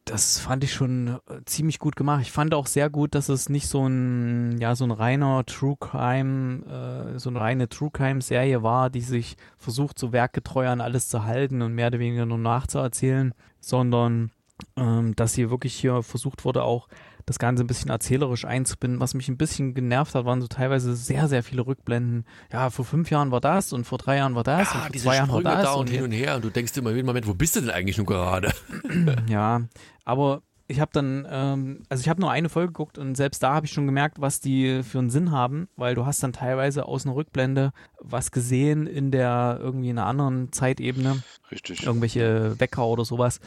das 0.10 0.40
fand 0.40 0.64
ich 0.64 0.74
schon 0.74 1.20
äh, 1.30 1.44
ziemlich 1.46 1.80
gut 1.80 1.96
gemacht. 1.96 2.22
Ich 2.22 2.32
fand 2.32 2.54
auch 2.54 2.66
sehr 2.66 2.90
gut, 2.90 3.14
dass 3.14 3.30
es 3.30 3.50
nicht 3.50 3.68
so 3.68 3.86
ein, 3.86 4.58
ja, 4.60 4.76
so 4.76 4.86
ein 4.86 4.92
reiner 4.92 5.46
True 5.46 5.76
Crime, 5.80 7.14
äh, 7.16 7.20
so 7.20 7.30
eine 7.30 7.42
reine 7.42 7.70
True 7.70 7.92
Crime 7.92 8.22
Serie 8.22 8.64
war, 8.64 8.90
die 8.90 9.02
sich 9.02 9.36
versucht, 9.58 10.00
so 10.00 10.14
werkgetreu 10.14 10.68
an 10.68 10.82
alles 10.82 11.10
zu 11.10 11.26
halten 11.26 11.62
und 11.62 11.74
mehr 11.74 11.88
oder 11.88 12.00
weniger 12.00 12.26
nur 12.26 12.38
nachzuerzählen, 12.38 13.34
sondern 13.60 14.32
ähm, 14.76 15.16
dass 15.16 15.36
hier 15.36 15.50
wirklich 15.50 15.76
hier 15.76 16.04
versucht 16.04 16.46
wurde, 16.46 16.64
auch 16.64 16.88
das 17.28 17.40
Ganze 17.40 17.64
ein 17.64 17.68
bisschen 17.68 17.92
erzählerisch 17.92 18.46
einzubinden. 18.46 19.02
Was 19.02 19.14
mich 19.14 19.28
ein 19.28 19.38
bisschen 19.38 19.74
genervt 19.74 20.16
hat, 20.16 20.26
waren 20.26 20.42
so 20.42 20.48
teilweise 20.48 20.96
sehr, 20.96 21.28
sehr 21.28 21.44
viele 21.44 21.68
Rückblenden. 21.68 22.26
Ja, 22.52 22.70
vor 22.70 22.86
fünf 22.86 23.12
Jahren 23.12 23.32
war 23.32 23.42
das 23.42 23.74
und 23.74 23.86
vor 23.86 23.98
drei 23.98 24.16
Jahren 24.18 24.34
war 24.34 24.46
das 24.46 24.70
ja, 24.70 24.76
und 24.76 24.82
vor 24.82 24.90
diese 24.92 25.04
zwei 25.04 25.16
Jahren 25.18 25.32
war 25.32 25.42
das. 25.44 25.64
da 25.64 25.74
und, 25.74 25.82
und 25.82 25.90
hin 25.90 26.04
und 26.04 26.12
her 26.12 26.38
und 26.38 26.46
du 26.46 26.50
denkst 26.50 26.76
immer 26.78 26.92
jeden 26.92 27.06
Moment, 27.06 27.28
wo 27.28 27.34
bist 27.34 27.58
du 27.58 27.62
denn 27.62 27.70
eigentlich 27.70 27.98
nur 27.98 28.06
gerade? 28.06 28.54
ja, 29.28 29.62
aber 30.06 30.42
ich 30.70 30.80
habe 30.80 30.92
dann, 30.94 31.28
ähm, 31.30 31.84
also 31.90 32.02
ich 32.02 32.08
habe 32.08 32.22
nur 32.22 32.32
eine 32.32 32.48
Folge 32.48 32.68
geguckt 32.68 32.98
und 32.98 33.16
selbst 33.16 33.44
da 33.44 33.54
habe 33.54 33.66
ich 33.66 33.74
schon 33.74 33.86
gemerkt, 33.86 34.22
was 34.22 34.40
die 34.40 34.82
für 34.84 35.00
einen 35.00 35.10
Sinn 35.10 35.32
haben, 35.32 35.68
weil 35.76 35.96
du 35.96 36.06
hast 36.06 36.24
dann 36.24 36.32
teilweise 36.32 36.86
aus 36.86 37.06
einer 37.06 37.16
Rückblende 37.16 37.72
was 38.00 38.32
gesehen 38.32 38.88
in 38.88 39.12
der 39.12 39.60
irgendwie 39.62 39.90
in 39.90 39.98
einer 39.98 40.08
anderen 40.08 40.54
Zeitebene. 40.54 41.24
Richtig. 41.52 41.86
Irgendwelche 41.86 42.58
Wecker 42.60 42.86
oder 42.86 43.04
sowas. 43.04 43.42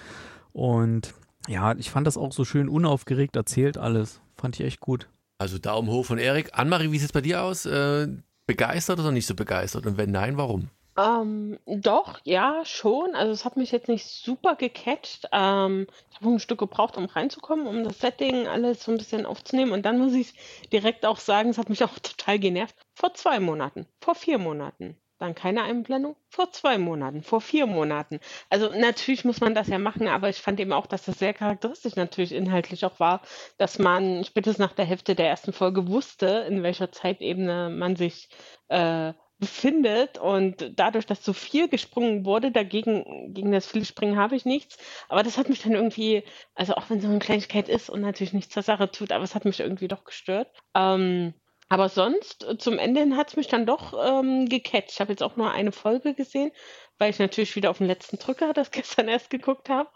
Und 0.52 1.14
ja, 1.48 1.74
ich 1.76 1.90
fand 1.90 2.06
das 2.06 2.16
auch 2.16 2.32
so 2.32 2.44
schön 2.44 2.68
unaufgeregt 2.68 3.36
erzählt 3.36 3.78
alles. 3.78 4.20
Fand 4.36 4.58
ich 4.58 4.66
echt 4.66 4.80
gut. 4.80 5.08
Also 5.38 5.58
Daumen 5.58 5.88
hoch 5.88 6.04
von 6.04 6.18
Erik. 6.18 6.50
Annemarie, 6.52 6.92
wie 6.92 6.98
sieht 6.98 7.08
es 7.08 7.12
bei 7.12 7.22
dir 7.22 7.42
aus? 7.42 7.64
Äh, 7.66 8.08
begeistert 8.46 9.00
oder 9.00 9.10
nicht 9.10 9.26
so 9.26 9.34
begeistert? 9.34 9.86
Und 9.86 9.96
wenn 9.96 10.10
nein, 10.10 10.36
warum? 10.36 10.68
Ähm, 10.98 11.58
doch, 11.66 12.20
ja, 12.24 12.62
schon. 12.64 13.14
Also 13.14 13.32
es 13.32 13.44
hat 13.44 13.56
mich 13.56 13.70
jetzt 13.70 13.88
nicht 13.88 14.06
super 14.06 14.56
gecatcht. 14.56 15.28
Ähm, 15.32 15.86
ich 16.10 16.16
habe 16.16 16.30
ein 16.30 16.40
Stück 16.40 16.58
gebraucht, 16.58 16.96
um 16.96 17.06
reinzukommen, 17.06 17.66
um 17.66 17.84
das 17.84 18.00
Setting 18.00 18.46
alles 18.46 18.84
so 18.84 18.92
ein 18.92 18.98
bisschen 18.98 19.24
aufzunehmen. 19.24 19.72
Und 19.72 19.86
dann 19.86 19.98
muss 19.98 20.12
ich 20.12 20.34
direkt 20.72 21.06
auch 21.06 21.18
sagen, 21.18 21.50
es 21.50 21.58
hat 21.58 21.70
mich 21.70 21.84
auch 21.84 21.98
total 22.02 22.38
genervt. 22.38 22.74
Vor 22.94 23.14
zwei 23.14 23.40
Monaten, 23.40 23.86
vor 24.00 24.14
vier 24.14 24.38
Monaten 24.38 24.96
dann 25.20 25.34
keine 25.34 25.62
Einblendung? 25.62 26.16
Vor 26.28 26.50
zwei 26.52 26.78
Monaten, 26.78 27.22
vor 27.22 27.40
vier 27.40 27.66
Monaten. 27.66 28.20
Also 28.48 28.70
natürlich 28.70 29.24
muss 29.24 29.40
man 29.40 29.54
das 29.54 29.68
ja 29.68 29.78
machen, 29.78 30.08
aber 30.08 30.28
ich 30.28 30.40
fand 30.40 30.58
eben 30.60 30.72
auch, 30.72 30.86
dass 30.86 31.04
das 31.04 31.18
sehr 31.18 31.34
charakteristisch 31.34 31.96
natürlich 31.96 32.32
inhaltlich 32.32 32.84
auch 32.84 32.98
war, 33.00 33.22
dass 33.58 33.78
man 33.78 34.24
spätestens 34.24 34.58
nach 34.58 34.72
der 34.72 34.84
Hälfte 34.84 35.14
der 35.14 35.28
ersten 35.28 35.52
Folge 35.52 35.88
wusste, 35.88 36.46
in 36.48 36.62
welcher 36.62 36.90
Zeitebene 36.90 37.70
man 37.70 37.96
sich 37.96 38.28
äh, 38.68 39.12
befindet 39.40 40.18
und 40.18 40.72
dadurch, 40.76 41.06
dass 41.06 41.24
so 41.24 41.32
viel 41.32 41.68
gesprungen 41.68 42.24
wurde, 42.24 42.52
dagegen 42.52 43.32
gegen 43.34 43.50
das 43.50 43.66
viele 43.66 43.86
Springen 43.86 44.18
habe 44.18 44.36
ich 44.36 44.44
nichts, 44.44 44.76
aber 45.08 45.22
das 45.22 45.38
hat 45.38 45.48
mich 45.48 45.62
dann 45.62 45.72
irgendwie, 45.72 46.22
also 46.54 46.74
auch 46.74 46.90
wenn 46.90 47.00
so 47.00 47.08
eine 47.08 47.18
Kleinigkeit 47.18 47.68
ist 47.68 47.88
und 47.90 48.02
natürlich 48.02 48.34
nichts 48.34 48.52
zur 48.52 48.62
Sache 48.62 48.90
tut, 48.90 49.12
aber 49.12 49.24
es 49.24 49.34
hat 49.34 49.46
mich 49.46 49.60
irgendwie 49.60 49.88
doch 49.88 50.04
gestört. 50.04 50.48
Ähm, 50.74 51.34
aber 51.70 51.88
sonst, 51.88 52.44
äh, 52.44 52.58
zum 52.58 52.78
Ende 52.78 53.00
hin 53.00 53.16
hat 53.16 53.30
es 53.30 53.36
mich 53.36 53.48
dann 53.48 53.66
doch 53.66 53.94
ähm, 54.06 54.46
gecatcht. 54.48 54.92
Ich 54.92 55.00
habe 55.00 55.12
jetzt 55.12 55.22
auch 55.22 55.36
nur 55.36 55.52
eine 55.52 55.72
Folge 55.72 56.14
gesehen, 56.14 56.52
weil 56.98 57.10
ich 57.10 57.18
natürlich 57.20 57.56
wieder 57.56 57.70
auf 57.70 57.78
den 57.78 57.88
letzten 57.88 58.18
Drücker 58.18 58.52
das 58.54 58.72
gestern 58.72 59.08
erst 59.08 59.30
geguckt 59.30 59.70
habe. 59.70 59.90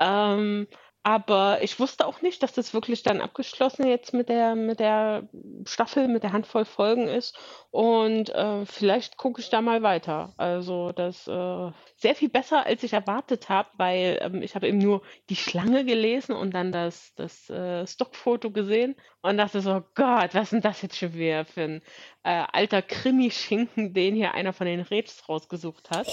Ähm, 0.00 0.68
aber 1.02 1.62
ich 1.62 1.80
wusste 1.80 2.06
auch 2.06 2.20
nicht, 2.20 2.42
dass 2.42 2.52
das 2.52 2.74
wirklich 2.74 3.02
dann 3.02 3.22
abgeschlossen 3.22 3.86
jetzt 3.86 4.12
mit 4.12 4.28
der, 4.28 4.54
mit 4.54 4.80
der 4.80 5.28
Staffel, 5.64 6.08
mit 6.08 6.22
der 6.22 6.32
Handvoll 6.32 6.66
Folgen 6.66 7.08
ist. 7.08 7.38
Und 7.70 8.28
äh, 8.30 8.66
vielleicht 8.66 9.16
gucke 9.16 9.40
ich 9.40 9.48
da 9.48 9.62
mal 9.62 9.82
weiter. 9.82 10.34
Also 10.36 10.92
das 10.92 11.26
äh, 11.26 11.70
sehr 11.96 12.14
viel 12.14 12.28
besser, 12.28 12.66
als 12.66 12.82
ich 12.82 12.92
erwartet 12.92 13.48
habe, 13.48 13.70
weil 13.78 14.18
ähm, 14.20 14.42
ich 14.42 14.54
habe 14.54 14.68
eben 14.68 14.76
nur 14.76 15.00
die 15.30 15.36
Schlange 15.36 15.86
gelesen 15.86 16.34
und 16.34 16.52
dann 16.52 16.70
das, 16.70 17.14
das 17.14 17.48
äh, 17.48 17.86
Stockfoto 17.86 18.50
gesehen 18.50 18.94
und 19.22 19.38
dachte 19.38 19.62
so, 19.62 19.82
Gott, 19.94 20.34
was 20.34 20.52
ist 20.52 20.64
das 20.64 20.82
jetzt 20.82 20.98
schon 20.98 21.14
wieder 21.14 21.46
für 21.46 21.62
ein 21.62 21.82
äh, 22.24 22.44
alter 22.52 22.82
Krimi-Schinken, 22.82 23.94
den 23.94 24.16
hier 24.16 24.34
einer 24.34 24.52
von 24.52 24.66
den 24.66 24.80
Rebs 24.80 25.26
rausgesucht 25.26 25.90
hat. 25.90 26.08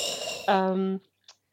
Ähm, 0.48 1.02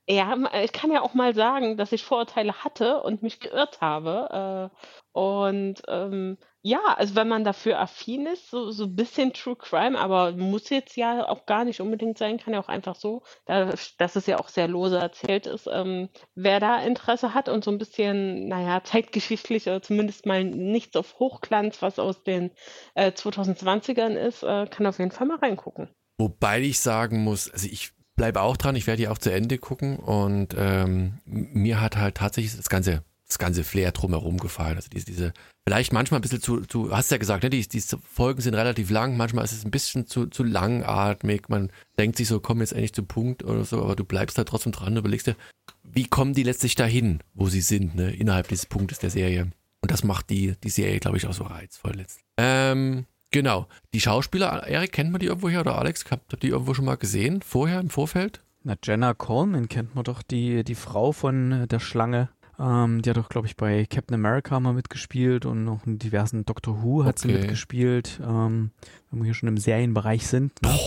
ja, 0.07 0.37
ich 0.63 0.73
kann 0.73 0.93
ja 0.93 1.01
auch 1.01 1.15
mal 1.15 1.35
sagen, 1.35 1.79
dass 1.79 1.93
ich 1.93 2.05
Vorurteile 2.05 2.63
hatte 2.63 3.03
und 3.03 3.23
mich 3.23 3.41
geirrt 3.41 3.81
habe. 3.81 4.71
Äh, 4.71 4.77
und 5.13 5.81
ähm, 5.89 6.37
ja, 6.61 6.81
also 6.97 7.15
wenn 7.15 7.29
man 7.29 7.45
dafür 7.45 7.81
affin 7.81 8.27
ist, 8.27 8.51
so, 8.51 8.71
so 8.71 8.85
ein 8.85 8.97
bisschen 8.97 9.33
True 9.33 9.57
Crime, 9.57 9.99
aber 9.99 10.33
muss 10.33 10.69
jetzt 10.69 10.97
ja 10.97 11.27
auch 11.29 11.47
gar 11.47 11.65
nicht 11.65 11.81
unbedingt 11.81 12.19
sein, 12.19 12.39
kann 12.39 12.53
ja 12.53 12.61
auch 12.61 12.69
einfach 12.69 12.97
so, 12.97 13.23
da, 13.47 13.73
dass 13.99 14.17
es 14.17 14.27
ja 14.27 14.39
auch 14.39 14.49
sehr 14.49 14.69
lose 14.69 14.99
erzählt 14.99 15.47
ist. 15.47 15.69
Ähm, 15.73 16.11
wer 16.35 16.61
da 16.61 16.83
Interesse 16.83 17.33
hat 17.33 17.49
und 17.49 17.65
so 17.65 17.71
ein 17.71 17.79
bisschen, 17.79 18.49
naja, 18.49 18.83
zeitgeschichtlich 18.85 19.67
oder 19.69 19.81
zumindest 19.81 20.27
mal 20.27 20.45
nichts 20.45 20.97
auf 20.97 21.19
Hochglanz, 21.19 21.81
was 21.81 21.99
aus 21.99 22.23
den 22.23 22.51
äh, 22.95 23.11
2020ern 23.11 24.15
ist, 24.15 24.43
äh, 24.43 24.67
kann 24.67 24.87
auf 24.87 24.99
jeden 24.99 25.13
Fall 25.13 25.27
mal 25.27 25.39
reingucken. 25.39 25.89
Wobei 26.19 26.61
ich 26.61 26.81
sagen 26.81 27.25
muss, 27.25 27.51
also 27.51 27.67
ich 27.71 27.93
bleibe 28.17 28.41
auch 28.41 28.57
dran, 28.57 28.77
ich 28.77 28.87
werde 28.87 29.03
die 29.03 29.09
auch 29.09 29.19
zu 29.19 29.33
Ende 29.33 29.59
gucken 29.59 29.97
und 29.97 30.55
ähm, 30.57 31.19
mir 31.25 31.81
hat 31.81 31.97
halt 31.97 32.17
tatsächlich 32.17 32.57
das 32.57 32.69
ganze 32.69 33.03
das 33.27 33.39
ganze 33.39 33.65
Flair 33.65 33.93
drumherum 33.93 34.39
gefallen. 34.39 34.77
Also 34.77 34.89
diese, 34.91 35.07
diese 35.07 35.33
vielleicht 35.67 35.93
manchmal 35.93 36.21
ein 36.21 36.23
bisschen 36.23 36.43
zu, 36.43 36.61
zu 36.61 36.95
hast 36.95 37.11
ja 37.11 37.17
gesagt, 37.17 37.43
ne, 37.43 37.51
die, 37.51 37.67
die 37.67 37.81
Folgen 37.81 38.41
sind 38.41 38.55
relativ 38.55 38.91
lang, 38.91 39.17
manchmal 39.17 39.45
ist 39.45 39.53
es 39.53 39.65
ein 39.65 39.71
bisschen 39.71 40.07
zu, 40.07 40.27
zu 40.27 40.45
langatmig, 40.45 41.49
man 41.49 41.71
denkt 41.99 42.17
sich 42.17 42.29
so, 42.29 42.41
komm 42.41 42.61
jetzt 42.61 42.73
endlich 42.73 42.93
zum 42.93 43.07
Punkt 43.07 43.43
oder 43.45 43.65
so, 43.65 43.83
aber 43.83 43.97
du 43.97 44.05
bleibst 44.05 44.37
halt 44.39 44.49
trotzdem 44.49 44.73
dran, 44.73 44.97
überlegst 44.97 45.27
dir, 45.27 45.37
wie 45.83 46.07
kommen 46.07 46.35
die 46.35 46.43
letztlich 46.43 46.75
dahin, 46.75 47.21
wo 47.35 47.49
sie 47.49 47.63
sind, 47.63 47.95
ne, 47.95 48.13
innerhalb 48.13 48.49
dieses 48.49 48.67
Punktes 48.67 48.99
der 48.99 49.11
Serie. 49.11 49.51
Und 49.81 49.91
das 49.91 50.05
macht 50.05 50.31
die, 50.31 50.55
die 50.63 50.71
Serie, 50.71 51.01
glaube 51.01 51.17
ich, 51.17 51.27
auch 51.27 51.35
so 51.35 51.45
reizvoll 51.45 51.95
letztlich. 51.97 52.25
Ähm, 52.37 53.07
genau. 53.35 53.67
Die 53.93 54.01
Schauspieler, 54.01 54.67
Erik, 54.67 54.93
kennt 54.93 55.11
man 55.11 55.21
die 55.21 55.27
irgendwo 55.27 55.51
hier 55.51 55.61
oder 55.61 55.77
Alex, 55.77 56.05
habt 56.11 56.33
ihr 56.33 56.39
die 56.39 56.49
irgendwo 56.49 56.73
schon 56.73 56.85
mal 56.85 56.97
gesehen, 56.97 57.43
vorher, 57.43 57.81
im 57.81 57.91
Vorfeld? 57.91 58.41
Na, 58.63 58.77
Jenna 58.83 59.13
Coleman 59.13 59.69
kennt 59.69 59.95
man 59.95 60.05
doch, 60.05 60.23
die, 60.23 60.63
die 60.63 60.77
Frau 60.77 61.13
von 61.13 61.67
der 61.69 61.81
Schlange. 61.81 62.29
Ähm, 62.59 63.03
die 63.03 63.11
hat 63.11 63.17
doch, 63.17 63.29
glaube 63.29 63.49
ich, 63.49 63.57
bei 63.57 63.85
Captain 63.87 64.15
America 64.15 64.59
mal 64.61 64.73
mitgespielt 64.73 65.45
und 65.45 65.65
noch 65.65 65.85
in 65.85 65.99
diversen 65.99 66.45
Doctor 66.45 66.83
Who 66.83 67.05
hat 67.05 67.19
okay. 67.19 67.29
sie 67.29 67.35
mitgespielt. 67.35 68.21
Ähm, 68.23 68.71
wenn 69.11 69.21
wir 69.21 69.25
hier 69.25 69.35
schon 69.35 69.49
im 69.49 69.59
Serienbereich 69.59 70.29
sind. 70.29 70.53
Ne? 70.63 70.79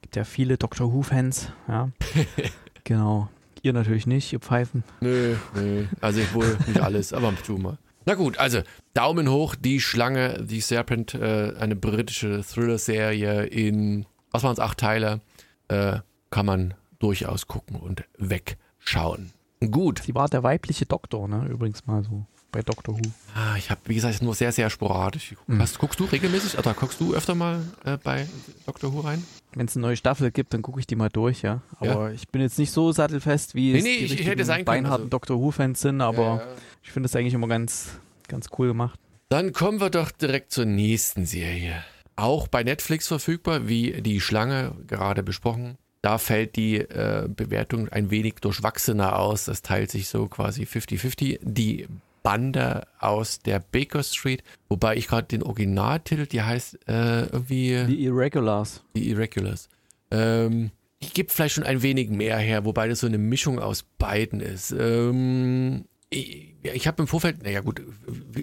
Gibt 0.00 0.14
ja 0.14 0.22
viele 0.22 0.56
Doctor 0.56 0.92
Who-Fans, 0.92 1.50
ja. 1.66 1.90
genau. 2.84 3.28
Ihr 3.62 3.72
natürlich 3.72 4.06
nicht, 4.06 4.32
ihr 4.32 4.38
Pfeifen. 4.38 4.84
Nö, 5.00 5.34
nö. 5.56 5.86
Also 6.00 6.20
ich 6.20 6.32
wohl 6.32 6.56
nicht 6.68 6.80
alles, 6.80 7.12
aber 7.12 7.34
tu 7.44 7.58
mal. 7.58 7.78
Na 8.06 8.14
gut, 8.14 8.38
also 8.38 8.62
Daumen 8.94 9.28
hoch, 9.28 9.56
die 9.56 9.80
Schlange, 9.80 10.44
die 10.44 10.60
Serpent, 10.60 11.14
äh, 11.14 11.54
eine 11.58 11.74
britische 11.74 12.42
Thriller-Serie 12.42 13.46
in, 13.46 14.06
was 14.30 14.44
waren 14.44 14.52
es, 14.52 14.60
acht 14.60 14.78
Teile, 14.78 15.20
äh, 15.66 15.98
kann 16.30 16.46
man 16.46 16.74
durchaus 17.00 17.48
gucken 17.48 17.76
und 17.76 18.04
wegschauen. 18.16 19.32
Gut. 19.72 20.02
Sie 20.04 20.14
war 20.14 20.28
der 20.28 20.44
weibliche 20.44 20.86
Doktor, 20.86 21.26
ne? 21.26 21.48
Übrigens 21.50 21.86
mal 21.86 22.04
so 22.04 22.26
bei 22.56 22.62
Doctor 22.62 22.96
Who. 22.96 23.02
Ah, 23.34 23.54
ich 23.58 23.70
habe, 23.70 23.82
wie 23.84 23.96
gesagt, 23.96 24.22
nur 24.22 24.34
sehr, 24.34 24.50
sehr 24.50 24.70
sporadisch. 24.70 25.34
Mhm. 25.46 25.58
Was, 25.58 25.78
guckst 25.78 26.00
du 26.00 26.04
regelmäßig 26.04 26.58
oder 26.58 26.72
guckst 26.72 26.98
du 26.98 27.14
öfter 27.14 27.34
mal 27.34 27.60
äh, 27.84 27.98
bei 28.02 28.26
Doctor 28.64 28.94
Who 28.94 29.00
rein? 29.00 29.22
Wenn 29.54 29.66
es 29.66 29.76
eine 29.76 29.82
neue 29.82 29.96
Staffel 29.96 30.30
gibt, 30.30 30.54
dann 30.54 30.62
gucke 30.62 30.80
ich 30.80 30.86
die 30.86 30.96
mal 30.96 31.10
durch, 31.10 31.42
ja. 31.42 31.60
Aber 31.80 32.08
ja. 32.08 32.10
ich 32.12 32.28
bin 32.28 32.40
jetzt 32.40 32.58
nicht 32.58 32.70
so 32.70 32.92
sattelfest, 32.92 33.54
wie 33.54 33.74
nee, 33.74 33.82
nee, 33.82 34.04
es 34.04 34.10
die 34.10 34.20
ich, 34.20 34.26
hätte 34.26 34.46
sein 34.46 34.64
beinharten 34.64 35.04
also. 35.04 35.10
Doctor 35.10 35.38
Who-Fans 35.38 35.78
sind, 35.82 36.00
aber 36.00 36.22
ja, 36.22 36.36
ja. 36.36 36.46
ich 36.82 36.92
finde 36.92 37.08
das 37.08 37.16
eigentlich 37.16 37.34
immer 37.34 37.48
ganz, 37.48 37.90
ganz 38.26 38.46
cool 38.58 38.68
gemacht. 38.68 38.98
Dann 39.28 39.52
kommen 39.52 39.78
wir 39.78 39.90
doch 39.90 40.10
direkt 40.10 40.50
zur 40.50 40.64
nächsten 40.64 41.26
Serie. 41.26 41.84
Auch 42.14 42.48
bei 42.48 42.62
Netflix 42.62 43.06
verfügbar, 43.06 43.68
wie 43.68 44.00
die 44.00 44.22
Schlange 44.22 44.72
gerade 44.86 45.22
besprochen. 45.22 45.76
Da 46.06 46.18
fällt 46.18 46.54
die 46.54 46.76
äh, 46.76 47.28
Bewertung 47.28 47.88
ein 47.88 48.12
wenig 48.12 48.36
durchwachsener 48.40 49.18
aus. 49.18 49.46
Das 49.46 49.62
teilt 49.62 49.90
sich 49.90 50.06
so 50.06 50.28
quasi 50.28 50.62
50-50. 50.62 51.40
Die 51.42 51.88
Bande 52.26 52.88
aus 52.98 53.38
der 53.38 53.60
Baker 53.60 54.02
Street, 54.02 54.42
wobei 54.68 54.96
ich 54.96 55.06
gerade 55.06 55.28
den 55.28 55.44
Originaltitel, 55.44 56.26
die 56.26 56.42
heißt 56.42 56.88
äh, 56.88 57.26
irgendwie. 57.26 57.84
Die 57.86 58.02
Irregulars. 58.02 58.82
Die 58.96 59.10
Irregulars. 59.10 59.68
Ähm, 60.10 60.72
die 61.00 61.10
gibt 61.10 61.30
vielleicht 61.30 61.54
schon 61.54 61.62
ein 61.62 61.82
wenig 61.82 62.10
mehr 62.10 62.38
her, 62.38 62.64
wobei 62.64 62.88
das 62.88 62.98
so 62.98 63.06
eine 63.06 63.18
Mischung 63.18 63.60
aus 63.60 63.84
beiden 63.84 64.40
ist. 64.40 64.74
Ähm, 64.76 65.84
ich, 66.10 66.56
ich 66.64 66.88
habe 66.88 67.00
im 67.00 67.06
Vorfeld, 67.06 67.44
naja 67.44 67.60
gut, 67.60 67.80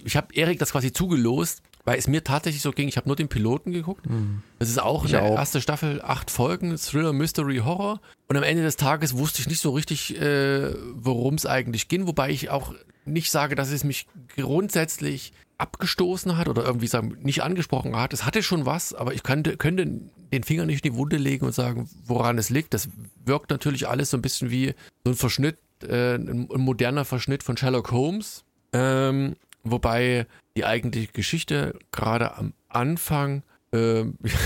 ich 0.05 0.15
habe 0.15 0.33
Erik 0.33 0.59
das 0.59 0.71
quasi 0.71 0.93
zugelost 0.93 1.61
weil 1.85 1.97
es 1.97 2.07
mir 2.07 2.23
tatsächlich 2.23 2.61
so 2.61 2.71
ging, 2.71 2.87
ich 2.87 2.97
habe 2.97 3.09
nur 3.09 3.15
den 3.15 3.27
Piloten 3.27 3.71
geguckt. 3.71 4.09
Mhm. 4.09 4.41
Das 4.59 4.69
ist 4.69 4.81
auch 4.81 5.05
ich 5.05 5.15
eine 5.15 5.25
auch. 5.27 5.37
erste 5.37 5.61
Staffel, 5.61 6.01
acht 6.01 6.31
Folgen, 6.31 6.75
Thriller, 6.77 7.13
Mystery, 7.13 7.57
Horror. 7.57 7.99
Und 8.27 8.37
am 8.37 8.43
Ende 8.43 8.63
des 8.63 8.77
Tages 8.77 9.17
wusste 9.17 9.41
ich 9.41 9.49
nicht 9.49 9.59
so 9.59 9.71
richtig, 9.71 10.19
äh, 10.19 10.73
worum 10.93 11.35
es 11.35 11.45
eigentlich 11.45 11.89
ging, 11.89 12.07
wobei 12.07 12.29
ich 12.29 12.49
auch 12.49 12.73
nicht 13.05 13.31
sage, 13.31 13.55
dass 13.55 13.71
es 13.71 13.83
mich 13.83 14.07
grundsätzlich 14.35 15.33
abgestoßen 15.57 16.37
hat 16.37 16.47
oder 16.47 16.63
irgendwie 16.63 16.87
sagen, 16.87 17.17
nicht 17.21 17.43
angesprochen 17.43 17.95
hat. 17.95 18.13
Es 18.13 18.25
hatte 18.25 18.43
schon 18.43 18.65
was, 18.65 18.93
aber 18.93 19.13
ich 19.13 19.23
könnte, 19.23 19.57
könnte 19.57 19.85
den 19.85 20.43
Finger 20.43 20.65
nicht 20.65 20.85
in 20.85 20.93
die 20.93 20.97
Wunde 20.97 21.17
legen 21.17 21.45
und 21.45 21.53
sagen, 21.53 21.89
woran 22.05 22.37
es 22.37 22.49
liegt. 22.49 22.73
Das 22.73 22.89
wirkt 23.23 23.49
natürlich 23.49 23.87
alles 23.87 24.09
so 24.09 24.17
ein 24.17 24.21
bisschen 24.21 24.49
wie 24.49 24.73
so 25.03 25.11
ein 25.11 25.15
Verschnitt, 25.15 25.57
äh, 25.83 26.15
ein, 26.15 26.49
ein 26.51 26.61
moderner 26.61 27.05
Verschnitt 27.05 27.43
von 27.43 27.57
Sherlock 27.57 27.91
Holmes. 27.91 28.45
Ähm, 28.71 29.35
Wobei 29.63 30.27
die 30.55 30.65
eigentliche 30.65 31.11
Geschichte 31.11 31.77
gerade 31.91 32.35
am 32.37 32.53
Anfang 32.69 33.43
äh, 33.71 34.05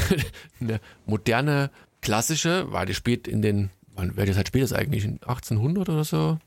eine 0.59 0.79
moderne, 1.05 1.69
klassische, 2.01 2.71
war 2.71 2.85
die 2.85 2.93
spät 2.93 3.27
in 3.27 3.41
den, 3.41 3.69
wann, 3.95 4.15
welche 4.15 4.33
Zeit 4.33 4.47
spielt 4.47 4.63
das 4.63 4.73
eigentlich? 4.73 5.03
In 5.03 5.13
1800 5.13 5.89
oder 5.89 6.03
so? 6.03 6.37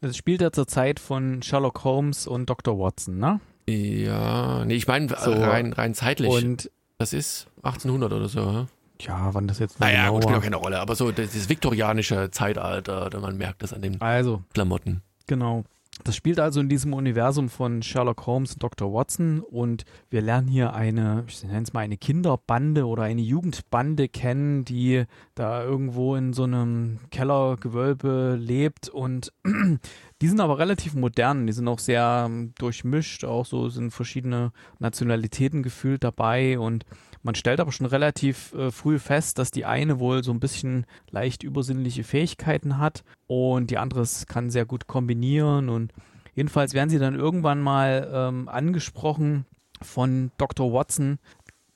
Das 0.00 0.16
spielt 0.16 0.42
ja 0.42 0.52
zur 0.52 0.68
Zeit 0.68 1.00
von 1.00 1.42
Sherlock 1.42 1.82
Holmes 1.84 2.26
und 2.26 2.48
Dr. 2.48 2.78
Watson, 2.78 3.18
ne? 3.18 3.40
Ja, 3.68 4.64
nee, 4.64 4.74
ich 4.74 4.86
meine 4.86 5.08
so, 5.08 5.32
rein, 5.32 5.72
rein 5.72 5.94
zeitlich. 5.94 6.30
Und 6.30 6.70
das 6.98 7.12
ist 7.12 7.48
1800 7.62 8.12
oder 8.12 8.28
so, 8.28 8.40
ja? 8.40 8.66
Ja, 9.00 9.32
wann 9.32 9.46
das 9.46 9.60
jetzt 9.60 9.78
Naja, 9.78 10.08
genau 10.08 10.20
spielt 10.22 10.38
auch 10.38 10.42
keine 10.42 10.56
Rolle, 10.56 10.80
aber 10.80 10.96
so 10.96 11.12
das, 11.12 11.32
das 11.32 11.48
viktorianische 11.48 12.30
Zeitalter, 12.30 13.10
man 13.20 13.36
merkt 13.36 13.62
das 13.62 13.72
an 13.72 13.82
den 13.82 14.00
also, 14.00 14.42
Klamotten. 14.52 15.02
Genau. 15.26 15.64
Das 16.04 16.14
spielt 16.14 16.38
also 16.38 16.60
in 16.60 16.68
diesem 16.68 16.94
Universum 16.94 17.48
von 17.48 17.82
Sherlock 17.82 18.26
Holmes 18.26 18.54
und 18.54 18.62
Dr. 18.62 18.92
Watson 18.92 19.40
und 19.40 19.84
wir 20.10 20.22
lernen 20.22 20.46
hier 20.46 20.72
eine, 20.72 21.24
ich 21.26 21.42
nenne 21.42 21.62
es 21.62 21.72
mal 21.72 21.80
eine 21.80 21.96
Kinderbande 21.96 22.86
oder 22.86 23.02
eine 23.02 23.20
Jugendbande 23.20 24.08
kennen, 24.08 24.64
die 24.64 25.04
da 25.34 25.62
irgendwo 25.64 26.14
in 26.14 26.32
so 26.32 26.44
einem 26.44 27.00
Kellergewölbe 27.10 28.36
lebt 28.40 28.88
und 28.88 29.32
die 30.22 30.28
sind 30.28 30.40
aber 30.40 30.58
relativ 30.58 30.94
modern, 30.94 31.46
die 31.46 31.52
sind 31.52 31.66
auch 31.66 31.80
sehr 31.80 32.30
durchmischt, 32.58 33.24
auch 33.24 33.44
so 33.44 33.68
sind 33.68 33.90
verschiedene 33.90 34.52
Nationalitäten 34.78 35.62
gefühlt 35.62 36.04
dabei 36.04 36.58
und 36.58 36.86
man 37.28 37.34
stellt 37.34 37.60
aber 37.60 37.72
schon 37.72 37.84
relativ 37.84 38.54
äh, 38.54 38.70
früh 38.70 38.98
fest, 38.98 39.38
dass 39.38 39.50
die 39.50 39.66
eine 39.66 40.00
wohl 40.00 40.24
so 40.24 40.32
ein 40.32 40.40
bisschen 40.40 40.86
leicht 41.10 41.42
übersinnliche 41.42 42.02
Fähigkeiten 42.02 42.78
hat 42.78 43.04
und 43.26 43.70
die 43.70 43.76
andere 43.76 44.06
kann 44.26 44.48
sehr 44.48 44.64
gut 44.64 44.86
kombinieren 44.86 45.68
und 45.68 45.92
jedenfalls 46.34 46.72
werden 46.72 46.88
sie 46.88 46.98
dann 46.98 47.14
irgendwann 47.14 47.60
mal 47.60 48.10
ähm, 48.10 48.48
angesprochen 48.48 49.44
von 49.82 50.30
Dr. 50.38 50.72
Watson, 50.72 51.18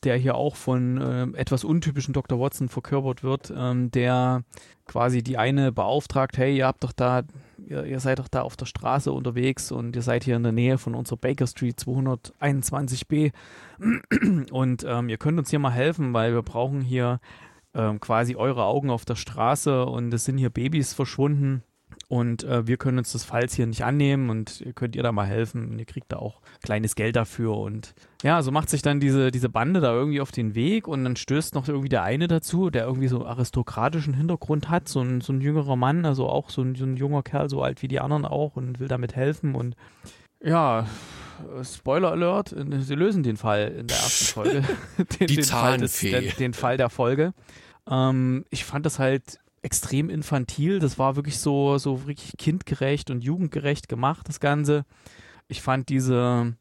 der 0.05 0.17
hier 0.17 0.35
auch 0.35 0.57
von 0.57 0.99
äh, 0.99 1.39
etwas 1.39 1.65
untypischen 1.65 2.15
Dr. 2.15 2.39
Watson 2.41 2.69
verkörpert 2.69 3.23
wird, 3.23 3.53
ähm, 3.57 3.91
der 3.91 4.43
quasi 4.87 5.23
die 5.23 5.39
eine 5.39 5.73
beauftragt, 5.73 6.37
hey, 6.37 6.57
ihr 6.57 6.67
habt 6.67 6.85
doch 6.85 6.93
da, 6.93 7.23
ihr, 7.65 7.85
ihr, 7.85 8.01
seid 8.01 8.19
doch 8.19 8.29
da 8.29 8.43
auf 8.43 8.57
der 8.57 8.67
Straße 8.67 9.13
unterwegs 9.13 9.73
und 9.73 9.95
ihr 9.97 10.03
seid 10.03 10.25
hier 10.25 10.37
in 10.37 10.43
der 10.43 10.53
Nähe 10.53 10.79
von 10.79 10.95
unserer 10.95 11.19
Baker 11.19 11.47
Street 11.47 11.79
221b 11.79 13.33
und 14.51 14.85
ähm, 14.87 15.09
ihr 15.09 15.19
könnt 15.19 15.39
uns 15.39 15.51
hier 15.51 15.59
mal 15.59 15.71
helfen, 15.71 16.13
weil 16.13 16.35
wir 16.35 16.43
brauchen 16.43 16.81
hier 16.81 17.21
ähm, 17.75 18.01
quasi 18.01 18.37
eure 18.37 18.65
Augen 18.65 18.91
auf 18.91 19.05
der 19.05 19.17
Straße 19.17 19.87
und 19.87 20.13
es 20.13 20.25
sind 20.25 20.39
hier 20.39 20.51
Babys 20.51 20.93
verschwunden 20.93 21.63
und 22.09 22.45
äh, 22.45 22.67
wir 22.67 22.77
können 22.77 22.99
uns 22.99 23.13
das 23.13 23.25
Falls 23.25 23.55
hier 23.55 23.67
nicht 23.67 23.85
annehmen 23.85 24.31
und 24.31 24.61
ihr 24.61 24.73
könnt 24.73 24.97
ihr 24.97 25.03
da 25.03 25.13
mal 25.13 25.27
helfen 25.27 25.71
und 25.71 25.79
ihr 25.79 25.85
kriegt 25.85 26.13
da 26.13 26.17
auch 26.17 26.41
kleines 26.63 26.95
Geld 26.95 27.17
dafür 27.17 27.57
und 27.57 27.95
ja, 28.23 28.43
so 28.43 28.51
macht 28.51 28.71
sich 28.71 28.83
dann 28.83 29.01
diese, 29.01 29.31
diese 29.31 29.49
Bande 29.49 29.81
da 29.81 29.93
irgendwie 29.93 30.21
auf 30.21 30.31
den 30.31 30.55
Weg 30.55 30.87
und 30.87 31.05
dann 31.05 31.17
stößt 31.17 31.55
noch 31.55 31.69
irgendwie 31.69 31.89
der 31.89 32.03
eine 32.03 32.29
dazu, 32.29 32.71
der 32.71 32.85
irgendwie 32.85 33.09
so 33.09 33.27
aristokratischen 33.27 34.15
Hintergrund 34.15 34.69
hat, 34.69 34.89
so 34.89 35.01
ein, 35.01 35.21
so 35.21 35.33
ein 35.33 35.41
jüngerer 35.41 35.77
Mann, 35.77 36.05
also 36.05 36.29
auch 36.29 36.51
so 36.51 36.63
ein, 36.63 36.75
so 36.75 36.85
ein 36.85 36.97
junger 36.97 37.23
Kerl, 37.23 37.49
so 37.49 37.63
alt 37.63 37.83
wie 37.83 37.89
die 37.89 38.01
anderen 38.01 38.25
auch 38.25 38.57
und 38.57 38.79
will 38.79 38.89
damit 38.89 39.17
helfen 39.17 39.55
und 39.55 39.77
ja, 40.45 40.87
Spoiler 41.63 42.13
Alert, 42.13 42.55
sie 42.81 42.95
lösen 42.95 43.23
den 43.23 43.37
Fall 43.37 43.69
in 43.79 43.87
der 43.87 43.97
ersten 43.97 44.25
Folge. 44.27 44.65
den, 45.19 45.27
die 45.27 45.37
den 45.37 45.45
Fall 45.45 45.79
des, 45.79 45.99
den, 45.99 46.33
den 46.39 46.55
Fall 46.55 46.77
der 46.77 46.91
Folge. 46.91 47.33
Ähm, 47.89 48.45
ich 48.51 48.65
fand 48.65 48.87
das 48.87 48.99
halt 48.99 49.39
extrem 49.63 50.11
infantil. 50.11 50.79
Das 50.79 50.99
war 50.99 51.17
wirklich 51.17 51.39
so, 51.39 51.79
so 51.79 52.07
wirklich 52.07 52.35
kindgerecht 52.37 53.11
und 53.11 53.25
jugendgerecht 53.25 53.89
gemacht, 53.89 54.29
das 54.29 54.41
Ganze. 54.41 54.85
Ich 55.49 55.63
fand 55.63 55.89
diese, 55.89 56.57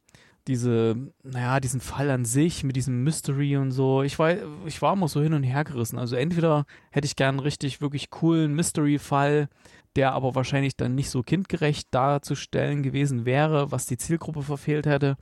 diese, 0.47 0.95
naja, 1.23 1.59
diesen 1.59 1.81
Fall 1.81 2.09
an 2.09 2.25
sich 2.25 2.63
mit 2.63 2.75
diesem 2.75 3.03
Mystery 3.03 3.57
und 3.57 3.71
so, 3.71 4.03
ich 4.03 4.17
war, 4.19 4.35
ich 4.65 4.81
war 4.81 4.93
immer 4.93 5.07
so 5.07 5.21
hin 5.21 5.33
und 5.33 5.43
her 5.43 5.63
gerissen. 5.63 5.99
Also 5.99 6.15
entweder 6.15 6.65
hätte 6.91 7.05
ich 7.05 7.15
gern 7.15 7.35
einen 7.35 7.39
richtig, 7.39 7.81
wirklich 7.81 8.09
coolen 8.09 8.53
Mystery-Fall, 8.53 9.49
der 9.95 10.13
aber 10.13 10.35
wahrscheinlich 10.35 10.77
dann 10.77 10.95
nicht 10.95 11.09
so 11.09 11.21
kindgerecht 11.21 11.87
darzustellen 11.91 12.81
gewesen 12.81 13.25
wäre, 13.25 13.71
was 13.71 13.87
die 13.87 13.97
Zielgruppe 13.97 14.41
verfehlt 14.41 14.85
hätte, 14.85 15.17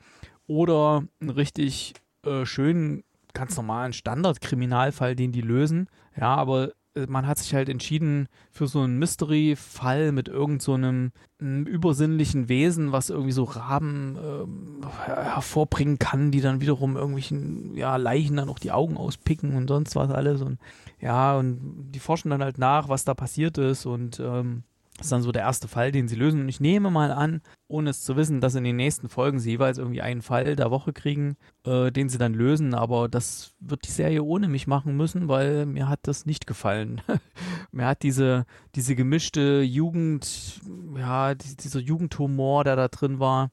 oder 0.48 1.04
einen 1.20 1.30
richtig 1.30 1.94
äh, 2.26 2.46
schönen, 2.46 3.04
ganz 3.34 3.56
normalen 3.56 3.94
Standard-Kriminalfall, 3.94 5.15
den 5.15 5.32
die 5.32 5.42
lösen. 5.42 5.88
Ja, 6.15 6.36
aber 6.36 6.72
man 7.08 7.28
hat 7.28 7.38
sich 7.38 7.54
halt 7.54 7.69
entschieden 7.69 8.28
für 8.52 8.67
so 8.67 8.82
einen 8.82 8.97
Mystery-Fall 8.97 10.12
mit 10.12 10.28
irgendeinem 10.28 11.12
so 11.39 11.45
übersinnlichen 11.45 12.49
Wesen, 12.49 12.91
was 12.91 13.10
irgendwie 13.10 13.32
so 13.32 13.43
Raben 13.43 14.17
äh, 14.17 14.86
hervorbringen 15.06 15.99
kann, 15.99 16.32
die 16.32 16.41
dann 16.41 16.62
wiederum 16.62 16.97
irgendwelchen 16.97 17.75
ja, 17.75 17.95
Leichen 17.95 18.38
dann 18.38 18.49
auch 18.49 18.60
die 18.60 18.71
Augen 18.71 18.97
auspicken 18.97 19.56
und 19.56 19.67
sonst 19.67 19.95
was 19.95 20.10
alles. 20.10 20.41
Und 20.41 20.60
ja, 20.99 21.38
und 21.38 21.91
die 21.91 21.99
forschen 21.99 22.32
dann 22.32 22.43
halt 22.43 22.58
nach, 22.58 22.89
was 22.89 23.06
da 23.06 23.13
passiert 23.13 23.58
ist 23.58 23.86
und 23.86 24.19
ähm, 24.19 24.63
Das 24.99 25.05
ist 25.05 25.12
dann 25.13 25.21
so 25.21 25.31
der 25.31 25.43
erste 25.43 25.69
Fall, 25.69 25.93
den 25.93 26.09
sie 26.09 26.17
lösen. 26.17 26.41
Und 26.41 26.49
ich 26.49 26.59
nehme 26.59 26.91
mal 26.91 27.13
an, 27.13 27.41
ohne 27.69 27.91
es 27.91 28.03
zu 28.03 28.17
wissen, 28.17 28.41
dass 28.41 28.55
in 28.55 28.65
den 28.65 28.75
nächsten 28.75 29.07
Folgen 29.07 29.39
sie 29.39 29.51
jeweils 29.51 29.77
irgendwie 29.77 30.01
einen 30.01 30.21
Fall 30.21 30.57
der 30.57 30.71
Woche 30.71 30.91
kriegen, 30.91 31.38
äh, 31.65 31.89
den 31.89 32.09
sie 32.09 32.17
dann 32.17 32.33
lösen. 32.33 32.73
Aber 32.73 33.07
das 33.07 33.53
wird 33.62 33.88
die 33.88 33.91
Serie 33.91 34.21
ohne 34.23 34.49
mich 34.49 34.67
machen 34.67 34.97
müssen, 34.97 35.29
weil 35.29 35.65
mir 35.65 35.88
hat 35.88 36.01
das 36.01 36.25
nicht 36.25 36.47
gefallen. 36.47 37.01
mir 37.71 37.85
hat 37.85 38.03
diese, 38.03 38.45
diese 38.75 38.93
gemischte 38.93 39.62
Jugend, 39.62 40.59
ja, 40.97 41.33
die, 41.33 41.55
dieser 41.55 41.79
Jugendhumor, 41.79 42.65
der 42.65 42.75
da 42.75 42.89
drin 42.89 43.19
war, 43.19 43.51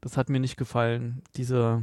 das 0.00 0.16
hat 0.16 0.28
mir 0.28 0.38
nicht 0.38 0.56
gefallen. 0.56 1.22
Diese, 1.34 1.82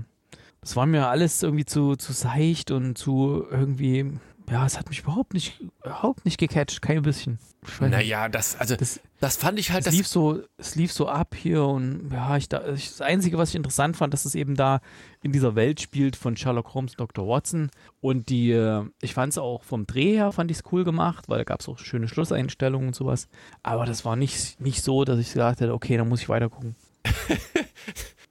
das 0.61 0.77
war 0.77 0.85
mir 0.85 1.09
alles 1.09 1.43
irgendwie 1.43 1.65
zu, 1.65 1.97
zu 1.97 2.13
seicht 2.13 2.71
und 2.71 2.97
zu 2.97 3.45
irgendwie, 3.51 4.09
ja, 4.51 4.65
es 4.65 4.77
hat 4.77 4.89
mich 4.89 4.99
überhaupt 4.99 5.33
nicht, 5.33 5.59
überhaupt 5.83 6.25
nicht 6.25 6.37
gecatcht, 6.37 6.81
kein 6.81 7.01
bisschen. 7.01 7.39
Naja, 7.79 8.27
das, 8.27 8.55
also, 8.59 8.75
das, 8.75 8.99
Das- 9.19 9.37
fand 9.37 9.57
ich 9.59 9.71
halt, 9.71 9.81
es 9.81 9.85
das, 9.85 9.93
lief 9.95 10.07
so, 10.07 10.41
es 10.57 10.75
lief 10.75 10.91
so 10.91 11.07
ab 11.07 11.35
hier 11.35 11.63
und 11.63 12.11
ja, 12.11 12.35
ich 12.35 12.49
da, 12.49 12.67
ich, 12.73 12.89
das 12.89 13.01
Einzige, 13.01 13.37
was 13.37 13.49
ich 13.49 13.55
interessant 13.55 13.95
fand, 13.95 14.13
dass 14.13 14.25
es 14.25 14.35
eben 14.35 14.55
da 14.55 14.81
in 15.23 15.31
dieser 15.31 15.55
Welt 15.55 15.79
spielt 15.79 16.15
von 16.15 16.35
Sherlock 16.35 16.73
Holmes, 16.73 16.93
Dr. 16.97 17.27
Watson 17.27 17.69
und 18.01 18.29
die, 18.29 18.51
äh, 18.51 18.83
ich 19.01 19.13
fand 19.13 19.31
es 19.31 19.37
auch 19.37 19.63
vom 19.63 19.85
Dreh 19.87 20.15
her, 20.15 20.31
fand 20.31 20.51
ich 20.51 20.57
es 20.57 20.63
cool 20.71 20.83
gemacht, 20.83 21.29
weil 21.29 21.37
da 21.37 21.43
gab 21.45 21.61
es 21.61 21.69
auch 21.69 21.79
schöne 21.79 22.07
Schlusseinstellungen 22.07 22.87
und 22.89 22.95
sowas, 22.95 23.27
aber 23.63 23.85
das 23.85 24.03
war 24.05 24.15
nicht, 24.15 24.59
nicht 24.59 24.83
so, 24.83 25.05
dass 25.05 25.19
ich 25.19 25.31
gesagt 25.31 25.61
hätte, 25.61 25.73
okay, 25.73 25.97
dann 25.97 26.09
muss 26.09 26.21
ich 26.21 26.29
weiter 26.29 26.49
gucken. 26.49 26.75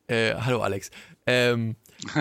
Äh, 0.07 0.35
hallo 0.41 0.61
Alex. 0.61 0.91
Ähm, 1.25 1.77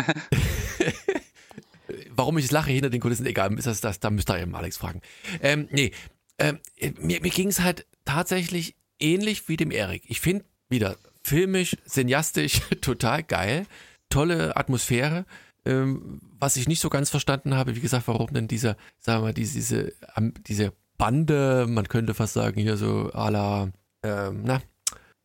warum 2.20 2.38
ich 2.38 2.52
lache 2.52 2.70
hinter 2.72 2.90
den 2.90 3.00
Kulissen, 3.02 3.26
egal, 3.26 3.52
ist 3.58 3.66
das, 3.66 3.82
das, 3.82 4.00
da 4.00 4.10
müsst 4.10 4.30
ihr 4.30 4.40
eben 4.40 4.54
Alex 4.56 4.78
fragen. 4.78 5.02
Ähm, 5.42 5.68
nee, 5.72 5.92
ähm, 6.38 6.60
mir, 7.00 7.22
mir 7.22 7.32
ging 7.32 7.48
es 7.48 7.62
halt 7.62 7.86
tatsächlich 8.06 8.76
ähnlich 9.00 9.48
wie 9.48 9.58
dem 9.58 9.72
Erik. 9.72 10.04
Ich 10.08 10.20
finde 10.20 10.44
wieder 10.70 10.98
filmisch, 11.24 11.76
cineastisch 11.88 12.60
total 12.82 13.24
geil, 13.24 13.66
tolle 14.10 14.56
Atmosphäre. 14.58 15.26
Ähm, 15.66 16.20
was 16.40 16.56
ich 16.56 16.68
nicht 16.68 16.80
so 16.82 16.90
ganz 16.90 17.10
verstanden 17.10 17.56
habe, 17.56 17.76
wie 17.76 17.82
gesagt, 17.82 18.08
warum 18.08 18.32
denn 18.34 18.48
dieser, 18.48 18.76
sagen 19.00 19.22
wir 19.22 19.28
mal, 19.28 19.34
diese, 19.34 19.54
diese, 19.56 19.94
am- 20.14 20.34
diese 20.48 20.74
Bande, 20.98 21.66
man 21.68 21.88
könnte 21.88 22.14
fast 22.14 22.34
sagen, 22.34 22.60
hier 22.62 22.78
so 22.78 23.10
à 23.14 23.30
la, 23.30 23.70
ähm, 24.04 24.42
na, 24.44 24.62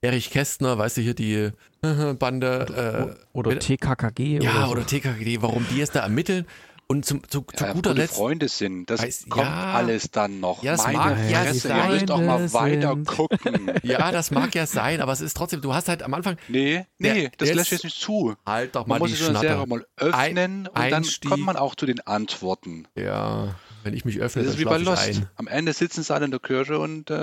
Erich 0.01 0.31
Kästner, 0.31 0.77
weißt 0.77 0.99
du, 0.99 1.01
hier 1.01 1.15
die 1.15 1.51
Bande, 2.19 3.17
äh, 3.17 3.25
Oder 3.33 3.59
TKKG 3.59 4.41
ja, 4.43 4.67
oder, 4.67 4.71
oder 4.71 4.87
TKKG, 4.87 5.41
warum 5.41 5.67
die 5.71 5.79
jetzt 5.79 5.95
da 5.95 6.01
ermitteln 6.01 6.47
und 6.87 7.05
zum, 7.07 7.23
zu, 7.29 7.43
zu 7.43 7.65
Ja, 7.65 7.73
guter 7.73 7.91
gute 7.91 7.93
Letzt. 7.93 8.15
Freunde 8.17 8.49
sind, 8.49 8.91
das 8.91 9.01
Weiß- 9.03 9.29
kommt 9.29 9.47
ja. 9.47 9.73
alles 9.75 10.11
dann 10.11 10.41
noch. 10.41 10.63
Ja, 10.63 10.73
das 10.73 10.85
Meine 10.85 10.99
mag 10.99 11.31
ja 11.31 11.41
Fresse, 11.43 11.69
sein. 11.69 11.77
ihr 11.89 11.93
müsst 11.95 12.11
doch 12.11 12.21
mal 12.21 12.53
weiter 12.53 12.97
gucken. 13.05 13.73
Ja, 13.83 14.13
das 14.13 14.31
mag 14.31 14.55
ja 14.55 14.67
sein, 14.67 15.01
aber 15.01 15.13
es 15.13 15.21
ist 15.21 15.37
trotzdem, 15.37 15.61
du 15.61 15.73
hast 15.75 15.89
halt 15.89 16.03
am 16.03 16.15
Anfang, 16.15 16.37
Nee, 16.49 16.87
Der- 16.99 17.15
nee, 17.15 17.31
das 17.39 17.47
der 17.49 17.57
lässt 17.57 17.67
ist- 17.73 17.83
jetzt 17.83 17.85
nicht 17.85 18.01
zu. 18.01 18.35
halt 18.47 18.75
doch 18.75 18.87
mal 18.87 18.95
Man 18.99 19.09
muss 19.11 19.19
die 19.19 19.25
Schnatter. 19.25 19.67
mal 19.67 19.85
öffnen 19.97 20.67
und 20.69 20.77
dann 20.79 20.93
Einstieg. 20.95 21.31
kommt 21.31 21.45
man 21.45 21.57
auch 21.57 21.75
zu 21.75 21.87
den 21.87 22.01
Antworten. 22.01 22.87
Ja, 22.97 23.55
wenn 23.83 23.95
ich 23.95 24.05
mich 24.05 24.19
öffne, 24.21 24.43
Das 24.43 24.53
dann 24.53 24.55
ist 24.55 24.61
wie 24.61 24.65
bei 24.69 24.79
Lost. 24.79 25.03
ein. 25.09 25.29
Am 25.37 25.47
Ende 25.47 25.73
sitzen 25.73 26.03
sie 26.03 26.15
alle 26.15 26.25
in 26.25 26.31
der 26.31 26.41
Kirche 26.41 26.79
und 26.79 27.11
äh, 27.11 27.17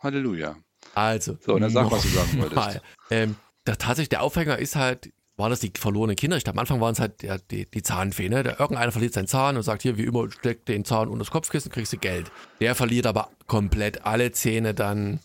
Halleluja. 0.00 0.56
Also. 0.94 1.36
So, 1.40 1.58
dann 1.58 1.70
sag, 1.70 1.90
was 1.90 2.02
du 2.02 2.08
sagen 2.08 2.40
wolltest. 2.40 2.80
Ähm, 3.10 3.36
tatsächlich, 3.64 4.10
der 4.10 4.22
Aufhänger 4.22 4.58
ist 4.58 4.76
halt, 4.76 5.10
war 5.36 5.48
das 5.50 5.60
die 5.60 5.72
verlorenen 5.76 6.16
Kinder? 6.16 6.36
Ich 6.36 6.44
glaube, 6.44 6.56
am 6.58 6.60
Anfang 6.60 6.80
waren 6.80 6.92
es 6.92 7.00
halt 7.00 7.22
ja, 7.22 7.38
die, 7.38 7.66
die 7.66 7.82
Zahnfee, 7.82 8.28
ne? 8.28 8.42
Der, 8.42 8.60
irgendeiner 8.60 8.92
verliert 8.92 9.14
seinen 9.14 9.26
Zahn 9.26 9.56
und 9.56 9.62
sagt, 9.62 9.82
hier, 9.82 9.96
wie 9.98 10.04
immer, 10.04 10.30
steck 10.30 10.64
den 10.66 10.84
Zahn 10.84 11.08
unter 11.08 11.20
das 11.24 11.30
Kopfkissen, 11.30 11.72
kriegst 11.72 11.92
du 11.92 11.98
Geld. 11.98 12.30
Der 12.60 12.74
verliert 12.74 13.06
aber 13.06 13.30
komplett 13.46 14.04
alle 14.06 14.30
Zähne 14.32 14.74
dann, 14.74 15.18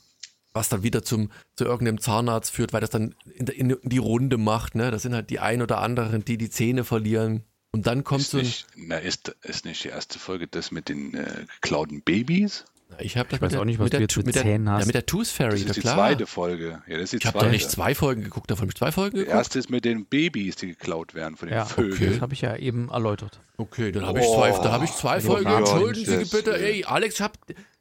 was 0.53 0.67
dann 0.69 0.81
wieder 0.83 1.03
zum, 1.03 1.31
zu 1.55 1.65
irgendeinem 1.65 2.01
Zahnarzt 2.01 2.51
führt, 2.51 2.73
weil 2.73 2.81
das 2.81 2.89
dann 2.89 3.13
in, 3.35 3.45
der- 3.45 3.55
in 3.55 3.77
die 3.83 3.97
Runde 3.99 4.37
macht, 4.37 4.73
ne? 4.75 4.89
Das 4.89 5.03
sind 5.03 5.13
halt 5.13 5.29
die 5.29 5.39
ein 5.39 5.61
oder 5.61 5.77
anderen, 5.79 6.25
die 6.25 6.37
die 6.37 6.49
Zähne 6.49 6.83
verlieren. 6.83 7.43
Und 7.71 7.85
dann 7.85 8.03
kommt 8.03 8.21
Ist 8.21 8.31
so 8.31 8.39
ein, 8.39 8.45
nicht, 8.45 8.65
na, 8.75 8.97
ist, 8.97 9.35
ist 9.43 9.63
nicht 9.65 9.83
die 9.83 9.89
erste 9.89 10.17
Folge 10.17 10.47
das 10.47 10.71
mit 10.71 10.89
den 10.89 11.13
äh, 11.13 11.45
geklauten 11.61 12.01
Babys? 12.01 12.65
Ich 13.01 13.17
habe 13.17 13.29
das 13.29 13.37
Ich 13.37 13.41
weiß 13.41 13.47
mit 13.47 13.51
der, 13.53 13.61
auch 13.61 13.65
nicht, 13.65 13.79
was 13.79 13.83
mit 13.85 13.93
du 13.93 13.97
der, 13.97 14.01
jetzt 14.01 14.17
mit 14.17 14.25
mit 14.27 14.35
der, 14.35 14.43
Zähnen 14.43 14.69
hast. 14.69 14.79
Ja, 14.81 14.85
mit 14.85 14.95
der 14.95 15.05
Tooth 15.05 15.27
Fairy, 15.27 15.51
Das 15.51 15.61
ist 15.61 15.75
die 15.77 15.81
klar. 15.81 15.95
zweite 15.95 16.27
Folge. 16.27 16.81
Ja, 16.87 16.93
das 16.95 17.01
ist 17.03 17.13
die 17.13 17.17
Ich 17.17 17.25
habe 17.25 17.39
doch 17.39 17.49
nicht 17.51 17.69
zwei 17.69 17.95
Folgen 17.95 18.23
geguckt, 18.23 18.49
davon 18.51 18.63
habe 18.63 18.71
ich 18.71 18.77
zwei 18.77 18.91
Folgen 18.91 19.15
Die 19.17 19.23
geguckt. 19.23 19.37
erste 19.37 19.59
ist 19.59 19.69
mit 19.69 19.85
den 19.85 20.05
Babys, 20.05 20.55
die 20.55 20.67
geklaut 20.67 21.13
werden 21.13 21.35
von 21.37 21.47
den 21.49 21.57
ja, 21.57 21.65
Vögeln. 21.65 22.13
das 22.13 22.21
habe 22.21 22.33
ich 22.33 22.41
ja 22.41 22.55
eben 22.55 22.89
erläutert. 22.89 23.39
Okay, 23.57 23.91
dann 23.91 24.05
habe 24.05 24.19
ich 24.19 24.25
zwei, 24.25 24.51
da 24.51 24.71
habe 24.71 24.85
ich 24.85 24.91
zwei 24.91 25.17
Oh, 25.17 25.21
Folgen. 25.21 25.49
Entschuldigen 25.49 26.25
Sie 26.25 26.35
bitte, 26.37 26.57
ey, 26.59 26.83
Alex, 26.85 27.15
ich 27.15 27.21
hab 27.21 27.37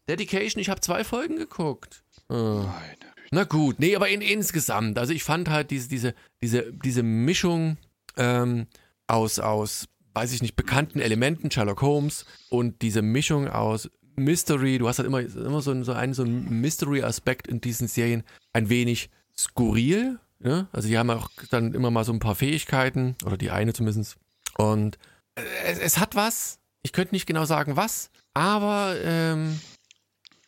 Dedication, 0.09 0.61
ich 0.61 0.69
habe 0.71 0.81
zwei 0.81 1.05
Folgen 1.05 1.37
geguckt. 1.37 2.03
Äh. 2.31 2.35
Meine 2.35 2.67
Na 3.31 3.45
gut, 3.45 3.79
nee, 3.79 3.95
aber 3.95 4.09
in, 4.09 4.21
insgesamt, 4.23 4.99
also 4.99 5.13
ich 5.13 5.23
fand 5.23 5.49
halt 5.51 5.71
diese, 5.71 5.89
diese, 5.89 6.15
diese, 6.43 6.73
diese 6.73 7.03
Mischung 7.03 7.77
ähm, 8.17 8.67
aus, 9.07 9.39
aus, 9.39 9.87
weiß 10.15 10.33
ich 10.33 10.43
nicht, 10.43 10.57
bekannten 10.57 10.99
Elementen, 11.01 11.51
Sherlock 11.51 11.83
Holmes 11.83 12.25
und 12.49 12.83
diese 12.83 13.03
Mischung 13.03 13.49
aus 13.49 13.91
Mystery, 14.19 14.79
du 14.79 14.89
hast 14.89 14.99
halt 14.99 15.07
immer, 15.07 15.21
immer 15.21 15.61
so, 15.63 15.71
einen- 15.71 15.85
so 15.85 15.93
einen, 15.93 16.15
so 16.15 16.23
einen 16.23 16.61
Mystery-Aspekt 16.61 17.47
in 17.49 17.61
diesen 17.61 17.89
Serien, 17.89 18.23
ein 18.53 18.69
wenig 18.69 19.11
skurril. 19.37 20.19
Ne? 20.41 20.69
Also 20.73 20.89
die 20.89 20.99
haben 20.99 21.11
auch 21.11 21.31
dann 21.51 21.75
immer 21.75 21.91
mal 21.91 22.05
so 22.05 22.13
ein 22.13 22.21
paar 22.21 22.35
Fähigkeiten, 22.35 23.17
oder 23.25 23.37
die 23.37 23.51
eine 23.51 23.73
zumindest. 23.73 24.17
Und 24.57 24.99
äh, 25.35 25.43
es, 25.67 25.79
es 25.79 25.99
hat 25.99 26.15
was, 26.15 26.59
ich 26.83 26.93
könnte 26.93 27.15
nicht 27.15 27.27
genau 27.27 27.45
sagen 27.45 27.77
was, 27.77 28.11
aber 28.35 28.95
ähm, 29.03 29.59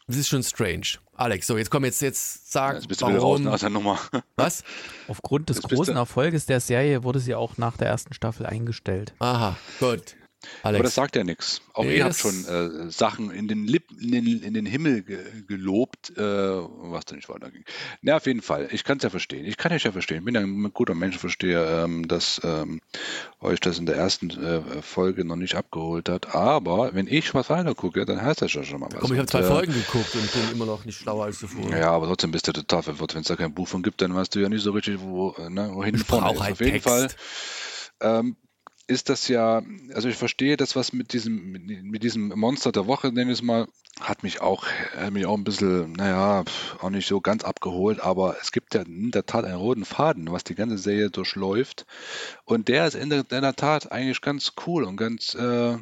es 0.07 0.17
ist 0.17 0.29
schon 0.29 0.43
strange. 0.43 0.99
Alex, 1.15 1.47
so 1.47 1.59
jetzt 1.59 1.71
komm 1.71 1.85
jetzt, 1.85 2.01
jetzt 2.03 2.51
sag, 2.51 2.77
Jetzt 2.77 2.89
bist 2.89 3.03
du 3.03 3.07
wieder 3.09 3.19
raus 3.19 3.39
warum, 3.41 3.53
aus 3.53 3.61
der 3.61 3.71
Nummer. 3.71 3.99
was? 4.37 4.65
Aufgrund 5.07 5.51
des 5.51 5.61
bist 5.61 5.69
großen 5.75 5.95
Erfolges 5.97 6.47
der 6.47 6.61
Serie 6.61 7.03
wurde 7.05 7.21
sie 7.21 7.35
auch 7.35 7.59
nach 7.59 7.77
der 7.77 7.89
ersten 7.89 8.15
Staffel 8.15 8.47
eingestellt. 8.47 9.13
Aha, 9.19 9.57
gut. 9.81 10.17
Aber 10.63 10.69
Alex, 10.69 10.85
das 10.85 10.95
sagt 10.95 11.17
ja 11.17 11.25
nichts. 11.25 11.61
Auch 11.75 11.85
Nee, 11.85 11.99
ihr 11.99 12.05
habt 12.05 12.17
schon 12.17 12.45
äh, 12.47 12.91
Sachen 12.91 13.31
in 13.31 13.49
den, 13.49 13.67
Lip, 13.67 13.85
in 14.01 14.11
den, 14.11 14.43
in 14.43 14.55
den 14.55 14.67
Himmel 14.67 15.03
ge 15.03 15.19
gelobt, 15.47 16.11
äh, 16.17 16.23
was 16.23 17.05
da 17.05 17.17
nicht 17.17 17.29
weiterging. 17.29 17.65
Na, 18.03 18.17
auf 18.17 18.27
jeden 18.27 18.43
Fall. 18.43 18.69
Ich 18.71 18.85
kann 18.85 18.99
es 18.99 19.03
ja 19.03 19.11
verstehen. 19.11 19.45
Ich 19.45 19.57
kann 19.57 19.73
es 19.73 19.83
ja 19.83 19.93
verstehen. 19.93 20.25
Bin 20.25 20.35
ja 20.35 20.41
ein 20.41 20.73
guter 20.73 20.95
Menschenversteher, 20.95 21.85
ähm, 21.85 22.09
dass 22.09 22.41
ähm, 22.45 22.81
euch 23.41 23.61
das 23.61 23.79
in 23.79 23.87
der 23.87 23.97
ersten 23.97 24.31
äh, 24.31 24.83
Folge 24.83 25.25
noch 25.25 25.37
nicht 25.37 25.55
abgeholt 25.57 26.09
hat. 26.09 26.35
Aber 26.35 26.95
wenn 26.95 27.07
ich 27.07 27.35
was 27.35 27.51
weiter 27.51 27.75
gucke, 27.75 28.05
dann 28.07 28.23
heißt 28.23 28.43
das 28.43 28.53
ja 28.55 28.63
schon 28.63 28.81
mal 28.81 28.89
was. 28.93 29.01
komm, 29.01 29.13
ich 29.13 29.19
habe 29.19 29.29
zwei 29.29 29.41
äh, 29.41 29.45
Folgen 29.45 29.73
geguckt 29.73 30.15
und 30.15 30.33
bin 30.33 30.53
immer 30.53 30.67
noch 30.67 30.85
nicht 30.85 30.99
schlauer 30.99 31.27
als 31.27 31.39
zuvor. 31.39 31.71
Ja, 31.71 31.91
aber 31.91 32.07
trotzdem 32.07 32.31
bist 32.31 32.49
du 32.49 32.53
total 32.53 32.83
verwirrt. 32.83 33.15
Wenn 33.15 33.23
es 33.23 33.29
da 33.29 33.37
kein 33.37 33.53
Buch 33.55 33.69
von 33.69 33.83
gibt, 33.83 34.01
dann 34.01 34.15
weißt 34.15 34.35
du 34.35 34.41
ja 34.41 34.49
nicht 34.49 34.63
so 34.63 34.73
richtig, 34.73 35.01
wo, 35.01 35.35
äh, 35.39 35.51
ne, 35.51 35.71
wohin 35.75 35.95
ich 35.95 36.03
vorne 36.05 36.33
ist. 36.33 36.41
halt 36.41 36.53
Auf 36.53 36.61
jeden 36.61 36.73
Text. 36.73 36.89
Fall 36.89 37.09
ähm, 38.01 38.37
ist 38.91 39.09
das 39.09 39.29
ja, 39.29 39.63
also 39.95 40.09
ich 40.09 40.17
verstehe 40.17 40.57
das, 40.57 40.75
was 40.75 40.93
mit 40.93 41.13
diesem, 41.13 41.53
mit, 41.53 42.03
diesem 42.03 42.29
Monster 42.29 42.73
der 42.73 42.87
Woche, 42.87 43.13
nenne 43.13 43.31
ich 43.31 43.39
es 43.39 43.43
mal, 43.43 43.69
hat 44.01 44.25
mich 44.25 44.41
auch, 44.41 44.67
hat 44.97 45.13
mich 45.13 45.27
auch 45.27 45.37
ein 45.37 45.45
bisschen, 45.45 45.93
naja, 45.93 46.45
auch 46.81 46.91
nicht 46.91 47.07
so 47.07 47.21
ganz 47.21 47.45
abgeholt, 47.45 48.01
aber 48.01 48.37
es 48.43 48.51
gibt 48.51 48.75
ja 48.75 48.83
in 48.83 49.13
der 49.13 49.27
Tat 49.27 49.45
einen 49.45 49.55
roten 49.55 49.85
Faden, 49.85 50.33
was 50.33 50.43
die 50.43 50.57
ganze 50.57 50.77
Serie 50.77 51.09
durchläuft. 51.09 51.87
Und 52.45 52.67
der 52.67 52.87
ist 52.89 52.95
in 52.95 53.11
der, 53.11 53.21
in 53.21 53.43
der 53.43 53.55
Tat 53.55 53.93
eigentlich 53.93 54.21
ganz 54.23 54.55
cool 54.67 54.83
und 54.83 54.97
ganz 54.97 55.35
äh, 55.37 55.77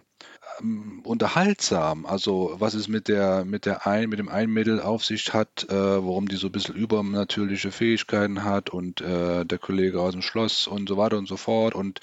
ähm, 0.60 1.00
unterhaltsam. 1.04 2.06
Also 2.06 2.56
was 2.58 2.74
es 2.74 2.88
mit 2.88 3.08
der 3.08 3.44
mit 3.44 3.66
der 3.66 3.86
ein 3.86 4.08
mit 4.08 4.18
dem 4.18 4.28
einen 4.28 4.52
Mädel 4.52 4.80
auf 4.80 5.04
sich 5.04 5.32
hat, 5.32 5.66
äh, 5.68 5.74
warum 5.74 6.28
die 6.28 6.36
so 6.36 6.48
ein 6.48 6.52
bisschen 6.52 6.74
übernatürliche 6.74 7.70
Fähigkeiten 7.72 8.44
hat 8.44 8.70
und 8.70 9.00
äh, 9.00 9.44
der 9.44 9.58
Kollege 9.58 10.00
aus 10.00 10.12
dem 10.12 10.22
Schloss 10.22 10.66
und 10.66 10.88
so 10.88 10.96
weiter 10.96 11.18
und 11.18 11.28
so 11.28 11.36
fort 11.36 11.74
und 11.74 12.00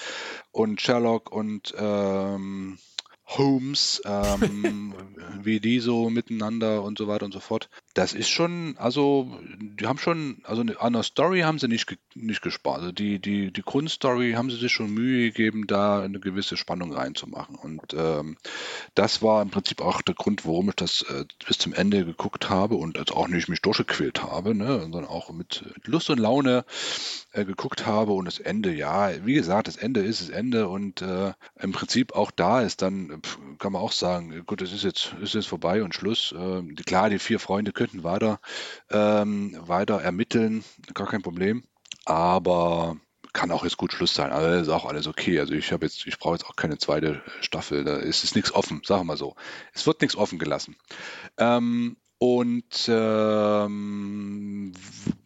und 0.52 0.82
Sherlock 0.82 1.32
und 1.32 1.74
ähm, 1.78 2.78
Holmes, 3.26 4.02
ähm, 4.06 4.94
wie 5.41 5.60
die 5.60 5.80
so 5.80 6.10
miteinander 6.10 6.84
und 6.84 6.98
so 6.98 7.08
weiter 7.08 7.26
und 7.26 7.34
so 7.34 7.39
fort. 7.39 7.70
Das 7.96 8.12
ist 8.12 8.30
schon, 8.30 8.76
also 8.78 9.32
die 9.58 9.88
haben 9.88 9.98
schon, 9.98 10.42
also 10.44 10.64
an 10.80 10.94
der 10.94 11.04
Story 11.04 11.40
haben 11.42 11.60
sie 11.60 11.70
nicht, 11.70 11.98
nicht 12.14 12.42
gespart. 12.42 12.80
Also 12.80 12.92
die, 12.92 13.20
die, 13.20 13.54
die 13.54 13.62
Grundstory 13.62 14.34
haben 14.34 14.50
sie 14.50 14.58
sich 14.58 14.74
schon 14.74 14.94
Mühe 14.94 15.32
gegeben, 15.32 15.66
da 15.66 16.02
eine 16.02 16.20
gewisse 16.20 16.58
Spannung 16.58 16.92
reinzumachen. 16.92 17.56
Und 17.56 17.96
ähm, 17.98 18.36
das 18.96 19.22
war 19.22 19.42
im 19.42 19.50
Prinzip 19.50 19.80
auch 19.80 20.02
der 20.02 20.14
Grund, 20.14 20.46
warum 20.46 20.68
ich 20.70 20.76
das 20.76 21.04
äh, 21.04 21.24
bis 21.48 21.58
zum 21.58 21.74
Ende 21.74 22.04
geguckt 22.04 22.50
habe 22.50 22.76
und 22.76 22.98
jetzt 22.98 23.14
auch 23.14 23.30
nicht 23.30 23.48
mich 23.48 23.62
durchgequält 23.62 24.24
habe, 24.24 24.54
ne, 24.54 24.82
sondern 24.82 25.06
auch 25.06 25.32
mit 25.32 25.64
Lust 25.86 26.10
und 26.10 26.20
Laune 26.20 26.66
äh, 27.32 27.46
geguckt 27.46 27.86
habe. 27.86 28.12
Und 28.12 28.26
das 28.26 28.40
Ende, 28.40 28.74
ja, 28.74 29.26
wie 29.26 29.36
gesagt, 29.36 29.70
das 29.70 29.78
Ende 29.78 30.02
ist 30.02 30.20
das 30.20 30.30
Ende 30.30 30.68
und 30.68 31.02
äh, 31.02 31.32
im 31.62 31.72
Prinzip 31.72 32.14
auch 32.14 32.32
da 32.32 32.60
ist 32.60 32.82
dann, 32.82 33.22
kann 33.58 33.72
man 33.72 33.82
auch 33.82 33.94
sagen, 33.94 34.44
gut, 34.46 34.62
es 34.62 34.74
ist 34.74 34.84
jetzt, 34.84 35.16
ist 35.22 35.34
jetzt 35.34 35.48
vorbei 35.48 35.82
und 35.82 35.96
Schluss. 35.96 36.36
Ähm, 36.38 36.76
klar, 36.76 37.10
die 37.10 37.20
vier 37.20 37.40
Freunde 37.40 37.72
könnten 37.86 38.04
weiter, 38.04 38.39
ähm, 38.89 39.56
weiter 39.60 40.02
ermitteln, 40.02 40.63
gar 40.93 41.08
kein 41.08 41.21
Problem. 41.21 41.63
Aber 42.06 42.98
kann 43.34 43.52
auch 43.52 43.63
jetzt 43.63 43.78
gut 43.78 43.91
Schluss 43.91 44.13
sein. 44.13 44.32
Also 44.32 44.62
ist 44.62 44.69
auch 44.69 44.86
alles 44.86 45.08
okay. 45.08 45.39
Also 45.39 45.54
ich 45.54 45.71
habe 45.71 45.86
jetzt, 45.86 46.08
ich 46.08 46.17
brauche 46.17 46.36
jetzt 46.36 46.45
auch 46.45 46.56
keine 46.56 46.78
zweite 46.78 47.21
Staffel. 47.41 47.84
Da 47.84 47.98
ist 47.98 48.24
es 48.24 48.34
nichts 48.36 48.54
offen, 48.54 48.82
sagen 48.86 49.02
wir 49.02 49.06
mal 49.06 49.17
so. 49.17 49.36
Es 49.74 49.86
wird 49.86 50.02
nichts 50.02 50.15
offen 50.15 50.39
gelassen. 50.39 50.76
Ähm, 51.38 51.98
Und 52.17 52.88
ähm, 52.88 54.71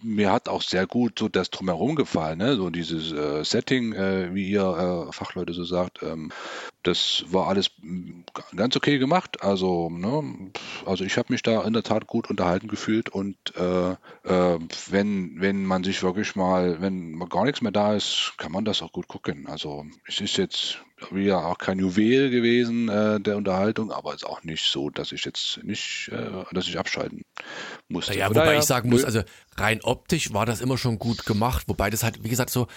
mir 0.02 0.32
hat 0.32 0.50
auch 0.50 0.64
sehr 0.64 0.88
gut 0.88 1.20
so 1.20 1.30
das 1.30 1.52
drumherum 1.52 1.96
gefallen, 1.96 2.40
ne? 2.40 2.56
so 2.56 2.72
dieses 2.72 3.12
äh, 3.12 3.44
Setting, 3.46 3.94
äh, 3.94 4.34
wie 4.34 4.50
ihr 4.50 5.08
äh, 5.10 5.14
Fachleute 5.14 5.54
so 5.54 5.64
sagt. 5.64 6.02
Ähm, 6.02 6.32
das 6.90 7.24
war 7.28 7.48
alles 7.48 7.70
mm, 7.82 8.22
ganz 8.56 8.76
okay 8.76 8.98
gemacht. 8.98 9.44
Also, 9.44 9.90
ne, 9.90 10.52
also 10.86 11.04
ich 11.04 11.18
habe 11.18 11.32
mich 11.32 11.44
da 11.44 11.62
in 11.64 11.74
der 11.74 11.84
Tat 11.84 12.08
gut 12.08 12.30
unterhalten 12.30 12.68
gefühlt 12.68 13.10
und 13.10 13.38
äh, 13.56 13.92
äh, 13.92 14.60
wenn, 14.90 15.40
wenn 15.40 15.66
man 15.66 15.84
sich 15.84 16.02
wirklich 16.02 16.36
mal, 16.36 16.82
wenn 16.82 17.18
gar 17.30 17.46
nichts 17.46 17.62
mehr 17.62 17.72
da 17.72 17.96
ist, 17.96 18.34
kann 18.38 18.52
man 18.52 18.66
das 18.66 18.82
auch 18.82 18.92
gut 18.92 19.08
gucken. 19.08 19.48
Also 19.48 19.86
es 20.08 20.20
ist 20.20 20.38
jetzt 20.38 20.80
wieder 21.12 21.46
auch 21.46 21.58
kein 21.58 21.80
Juwel 21.80 22.30
gewesen 22.30 22.90
äh, 22.90 23.20
der 23.20 23.38
Unterhaltung, 23.38 23.92
aber 23.92 24.10
es 24.10 24.24
ist 24.24 24.28
auch 24.28 24.44
nicht 24.44 24.64
so, 24.64 24.90
dass 24.90 25.12
ich 25.12 25.24
jetzt 25.26 25.64
nicht, 25.64 26.10
äh, 26.12 26.44
dass 26.52 26.68
ich 26.68 26.78
abschalten 26.78 27.22
musste. 27.88 28.18
Ja, 28.18 28.30
wobei 28.30 28.58
ich 28.58 28.64
sagen 28.64 28.90
muss, 28.90 29.06
also 29.06 29.22
rein 29.58 29.80
optisch 29.84 30.34
war 30.34 30.46
das 30.46 30.60
immer 30.60 30.78
schon 30.78 30.98
gut 30.98 31.26
gemacht, 31.26 31.64
wobei 31.68 31.90
das 31.90 32.04
halt, 32.04 32.24
wie 32.24 32.30
gesagt, 32.30 32.50
so, 32.50 32.68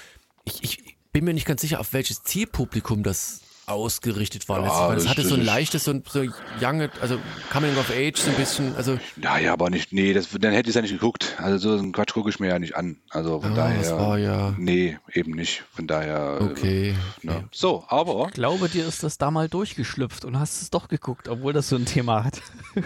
ich, 0.45 0.63
ich 0.63 0.97
bin 1.13 1.25
mir 1.25 1.35
nicht 1.35 1.47
ganz 1.47 1.61
sicher, 1.63 1.81
auf 1.81 1.93
welches 1.93 2.23
Zielpublikum 2.23 3.03
das 3.03 3.41
ausgerichtet 3.73 4.49
war. 4.49 4.63
Ja, 4.63 4.95
das, 4.95 5.05
das 5.05 5.11
hatte 5.11 5.27
so 5.27 5.35
ein 5.35 5.45
leichtes, 5.45 5.85
so 5.85 5.91
ein 5.93 6.03
so 6.09 6.21
young, 6.61 6.89
also 7.01 7.19
Coming 7.51 7.77
of 7.77 7.91
Age, 7.91 8.19
so 8.19 8.31
ein 8.31 8.37
bisschen, 8.37 8.75
also. 8.77 8.99
Naja, 9.17 9.53
aber 9.53 9.71
nicht, 9.71 9.93
nee, 9.93 10.13
das, 10.13 10.29
dann 10.31 10.53
hätte 10.53 10.69
ich 10.69 10.71
es 10.71 10.75
ja 10.75 10.83
nicht 10.83 10.93
geguckt. 10.93 11.37
Also 11.39 11.59
so 11.59 11.79
einen 11.79 11.93
Quatsch 11.93 12.13
gucke 12.13 12.31
ich 12.31 12.41
mir 12.41 12.49
ja 12.49 12.59
nicht 12.59 12.77
an. 12.77 12.97
Also 13.11 13.41
von 13.41 13.53
ah, 13.53 13.57
daher. 13.57 13.79
Das 13.79 13.93
war 13.93 14.19
ja. 14.19 14.55
Nee, 14.59 14.99
eben 15.13 15.33
nicht. 15.33 15.65
Von 15.73 15.87
daher. 15.87 16.39
Äh, 16.41 16.45
okay. 16.45 16.89
Äh, 17.23 17.27
ne. 17.27 17.49
So, 17.51 17.85
aber. 17.89 18.27
Ich 18.29 18.35
glaube, 18.35 18.69
dir 18.69 18.87
ist 18.87 19.03
das 19.03 19.19
da 19.19 19.31
mal 19.31 19.49
durchgeschlüpft 19.49 20.25
und 20.25 20.39
hast 20.39 20.63
es 20.63 20.71
doch 20.71 20.89
geguckt, 20.89 21.29
obwohl 21.29 21.53
das 21.53 21.69
so 21.69 21.77
ein 21.77 21.85
Thema 21.85 22.25
hat. 22.25 22.41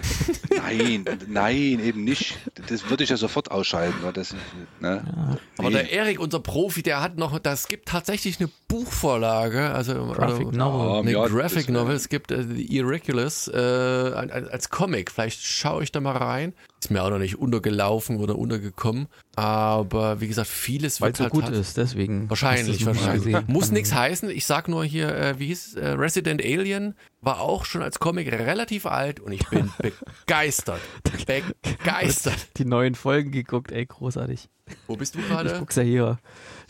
nein, 0.51 1.05
nein, 1.29 1.81
eben 1.81 2.05
nicht. 2.05 2.38
Das 2.68 2.88
würde 2.90 3.05
ich 3.05 3.11
ja 3.11 3.16
sofort 3.16 3.51
ausschalten. 3.51 3.99
Weil 4.03 4.12
das, 4.12 4.35
ne? 4.81 5.05
ja. 5.05 5.38
Aber 5.59 5.70
der 5.70 5.90
Erik, 5.90 6.20
unser 6.20 6.40
Profi, 6.40 6.83
der 6.83 7.01
hat 7.01 7.16
noch, 7.16 7.38
das 7.38 7.68
gibt 7.68 7.88
tatsächlich 7.88 8.40
eine 8.40 8.51
Buchvorlage, 8.68 9.70
also 9.70 10.12
Graphic 10.12 10.53
Novel. 10.53 10.75
Novel. 10.78 11.00
eine 11.00 11.12
ja, 11.12 11.26
Graphic 11.26 11.68
Novel. 11.68 11.94
Es 11.94 12.08
gibt 12.08 12.30
äh, 12.30 12.42
The 12.42 12.76
Irregulars 12.76 13.48
äh, 13.48 13.56
als 13.56 14.70
Comic. 14.70 15.10
Vielleicht 15.10 15.42
schaue 15.42 15.82
ich 15.82 15.92
da 15.92 16.00
mal 16.00 16.16
rein. 16.16 16.54
Ist 16.80 16.90
mir 16.90 17.02
auch 17.02 17.10
noch 17.10 17.18
nicht 17.18 17.38
untergelaufen 17.38 18.18
oder 18.18 18.36
untergekommen. 18.36 19.08
Aber 19.34 20.20
wie 20.20 20.28
gesagt, 20.28 20.48
vieles 20.48 21.00
Weil 21.00 21.08
wird 21.08 21.16
so 21.16 21.24
halt 21.24 21.32
gut 21.32 21.48
ist, 21.48 21.76
deswegen. 21.76 22.28
Wahrscheinlich, 22.30 22.84
wahrscheinlich. 22.86 23.48
Muss 23.48 23.70
nichts 23.70 23.94
heißen. 23.94 24.30
Ich 24.30 24.46
sag 24.46 24.68
nur 24.68 24.84
hier, 24.84 25.14
äh, 25.14 25.38
wie 25.38 25.46
hieß 25.46 25.74
äh, 25.74 25.88
Resident 25.88 26.42
Alien 26.42 26.94
war 27.20 27.40
auch 27.40 27.64
schon 27.64 27.82
als 27.82 27.98
Comic 27.98 28.30
relativ 28.30 28.86
alt 28.86 29.20
und 29.20 29.32
ich 29.32 29.46
bin 29.48 29.70
begeistert. 30.26 30.80
begeistert. 31.02 32.48
Die 32.56 32.64
neuen 32.64 32.94
Folgen 32.94 33.32
geguckt, 33.32 33.72
ey, 33.72 33.84
großartig. 33.84 34.48
Wo 34.86 34.96
bist 34.96 35.14
du 35.14 35.20
gerade? 35.20 35.52
Ich 35.52 35.58
guck's 35.58 35.76
ja 35.76 35.82
hier. 35.82 36.18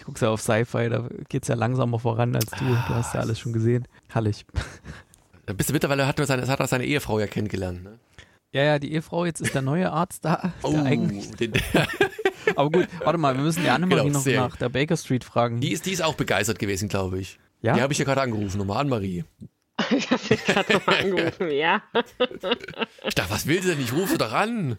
Ich 0.06 0.08
guck's 0.08 0.20
ja 0.20 0.30
auf 0.30 0.40
Sci-Fi, 0.40 0.88
da 0.88 1.08
geht's 1.28 1.48
ja 1.48 1.56
langsamer 1.56 1.98
voran 1.98 2.36
als 2.36 2.48
du. 2.52 2.64
Du 2.64 2.94
hast 2.94 3.12
ja 3.14 3.18
alles 3.18 3.40
schon 3.40 3.52
gesehen. 3.52 3.88
Hallig. 4.14 4.46
Da 5.46 5.52
bist 5.52 5.68
du 5.68 5.72
mittlerweile, 5.72 6.06
hat 6.06 6.20
er 6.20 6.26
seine, 6.26 6.46
hat 6.46 6.60
er 6.60 6.68
seine 6.68 6.84
Ehefrau 6.84 7.18
ja 7.18 7.26
kennengelernt, 7.26 7.82
ne? 7.82 7.98
Ja, 8.52 8.62
ja, 8.62 8.78
die 8.78 8.92
Ehefrau, 8.92 9.24
jetzt 9.24 9.40
ist 9.40 9.56
der 9.56 9.62
neue 9.62 9.90
Arzt 9.90 10.24
da. 10.24 10.52
Oh, 10.62 10.76
eigentlich. 10.76 11.32
Den, 11.32 11.54
Aber 12.54 12.70
gut, 12.70 12.86
warte 13.02 13.18
mal, 13.18 13.34
wir 13.34 13.42
müssen 13.42 13.64
die 13.64 13.68
Annemarie 13.68 14.04
genau, 14.04 14.20
noch 14.20 14.26
nach 14.26 14.54
der 14.54 14.68
Baker 14.68 14.96
Street 14.96 15.24
fragen. 15.24 15.60
Die 15.60 15.72
ist, 15.72 15.86
die 15.86 15.90
ist 15.90 16.04
auch 16.04 16.14
begeistert 16.14 16.60
gewesen, 16.60 16.88
glaube 16.88 17.18
ich. 17.18 17.40
Ja? 17.62 17.74
Die 17.74 17.82
habe 17.82 17.92
ich 17.92 17.98
ja 17.98 18.04
gerade 18.04 18.20
angerufen, 18.20 18.58
nochmal 18.58 18.78
Annemarie. 18.82 19.24
ich 19.90 20.08
habe 20.08 20.22
dich 20.22 20.44
gerade 20.44 20.72
nochmal 20.72 21.00
angerufen, 21.00 21.50
ja. 21.50 21.82
ich 23.04 23.14
dachte, 23.16 23.30
was 23.30 23.48
will 23.48 23.60
sie 23.60 23.70
denn? 23.70 23.80
Ich 23.80 23.92
rufe 23.92 24.18
doch 24.18 24.32
an. 24.32 24.78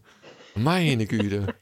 Meine 0.55 1.05
Güte. 1.05 1.53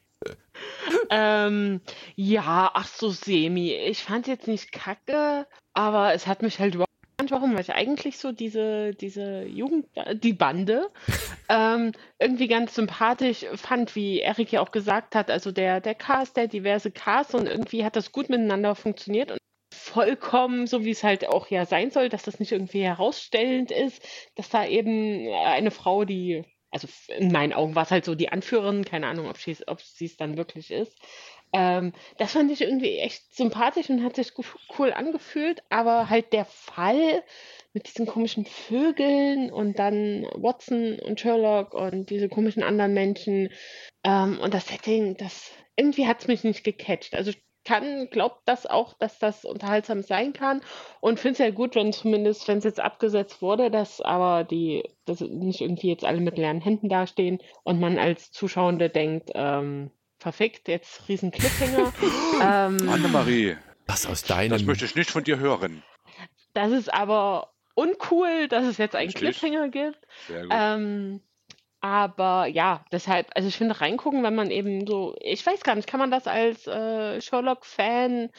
Ähm, 1.09 1.81
ja, 2.15 2.71
ach 2.73 2.87
so, 2.87 3.09
semi. 3.09 3.73
Ich 3.73 4.03
fand 4.03 4.27
jetzt 4.27 4.47
nicht 4.47 4.71
kacke, 4.71 5.47
aber 5.73 6.13
es 6.13 6.27
hat 6.27 6.41
mich 6.41 6.59
halt 6.59 6.75
überhaupt 6.75 6.91
warum, 7.29 7.53
weil 7.53 7.61
ich 7.61 7.73
eigentlich 7.73 8.17
so 8.17 8.31
diese, 8.31 8.93
diese 8.93 9.43
Jugend, 9.45 9.87
die 10.13 10.33
Bande, 10.33 10.91
ähm, 11.49 11.91
irgendwie 12.19 12.47
ganz 12.47 12.75
sympathisch 12.75 13.45
fand, 13.55 13.95
wie 13.95 14.19
Erik 14.19 14.51
ja 14.51 14.61
auch 14.61 14.71
gesagt 14.71 15.15
hat. 15.15 15.31
Also 15.31 15.51
der, 15.51 15.81
der 15.81 15.95
Cast, 15.95 16.37
der 16.37 16.47
diverse 16.47 16.91
Cast 16.91 17.35
und 17.35 17.47
irgendwie 17.47 17.85
hat 17.85 17.95
das 17.95 18.11
gut 18.11 18.29
miteinander 18.29 18.75
funktioniert 18.75 19.31
und 19.31 19.39
vollkommen 19.73 20.67
so, 20.67 20.83
wie 20.83 20.91
es 20.91 21.03
halt 21.03 21.27
auch 21.27 21.47
ja 21.47 21.65
sein 21.65 21.91
soll, 21.91 22.09
dass 22.09 22.23
das 22.23 22.39
nicht 22.39 22.51
irgendwie 22.51 22.83
herausstellend 22.83 23.71
ist, 23.71 24.01
dass 24.35 24.49
da 24.49 24.65
eben 24.65 25.27
eine 25.33 25.71
Frau, 25.71 26.05
die 26.05 26.43
also 26.75 26.89
in 27.07 27.31
meinen 27.31 27.53
Augen 27.53 27.73
war 27.73 27.83
es 27.83 27.91
halt 27.91 28.03
so 28.03 28.15
die 28.15 28.27
Anführerin, 28.27 28.83
keine 28.83 29.07
Ahnung, 29.07 29.29
ob 29.29 29.37
sie 29.37 29.55
ob 29.65 29.79
es 29.79 30.17
dann 30.17 30.35
wirklich 30.35 30.71
ist. 30.71 30.93
Ähm, 31.53 31.93
das 32.17 32.33
fand 32.33 32.51
ich 32.51 32.61
irgendwie 32.61 32.97
echt 32.97 33.33
sympathisch 33.33 33.89
und 33.89 34.03
hat 34.03 34.17
sich 34.17 34.33
cool 34.77 34.91
angefühlt, 34.91 35.63
aber 35.69 36.09
halt 36.09 36.33
der 36.33 36.43
Fall 36.43 37.23
mit 37.71 37.87
diesen 37.87 38.05
komischen 38.05 38.45
Vögeln 38.45 39.53
und 39.53 39.79
dann 39.79 40.27
Watson 40.35 40.99
und 40.99 41.21
Sherlock 41.21 41.73
und 41.73 42.09
diese 42.09 42.27
komischen 42.27 42.61
anderen 42.61 42.93
Menschen 42.93 43.51
ähm, 44.03 44.37
und 44.41 44.53
das 44.53 44.67
Setting, 44.67 45.15
das 45.15 45.51
irgendwie 45.77 46.07
hat 46.07 46.19
es 46.19 46.27
mich 46.27 46.43
nicht 46.43 46.65
gecatcht. 46.65 47.15
Also 47.15 47.31
kann, 47.65 48.09
glaubt 48.09 48.41
das 48.45 48.65
auch, 48.65 48.93
dass 48.93 49.19
das 49.19 49.43
unterhaltsam 49.43 50.01
sein 50.01 50.33
kann 50.33 50.61
und 51.01 51.19
finde 51.19 51.33
es 51.33 51.39
ja 51.39 51.49
gut, 51.49 51.75
wenn 51.75 51.91
zumindest, 51.91 52.47
wenn 52.47 52.59
es 52.59 52.63
jetzt 52.63 52.79
abgesetzt 52.79 53.41
wurde, 53.41 53.69
dass 53.69 54.01
aber 54.01 54.43
die, 54.43 54.83
dass 55.05 55.19
nicht 55.21 55.61
irgendwie 55.61 55.89
jetzt 55.89 56.05
alle 56.05 56.21
mit 56.21 56.37
leeren 56.37 56.61
Händen 56.61 56.87
dastehen 56.87 57.39
und 57.63 57.79
man 57.79 57.97
als 57.97 58.31
Zuschauende 58.31 58.89
denkt, 58.89 59.31
ähm, 59.33 59.91
verfickt, 60.19 60.67
jetzt 60.67 61.09
riesen 61.09 61.31
Cliffhanger. 61.31 61.91
ähm, 62.41 62.89
Annemarie, 62.89 63.57
was 63.87 64.05
aus 64.05 64.23
deinem... 64.23 64.51
Das 64.51 64.63
möchte 64.63 64.85
ich 64.85 64.95
nicht 64.95 65.11
von 65.11 65.23
dir 65.23 65.39
hören. 65.39 65.83
Das 66.53 66.71
ist 66.71 66.93
aber 66.93 67.51
uncool, 67.75 68.47
dass 68.47 68.65
es 68.65 68.77
jetzt 68.77 68.95
einen? 68.95 69.13
Cliffhanger 69.13 69.69
gibt. 69.69 69.99
Sehr 70.27 70.43
gut. 70.43 70.51
Ähm, 70.51 71.21
aber 71.85 72.47
ja, 72.47 72.83
deshalb, 72.91 73.27
also 73.35 73.47
ich 73.47 73.57
finde 73.57 73.79
reingucken, 73.79 74.23
wenn 74.23 74.33
man 74.33 74.49
eben 74.49 74.87
so, 74.87 75.15
ich 75.21 75.45
weiß 75.45 75.61
gar 75.61 75.75
nicht, 75.75 75.87
kann 75.87 75.99
man 75.99 76.09
das 76.09 76.25
als 76.25 76.65
äh, 76.65 77.21
Sherlock-Fan, 77.21 78.29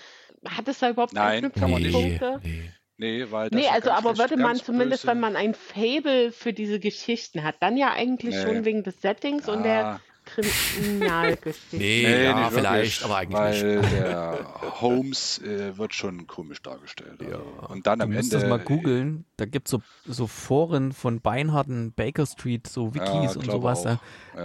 hat 0.44 0.66
es 0.66 0.80
da 0.80 0.90
überhaupt 0.90 1.12
Nein, 1.12 1.52
kann 1.52 1.70
man 1.70 1.80
nicht. 1.80 2.20
Nee. 2.42 2.72
Nee, 2.98 3.26
weil 3.30 3.50
das 3.50 3.60
nee, 3.60 3.68
also 3.68 3.90
aber 3.90 4.18
würde 4.18 4.36
man 4.36 4.56
zumindest, 4.56 5.02
böse. 5.02 5.12
wenn 5.12 5.20
man 5.20 5.36
ein 5.36 5.54
Fable 5.54 6.32
für 6.32 6.52
diese 6.52 6.80
Geschichten 6.80 7.44
hat, 7.44 7.56
dann 7.60 7.76
ja 7.76 7.92
eigentlich 7.92 8.34
nee. 8.34 8.42
schon 8.42 8.64
wegen 8.64 8.82
des 8.82 9.00
Settings 9.00 9.46
ja. 9.46 9.52
und 9.52 9.62
der 9.62 10.00
Kriminalgeschichte. 10.24 11.56
Nee, 11.76 12.02
nee 12.04 12.24
ja, 12.24 12.40
nicht 12.40 12.52
vielleicht, 12.52 13.04
aber 13.04 13.16
eigentlich 13.16 13.38
weil 13.38 13.76
nicht. 13.76 13.92
der 13.92 14.60
Holmes 14.80 15.38
äh, 15.38 15.76
wird 15.78 15.94
schon 15.94 16.26
komisch 16.26 16.62
dargestellt. 16.62 17.20
Also. 17.20 17.32
Ja. 17.32 17.66
Und 17.68 17.86
dann 17.86 18.00
am 18.00 18.10
du 18.10 18.18
Ende. 18.18 18.30
das 18.30 18.46
mal 18.46 18.58
googeln. 18.58 19.24
Da 19.36 19.44
gibt 19.44 19.68
es 19.68 19.70
so, 19.72 19.82
so 20.06 20.26
Foren 20.26 20.92
von 20.92 21.20
Beinharden, 21.20 21.92
Baker 21.92 22.24
Street, 22.24 22.66
so 22.66 22.94
Wikis 22.94 23.34
ja, 23.34 23.40
und 23.40 23.50
sowas. 23.50 23.84
Ja. 23.84 23.98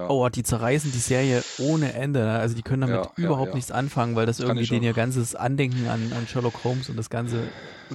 Oh, 0.10 0.28
die 0.28 0.44
zerreißen 0.44 0.92
die 0.92 0.98
Serie 0.98 1.44
ohne 1.60 1.94
Ende. 1.94 2.20
Ne? 2.20 2.40
Also 2.40 2.56
die 2.56 2.62
können 2.62 2.82
damit 2.82 3.10
überhaupt 3.16 3.56
nichts 3.56 3.72
anfangen, 3.72 4.16
weil 4.18 4.26
das, 4.26 4.38
das 4.38 4.48
irgendwie 4.48 4.68
den 4.68 4.84
ihr 4.84 4.94
ganzes 4.94 5.34
Andenken 5.34 5.88
an, 5.88 6.12
an 6.18 6.28
Sherlock 6.28 6.64
Holmes 6.66 6.90
und 6.90 6.98
das 6.98 7.10
ganze 7.10 7.44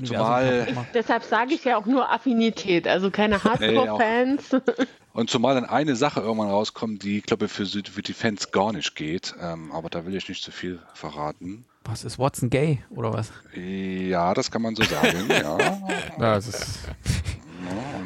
ich, 0.02 0.10
deshalb 0.94 1.22
sage 1.22 1.54
ich 1.54 1.64
ja 1.64 1.76
auch 1.76 1.86
nur 1.86 2.10
Affinität, 2.10 2.86
also 2.86 3.10
keine 3.10 3.42
Hardcore-Fans. 3.44 4.52
Nee, 4.52 4.86
und 5.12 5.30
zumal 5.30 5.54
dann 5.54 5.64
eine 5.64 5.96
Sache 5.96 6.20
irgendwann 6.20 6.50
rauskommt, 6.50 7.02
die, 7.02 7.18
ich 7.18 7.24
glaube, 7.24 7.48
für, 7.48 7.66
für 7.66 8.02
die 8.02 8.12
Fans 8.12 8.52
gar 8.52 8.72
nicht 8.72 8.94
geht. 8.94 9.34
Ähm, 9.40 9.72
aber 9.72 9.88
da 9.88 10.04
will 10.06 10.14
ich 10.14 10.28
nicht 10.28 10.42
zu 10.42 10.50
viel 10.50 10.80
verraten. 10.94 11.64
Was 11.88 12.04
ist 12.04 12.18
Watson 12.18 12.50
gay 12.50 12.82
oder 12.90 13.12
was? 13.12 13.32
Ja, 13.54 14.34
das 14.34 14.50
kann 14.50 14.62
man 14.62 14.74
so 14.74 14.82
sagen, 14.82 15.28
ja. 15.28 15.58
ja 15.58 16.34
das 16.34 16.48
ist. 16.48 16.78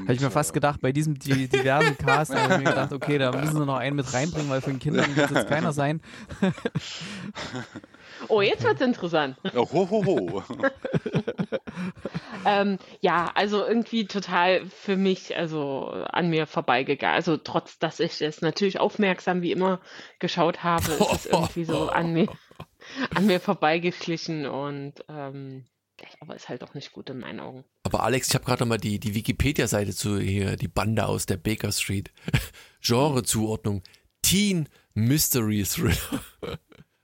Habe 0.03 0.15
ich 0.15 0.21
mir 0.21 0.31
fast 0.31 0.53
gedacht, 0.53 0.81
bei 0.81 0.93
diesem 0.93 1.19
diversen 1.19 1.97
Cast 1.97 2.35
habe 2.35 2.55
ich 2.55 2.59
mir 2.61 2.71
gedacht, 2.71 2.93
okay, 2.93 3.19
da 3.19 3.31
müssen 3.33 3.59
sie 3.59 3.67
noch 3.67 3.77
einen 3.77 3.97
mit 3.97 4.13
reinbringen, 4.13 4.51
weil 4.51 4.61
für 4.61 4.71
den 4.71 4.79
Kindern 4.79 5.15
wird 5.15 5.31
es 5.31 5.37
jetzt 5.37 5.49
keiner 5.49 5.73
sein. 5.73 6.01
Oh, 8.29 8.43
jetzt 8.43 8.63
wird 8.63 8.75
es 8.79 8.87
interessant. 8.87 9.39
ho, 9.55 9.67
ho, 9.73 10.05
ho. 10.05 10.43
ähm, 12.45 12.79
ja, 13.01 13.31
also 13.35 13.65
irgendwie 13.65 14.07
total 14.07 14.67
für 14.67 14.97
mich, 14.97 15.35
also 15.39 15.87
an 15.87 16.29
mir 16.29 16.47
vorbeigegangen. 16.47 17.17
Also 17.17 17.39
trotz, 17.39 17.79
dass 17.79 17.99
ich 17.99 18.21
es 18.21 18.43
natürlich 18.43 18.79
aufmerksam 18.79 19.41
wie 19.41 19.53
immer 19.53 19.81
geschaut 20.19 20.63
habe, 20.63 20.93
ist 20.93 21.13
es 21.13 21.27
irgendwie 21.27 21.65
so 21.65 21.89
an 21.89 22.13
mir, 22.13 22.29
an 23.15 23.27
mir 23.27 23.41
vorbeigeschlichen 23.41 24.47
und 24.47 24.95
ähm, 25.09 25.65
aber 26.21 26.35
ist 26.35 26.49
halt 26.49 26.63
auch 26.63 26.75
nicht 26.75 26.93
gut 26.93 27.11
in 27.11 27.19
meinen 27.19 27.41
Augen. 27.41 27.65
Aber 27.83 28.03
Alex, 28.03 28.29
ich 28.29 28.35
habe 28.35 28.45
gerade 28.45 28.65
mal 28.65 28.79
die, 28.79 28.99
die 28.99 29.15
Wikipedia-Seite 29.15 29.95
zu 29.95 30.19
hier, 30.19 30.57
die 30.57 30.69
Bande 30.69 31.07
aus 31.07 31.27
der 31.27 31.37
Baker 31.37 31.73
Street. 31.73 32.11
Genrezuordnung. 32.81 33.83
Teen 34.23 34.69
Mystery 34.95 35.65
Thriller. 35.65 35.97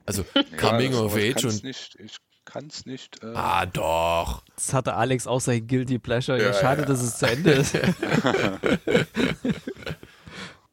Also 0.05 0.23
Coming 0.55 0.93
ja, 0.93 1.01
of 1.01 1.17
Age 1.17 1.43
und. 1.43 1.65
Nicht, 1.65 1.97
ich 1.99 2.15
kann 2.45 2.67
es 2.67 2.85
nicht. 2.85 3.21
Äh 3.21 3.33
ah, 3.35 3.65
doch. 3.65 4.41
Das 4.55 4.73
hatte 4.73 4.93
Alex 4.93 5.27
auch 5.27 5.41
sein 5.41 5.67
Guilty 5.67 5.99
Pleasure. 5.99 6.37
Ja, 6.37 6.45
ja 6.45 6.53
schade, 6.53 6.83
ja. 6.83 6.87
dass 6.87 7.01
es 7.01 7.17
zu 7.17 7.27
Ende 7.27 7.51
ist. 7.51 7.75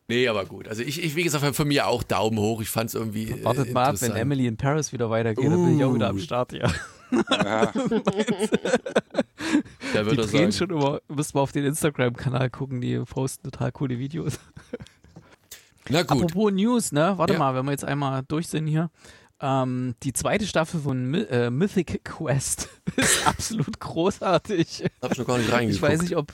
Nee, 0.08 0.28
aber 0.28 0.44
gut. 0.44 0.68
Also 0.68 0.82
ich, 0.82 1.02
ich 1.02 1.16
wie 1.16 1.22
gesagt, 1.24 1.56
von 1.56 1.68
mir 1.68 1.86
auch 1.86 2.02
Daumen 2.02 2.38
hoch. 2.38 2.60
Ich 2.60 2.68
fand 2.68 2.88
es 2.88 2.94
irgendwie. 2.94 3.30
äh, 3.30 3.44
Wartet 3.44 3.72
mal 3.72 3.84
ab, 3.86 3.96
wenn. 4.00 4.12
Emily 4.12 4.46
in 4.46 4.56
Paris 4.56 4.92
wieder 4.92 5.08
weitergeht, 5.08 5.44
dann 5.44 5.64
bin 5.64 5.78
ich 5.78 5.84
auch 5.84 5.94
wieder 5.94 6.08
am 6.08 6.16
Uh. 6.16 6.20
Start, 6.20 6.52
ja. 6.52 6.70
Ja, 7.30 7.72
Da 9.92 10.02
Die 10.02 10.16
drehen 10.16 10.26
sagen. 10.26 10.52
schon 10.52 10.70
immer, 10.70 11.00
müsst 11.08 11.34
mal 11.34 11.40
auf 11.40 11.52
den 11.52 11.64
Instagram-Kanal 11.64 12.50
gucken, 12.50 12.80
die 12.80 12.98
posten 12.98 13.50
total 13.50 13.72
coole 13.72 13.98
Videos. 13.98 14.38
Na 15.88 16.02
gut. 16.02 16.10
Apropos 16.22 16.52
News, 16.52 16.92
ne? 16.92 17.14
Warte 17.16 17.34
Ja. 17.34 17.38
mal, 17.38 17.54
wenn 17.54 17.64
wir 17.66 17.70
jetzt 17.72 17.84
einmal 17.84 18.22
durch 18.26 18.48
sind 18.48 18.66
hier. 18.66 18.90
Ähm, 19.40 19.94
die 20.02 20.12
zweite 20.12 20.46
Staffel 20.46 20.80
von 20.80 21.10
My 21.10 21.18
äh, 21.22 21.50
Mythic 21.50 22.04
Quest 22.04 22.68
ist 22.96 23.26
absolut 23.26 23.78
großartig. 23.80 24.84
Hab 25.02 25.12
ich 25.12 25.18
noch 25.18 25.26
gar 25.26 25.38
nicht 25.38 25.52
reingeguckt. 25.52 25.76
Ich 25.76 25.82
weiß 25.82 26.02
nicht, 26.02 26.16
ob. 26.16 26.32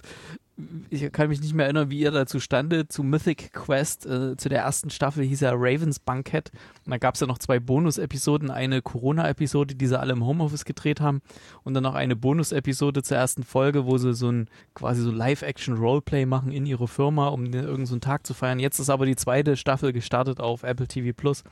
Ich 0.91 1.11
kann 1.13 1.29
mich 1.29 1.41
nicht 1.41 1.55
mehr 1.55 1.67
erinnern, 1.67 1.91
wie 1.91 2.01
ihr 2.01 2.11
dazu 2.11 2.41
standet. 2.41 2.93
Zu 2.93 3.03
Mythic 3.03 3.53
Quest, 3.53 4.07
äh, 4.07 4.37
zu 4.37 4.49
der 4.49 4.61
ersten 4.61 4.91
Staffel 4.91 5.25
hieß 5.25 5.43
er 5.43 5.53
Ravens 5.55 5.99
Bankett. 5.99 6.51
Und 6.85 6.91
da 6.91 6.99
gab 6.99 7.15
es 7.15 7.21
ja 7.21 7.27
noch 7.27 7.39
zwei 7.39 7.61
Bonus-Episoden. 7.61 8.51
Eine 8.51 8.83
Corona-Episode, 8.83 9.75
die 9.75 9.87
sie 9.87 9.99
alle 9.99 10.13
im 10.13 10.25
Homeoffice 10.25 10.65
gedreht 10.65 11.01
haben. 11.01 11.23
Und 11.63 11.75
dann 11.75 11.83
noch 11.83 11.95
eine 11.95 12.17
Bonus-Episode 12.17 13.03
zur 13.03 13.17
ersten 13.17 13.43
Folge, 13.43 13.87
wo 13.87 13.99
sie 13.99 14.15
so 14.15 14.31
ein 14.31 14.49
quasi 14.75 15.03
so 15.03 15.11
Live-Action-Roleplay 15.11 16.27
machen 16.27 16.53
in 16.53 16.67
ihre 16.67 16.89
Firma, 16.89 17.29
um 17.29 17.45
irgendeinen 17.47 17.87
so 17.87 17.99
Tag 17.99 18.27
zu 18.27 18.35
feiern. 18.35 18.59
Jetzt 18.59 18.79
ist 18.79 18.91
aber 18.91 19.07
die 19.07 19.17
zweite 19.17 19.57
Staffel 19.57 19.93
gestartet 19.93 20.41
auf 20.41 20.63
Apple 20.63 20.87
TV 20.87 21.13
Plus. 21.17 21.45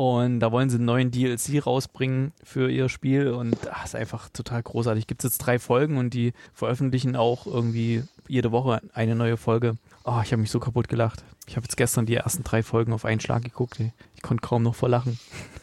Und 0.00 0.40
da 0.40 0.50
wollen 0.50 0.70
sie 0.70 0.76
einen 0.76 0.86
neuen 0.86 1.10
DLC 1.10 1.66
rausbringen 1.66 2.32
für 2.42 2.70
ihr 2.70 2.88
Spiel 2.88 3.28
und 3.28 3.54
ach, 3.70 3.84
ist 3.84 3.94
einfach 3.94 4.30
total 4.30 4.62
großartig. 4.62 5.06
Gibt 5.06 5.22
es 5.22 5.32
jetzt 5.32 5.38
drei 5.38 5.58
Folgen 5.58 5.98
und 5.98 6.14
die 6.14 6.32
veröffentlichen 6.54 7.16
auch 7.16 7.46
irgendwie 7.46 8.04
jede 8.30 8.52
Woche 8.52 8.80
eine 8.94 9.14
neue 9.14 9.36
Folge. 9.36 9.76
Oh, 10.04 10.20
ich 10.22 10.32
habe 10.32 10.38
mich 10.38 10.50
so 10.50 10.60
kaputt 10.60 10.88
gelacht. 10.88 11.24
Ich 11.46 11.56
habe 11.56 11.64
jetzt 11.64 11.76
gestern 11.76 12.06
die 12.06 12.14
ersten 12.14 12.42
drei 12.42 12.62
Folgen 12.62 12.92
auf 12.92 13.04
einen 13.04 13.20
Schlag 13.20 13.42
geguckt. 13.42 13.80
ey. 13.80 13.92
Ich 14.14 14.22
konnte 14.22 14.40
kaum 14.40 14.62
noch 14.62 14.74
vor 14.74 14.88
Lachen. 14.88 15.18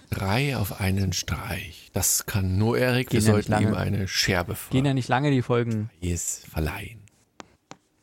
Drei 0.10 0.56
auf 0.56 0.80
einen 0.80 1.14
Streich. 1.14 1.90
Das 1.94 2.26
kann 2.26 2.58
nur 2.58 2.78
Erik. 2.78 3.12
Wir 3.12 3.20
ja 3.20 3.26
sollten 3.26 3.60
ihm 3.62 3.74
eine 3.74 4.08
Scherbe 4.08 4.56
Gehen 4.70 4.86
ja 4.86 4.94
nicht 4.94 5.10
lange 5.10 5.32
die 5.32 5.42
Folgen. 5.42 5.90
Preis 6.02 6.44
verleihen. 6.50 7.08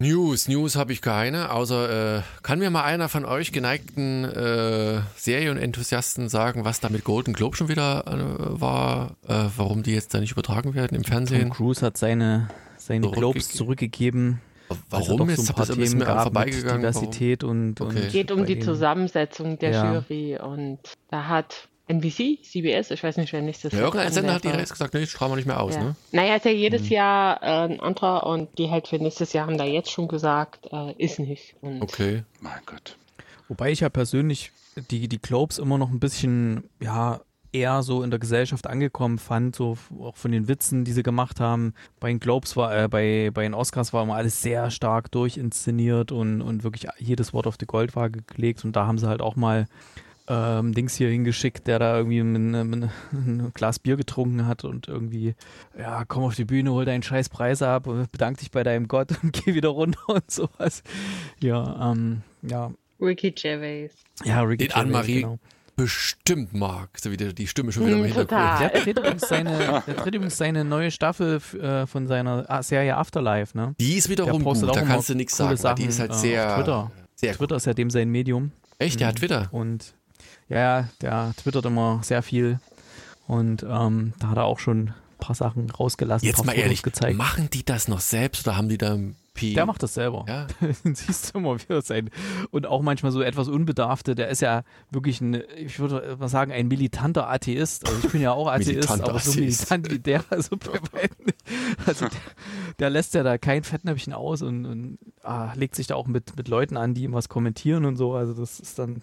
News, 0.01 0.49
News 0.49 0.75
habe 0.77 0.93
ich 0.93 1.01
keine, 1.01 1.51
außer 1.51 2.19
äh, 2.19 2.23
kann 2.43 2.59
mir 2.59 2.69
mal 2.71 2.83
einer 2.83 3.09
von 3.09 3.25
euch 3.25 3.53
geneigten 3.53 4.25
äh, 4.25 5.01
Serienenthusiasten 5.17 6.29
sagen, 6.29 6.65
was 6.65 6.81
da 6.81 6.89
mit 6.89 7.05
Golden 7.05 7.33
Globe 7.33 7.57
schon 7.57 7.69
wieder 7.69 8.05
äh, 8.07 8.61
war, 8.61 9.17
äh, 9.29 9.45
warum 9.57 9.85
die 9.85 9.93
jetzt 9.93 10.13
da 10.13 10.19
nicht 10.19 10.33
übertragen 10.33 10.75
werden 10.75 10.97
im 10.97 11.05
Tom 11.05 11.13
Fernsehen? 11.13 11.51
Cruise 11.51 11.81
hat 11.81 11.97
seine, 11.97 12.49
seine 12.77 13.09
Globes 13.09 13.51
zurückgegeben. 13.51 14.41
Es 14.71 14.79
Warum 14.91 15.19
doch 15.19 15.29
jetzt? 15.29 15.37
So 15.37 15.43
ein 15.45 15.49
Hab 15.49 15.57
paar 15.57 15.67
das 15.67 15.77
ist 15.77 15.85
Themen 15.85 15.99
mir 15.99 16.05
gab 16.07 16.15
mit 16.17 16.23
vorbeigegangen. 16.23 16.79
Diversität 16.81 17.45
und, 17.45 17.81
Okay. 17.81 18.03
und 18.05 18.09
Geht 18.11 18.31
um 18.33 18.47
die 18.47 18.59
Zusammensetzung 18.59 19.59
der 19.59 19.71
Ja. 19.71 19.95
Jury 19.95 20.39
und 20.39 20.79
da 21.11 21.27
hat 21.29 21.69
NBC, 21.87 22.41
CBS, 22.43 22.91
ich 22.93 23.03
weiß 23.05 23.19
nicht, 23.19 23.33
wer 23.35 23.43
nächstes 23.43 23.73
Warum? 23.73 23.81
Ja, 23.83 23.87
irgendein 23.89 24.13
Sender 24.13 24.35
hat 24.35 24.45
direkt 24.45 24.71
gesagt, 24.71 24.95
nee, 24.95 25.01
das 25.01 25.11
strahlen 25.11 25.33
wir 25.33 25.37
nicht 25.37 25.47
mehr 25.47 25.61
aus, 25.61 25.75
Ja. 25.75 25.83
ne? 25.83 25.97
Naja, 26.13 26.37
ist 26.37 26.47
ja 26.47 26.51
jedes 26.51 26.85
Mhm. 26.85 26.89
Jahr 26.93 27.43
äh, 27.43 27.47
ein 27.73 27.81
anderer 27.81 28.27
und 28.27 28.49
die 28.59 28.71
halt 28.71 28.89
für 28.89 28.97
nächstes 28.97 29.35
Jahr 29.35 29.47
haben 29.47 29.59
da 29.59 29.65
jetzt 29.65 29.91
schon 29.91 30.09
gesagt, 30.09 30.67
äh, 30.73 30.93
ist 30.97 31.19
nicht. 31.19 31.57
Und 31.61 31.83
Okay. 31.83 32.25
mein 32.41 32.61
Gott. 32.65 32.97
Wobei 33.49 33.71
ich 33.71 33.81
ja 33.81 33.91
persönlich 33.91 34.51
die, 34.91 35.09
die 35.09 35.21
Globes 35.21 35.59
immer 35.59 35.77
noch 35.77 35.91
ein 35.91 36.01
bisschen, 36.01 36.65
ja, 36.81 37.21
eher 37.55 37.83
so 37.83 38.03
in 38.03 38.11
der 38.11 38.19
Gesellschaft 38.19 38.67
angekommen 38.67 39.19
fand, 39.19 39.57
so 39.57 39.79
auch 40.01 40.17
von 40.17 40.33
den 40.33 40.49
Witzen, 40.49 40.85
die 40.85 40.93
sie 40.93 41.03
gemacht 41.03 41.41
haben. 41.41 41.75
Bei 42.01 42.09
den 42.09 42.21
Globes 42.21 42.57
war, 42.57 42.77
äh, 42.77 42.89
bei, 42.89 43.31
bei 43.33 43.43
den 43.43 43.55
Oscars 43.55 43.93
war 43.93 44.03
immer 44.03 44.17
alles 44.17 44.43
sehr 44.43 44.71
stark 44.71 45.11
durchinszeniert 45.13 46.13
und, 46.13 46.43
und 46.43 46.65
wirklich 46.65 46.87
jedes 46.99 47.33
Wort 47.33 47.47
auf 47.47 47.57
die 47.57 47.67
Goldwaage 47.67 48.23
gelegt 48.23 48.65
und 48.65 48.75
da 48.77 48.87
haben 48.87 48.99
sie 48.99 49.09
halt 49.09 49.23
auch 49.23 49.37
mal 49.37 49.67
ähm, 50.27 50.73
Dings 50.73 50.95
hier 50.95 51.11
hingeschickt, 51.11 51.67
der 51.67 51.79
da 51.79 51.97
irgendwie 51.97 52.23
mit, 52.23 52.67
mit 52.67 52.91
ein 53.13 53.53
Glas 53.55 53.79
Bier 53.79 53.97
getrunken 53.97 54.47
hat 54.47 54.65
und 54.65 54.89
irgendwie, 54.89 55.35
ja, 55.79 56.05
komm 56.07 56.25
auf 56.25 56.35
die 56.35 56.45
Bühne, 56.45 56.73
hol 56.73 56.85
deinen 56.85 57.03
scheiß 57.03 57.29
Preis 57.29 57.63
ab, 57.63 57.85
bedank 58.11 58.39
dich 58.39 58.51
bei 58.51 58.63
deinem 58.63 58.89
Gott 58.89 59.11
und 59.23 59.33
geh 59.45 59.55
wieder 59.55 59.71
runter 59.71 60.09
und 60.09 60.31
sowas. 60.31 60.83
Ja, 61.41 61.93
ähm, 61.93 62.23
ja, 62.43 62.73
Ricky 63.01 63.33
Gervais. 63.33 63.91
ja, 64.25 64.41
Ricky 64.43 64.65
Den 64.65 64.69
Gervais, 64.69 64.81
Anne-Marie 64.81 65.21
genau. 65.23 65.39
Bestimmt 65.77 66.55
mag. 66.55 66.91
So 67.01 67.11
wie 67.11 67.17
die, 67.17 67.35
die 67.35 67.47
Stimme 67.47 67.73
schon 67.73 67.87
wieder 67.87 67.97
im 67.97 68.03
Mm, 68.03 68.07
Hintergrund. 68.07 68.61
Der 68.61 68.69
dreht, 68.83 68.99
übrigens 68.99 69.29
seine, 69.29 69.83
der 69.87 69.95
dreht 69.95 70.15
übrigens 70.15 70.37
seine 70.37 70.65
neue 70.65 70.91
Staffel 70.91 71.41
äh, 71.61 71.87
von 71.87 72.07
seiner 72.07 72.45
ah, 72.49 72.63
Serie 72.63 72.97
Afterlife, 72.97 73.57
ne? 73.57 73.75
Die 73.81 73.95
ist 73.95 74.09
wiederum 74.09 74.43
gut, 74.45 74.63
auch 74.65 74.73
da 74.73 74.83
kannst 74.83 75.09
du 75.09 75.15
nichts 75.15 75.37
sagen, 75.37 75.59
weil 75.63 75.75
die 75.75 75.85
ist 75.85 75.97
Sachen, 75.97 76.11
halt 76.11 76.19
äh, 76.19 76.23
sehr, 76.23 76.55
Twitter. 76.57 76.93
sehr. 77.15 77.35
Twitter 77.35 77.57
ist 77.57 77.67
ja 77.67 77.75
dem 77.75 77.91
sein 77.91 78.09
Medium. 78.11 78.53
Echt, 78.79 79.01
der 79.01 79.09
hat 79.09 79.17
Twitter? 79.17 79.49
Und 79.53 79.95
ja, 80.49 80.59
ja, 80.59 80.89
der 81.01 81.33
twittert 81.43 81.65
immer 81.65 82.01
sehr 82.03 82.23
viel. 82.23 82.59
Und 83.27 83.63
ähm, 83.63 84.13
da 84.19 84.29
hat 84.29 84.37
er 84.37 84.45
auch 84.45 84.59
schon 84.59 84.89
ein 84.89 84.95
paar 85.19 85.35
Sachen 85.35 85.71
rausgelassen, 85.71 86.27
Jetzt 86.27 86.37
paar 86.37 86.47
mal 86.47 86.53
Fotos 86.53 86.63
ehrlich, 86.65 86.83
gezeigt. 86.83 87.17
machen 87.17 87.49
die 87.51 87.65
das 87.65 87.89
noch 87.89 88.01
selbst 88.01 88.47
oder 88.47 88.57
haben 88.57 88.69
die 88.69 88.79
da 88.79 88.99
Pi? 89.35 89.53
Der 89.53 89.67
macht 89.67 89.83
das 89.83 89.95
selber. 89.95 90.25
Ja, 90.29 90.47
Siehst 90.85 91.35
du 91.35 91.39
immer 91.39 91.61
wieder 91.61 91.83
sein. 91.83 92.11
Und 92.53 92.67
auch 92.67 92.83
manchmal 92.83 93.11
so 93.11 93.21
etwas 93.21 93.49
Unbedarfte. 93.49 94.15
Der 94.15 94.29
ist 94.29 94.41
ja 94.41 94.63
wirklich 94.91 95.21
ein, 95.21 95.43
ich 95.57 95.81
würde 95.81 96.17
mal 96.19 96.29
sagen, 96.29 96.53
ein 96.53 96.69
militanter 96.69 97.29
Atheist. 97.29 97.87
Also 97.87 98.07
ich 98.07 98.13
bin 98.13 98.21
ja 98.21 98.33
auch 98.33 98.47
Atheist, 98.53 98.91
aber 98.91 99.19
so 99.19 99.39
militant 99.39 99.91
wie 99.91 99.99
der. 99.99 100.25
Also, 100.31 100.57
bei 100.57 100.79
beiden, 100.93 101.33
also 101.85 102.07
der, 102.07 102.21
der 102.79 102.91
lässt 102.91 103.15
ja 103.15 103.25
da 103.25 103.37
kein 103.37 103.65
Fettnäpfchen 103.65 104.13
aus 104.13 104.41
und, 104.43 104.67
und 104.67 104.99
ah, 105.23 105.53
legt 105.55 105.75
sich 105.75 105.89
da 105.89 105.97
auch 105.97 106.07
mit, 106.07 106.37
mit 106.37 106.47
Leuten 106.47 106.77
an, 106.77 106.95
die 106.95 107.03
ihm 107.03 107.13
was 107.13 107.29
kommentieren 107.29 107.85
und 107.85 107.97
so. 107.97 108.15
Also 108.15 108.35
das 108.35 108.61
ist 108.61 108.79
dann 108.79 109.03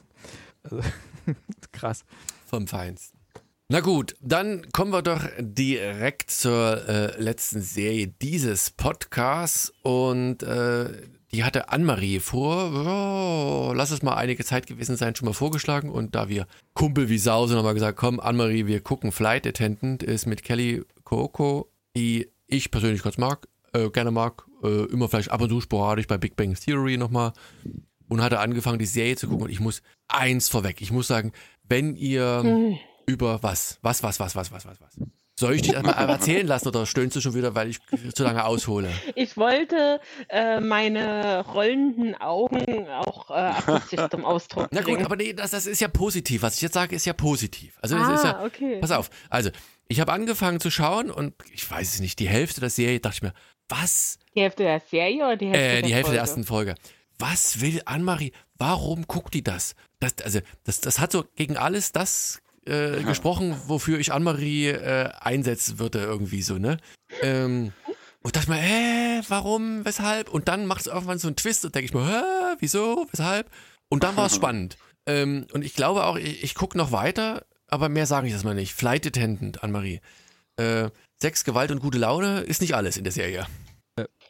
also, 0.64 0.80
krass. 1.74 2.06
vom 2.46 2.68
Feinsten. 2.68 3.21
Na 3.72 3.80
gut, 3.80 4.18
dann 4.20 4.70
kommen 4.74 4.92
wir 4.92 5.02
doch 5.02 5.24
direkt 5.40 6.30
zur 6.30 6.90
äh, 6.90 7.22
letzten 7.22 7.62
Serie 7.62 8.08
dieses 8.08 8.70
Podcasts 8.70 9.72
und 9.82 10.44
äh, 10.44 10.90
die 11.32 11.46
hatte 11.46 11.70
Anne-Marie 11.70 12.20
vor, 12.20 12.74
oh, 12.74 13.72
lass 13.74 13.92
es 13.92 14.04
mal 14.04 14.16
einige 14.16 14.44
Zeit 14.44 14.68
gewesen 14.68 14.98
sein, 14.98 15.16
schon 15.16 15.26
mal 15.26 15.34
vorgeschlagen 15.34 15.90
und 15.90 16.16
da 16.16 16.28
wir 16.28 16.48
Kumpel 16.74 17.08
wie 17.08 17.18
Sau 17.18 17.48
sind, 17.48 17.58
haben 17.58 17.64
wir 17.64 17.74
gesagt, 17.74 17.98
komm 17.98 18.20
Anne-Marie, 18.20 18.68
wir 18.68 18.82
gucken 18.82 19.14
Flight 19.14 19.48
Attendant, 19.48 20.04
ist 20.04 20.26
mit 20.26 20.44
Kelly 20.44 20.84
Coco, 21.06 21.72
die 21.96 22.28
ich 22.48 22.72
persönlich 22.72 23.04
ganz 23.04 23.18
mag, 23.18 23.48
äh, 23.72 23.90
gerne 23.90 24.12
mag, 24.12 24.44
äh, 24.64 24.84
immer 24.92 25.08
vielleicht 25.08 25.32
ab 25.32 25.40
und 25.40 25.50
zu 25.50 25.62
sporadisch 25.62 26.08
bei 26.08 26.18
Big 26.18 26.36
Bang 26.36 26.56
Theory 26.56 26.98
nochmal 26.98 27.32
und 28.10 28.22
hatte 28.22 28.40
angefangen, 28.40 28.80
die 28.80 28.86
Serie 28.86 29.16
zu 29.16 29.30
gucken 29.30 29.46
und 29.46 29.50
ich 29.50 29.62
muss 29.62 29.82
eins 30.10 30.50
vorweg, 30.50 30.82
ich 30.82 30.92
muss 30.92 31.08
sagen, 31.08 31.32
wenn 31.70 31.96
ihr 31.96 32.42
Hm. 32.44 32.78
Über 33.06 33.42
was? 33.44 33.78
Was, 33.82 34.04
was, 34.04 34.20
was, 34.20 34.36
was, 34.36 34.52
was, 34.52 34.66
was, 34.66 34.82
was? 34.82 34.98
Soll 35.40 35.56
ich 35.56 35.64
dich 35.64 35.76
einmal 35.76 35.94
erzählen 36.10 36.46
lassen 36.46 36.68
oder 36.68 36.86
stöhnst 36.86 37.16
du 37.16 37.22
schon 37.22 37.34
wieder, 37.34 37.56
weil 37.56 37.70
ich 37.70 37.80
zu 38.14 38.24
lange 38.24 38.46
aushole? 38.46 38.90
Ich 39.16 39.38
wollte 39.38 40.00
äh, 40.30 40.60
meine 40.60 41.44
rollenden 41.46 42.16
Augen 42.16 42.88
auch 42.90 43.32
äh, 43.32 43.34
akustisch 43.34 44.00
zum 44.12 44.24
Ausdruck 44.26 44.68
Na 44.72 44.82
gut, 44.82 44.94
bringen. 44.94 45.06
aber 45.06 45.16
nee, 45.16 45.34
das, 45.34 45.52
das 45.52 45.66
ist 45.66 45.82
ja 45.82 45.88
positiv. 45.88 46.44
Was 46.44 46.56
ich 46.56 46.62
jetzt 46.62 46.74
sage, 46.74 46.96
ist 46.96 47.06
ja 47.06 47.14
positiv. 47.14 47.78
Also 47.82 47.96
ah, 47.96 48.14
ist 48.14 48.24
ja, 48.24 48.44
okay. 48.44 48.78
pass 48.82 48.92
auf. 48.92 49.10
Also, 49.30 49.50
ich 49.88 50.00
habe 50.00 50.14
angefangen 50.14 50.60
zu 50.60 50.70
schauen 50.70 51.10
und 51.10 51.34
ich 51.52 51.70
weiß 51.70 51.96
es 51.96 52.00
nicht, 52.02 52.20
die 52.20 52.30
Hälfte 52.30 52.62
der 52.62 52.70
Serie 52.70 53.00
dachte 53.00 53.16
ich 53.16 53.22
mir, 53.24 53.34
was? 53.68 54.20
Die 54.36 54.42
Hälfte 54.42 54.64
der 54.64 54.80
Serie 54.82 55.24
oder 55.26 55.38
die 55.38 55.48
Hälfte 55.48 55.60
Äh, 55.64 55.74
der 55.74 55.82
die 55.82 55.94
Hälfte 55.94 56.04
Folge? 56.04 56.14
der 56.14 56.22
ersten 56.22 56.44
Folge. 56.44 56.76
Was 57.18 57.62
will 57.62 57.82
Anne-Marie? 57.86 58.32
Warum 58.58 59.08
guckt 59.08 59.34
die 59.34 59.44
das? 59.44 59.76
das 60.00 60.14
also, 60.24 60.40
das, 60.66 60.82
das 60.82 61.00
hat 61.00 61.12
so 61.12 61.26
gegen 61.36 61.58
alles 61.58 61.92
das 61.94 62.41
äh, 62.66 63.02
gesprochen, 63.04 63.56
wofür 63.68 64.00
ich 64.00 64.12
Anne-Marie 64.14 64.68
äh, 64.68 65.10
einsetzen 65.20 65.80
würde, 65.80 66.00
irgendwie 66.00 66.42
so, 66.42 66.58
ne? 66.58 66.78
Ähm, 67.22 67.74
und 68.24 68.36
dachte 68.36 68.52
mir, 68.52 68.58
hä, 68.58 69.22
warum, 69.30 69.84
weshalb? 69.84 70.30
Und 70.30 70.48
dann 70.48 70.66
macht 70.68 70.82
es 70.82 70.88
irgendwann 70.88 71.18
so 71.18 71.28
einen 71.28 71.36
Twist 71.36 71.66
und 71.66 71.74
denke 71.74 71.86
ich 71.86 71.94
mir, 71.94 72.06
hä, 72.08 72.56
wieso, 72.60 73.08
weshalb? 73.12 73.50
Und 73.90 74.04
dann 74.04 74.16
war 74.16 74.28
es 74.28 74.36
spannend. 74.36 74.78
Ähm, 75.08 75.48
und 75.54 75.66
ich 75.66 75.74
glaube 75.74 76.06
auch, 76.06 76.18
ich, 76.18 76.44
ich 76.44 76.54
gucke 76.56 76.78
noch 76.78 76.92
weiter, 76.92 77.44
aber 77.68 77.90
mehr 77.90 78.06
sage 78.06 78.28
ich 78.28 78.34
das 78.34 78.44
mal 78.44 78.54
nicht. 78.54 78.74
Flight 78.74 79.08
Attendant, 79.08 79.64
Anne-Marie. 79.64 80.00
Äh, 80.58 80.90
Sex, 81.22 81.44
Gewalt 81.44 81.72
und 81.72 81.80
gute 81.80 81.98
Laune 81.98 82.42
ist 82.42 82.62
nicht 82.62 82.76
alles 82.76 82.98
in 82.98 83.04
der 83.04 83.14
Serie. 83.14 83.48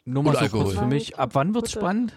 Nur 0.04 0.22
mal 0.22 0.30
Und 0.30 0.36
so 0.36 0.40
Alkohol. 0.42 0.64
kurz 0.64 0.78
für 0.78 0.86
mich. 0.86 1.18
Ab 1.18 1.30
wann 1.34 1.54
wird's 1.54 1.70
Bitte. 1.70 1.80
spannend? 1.80 2.12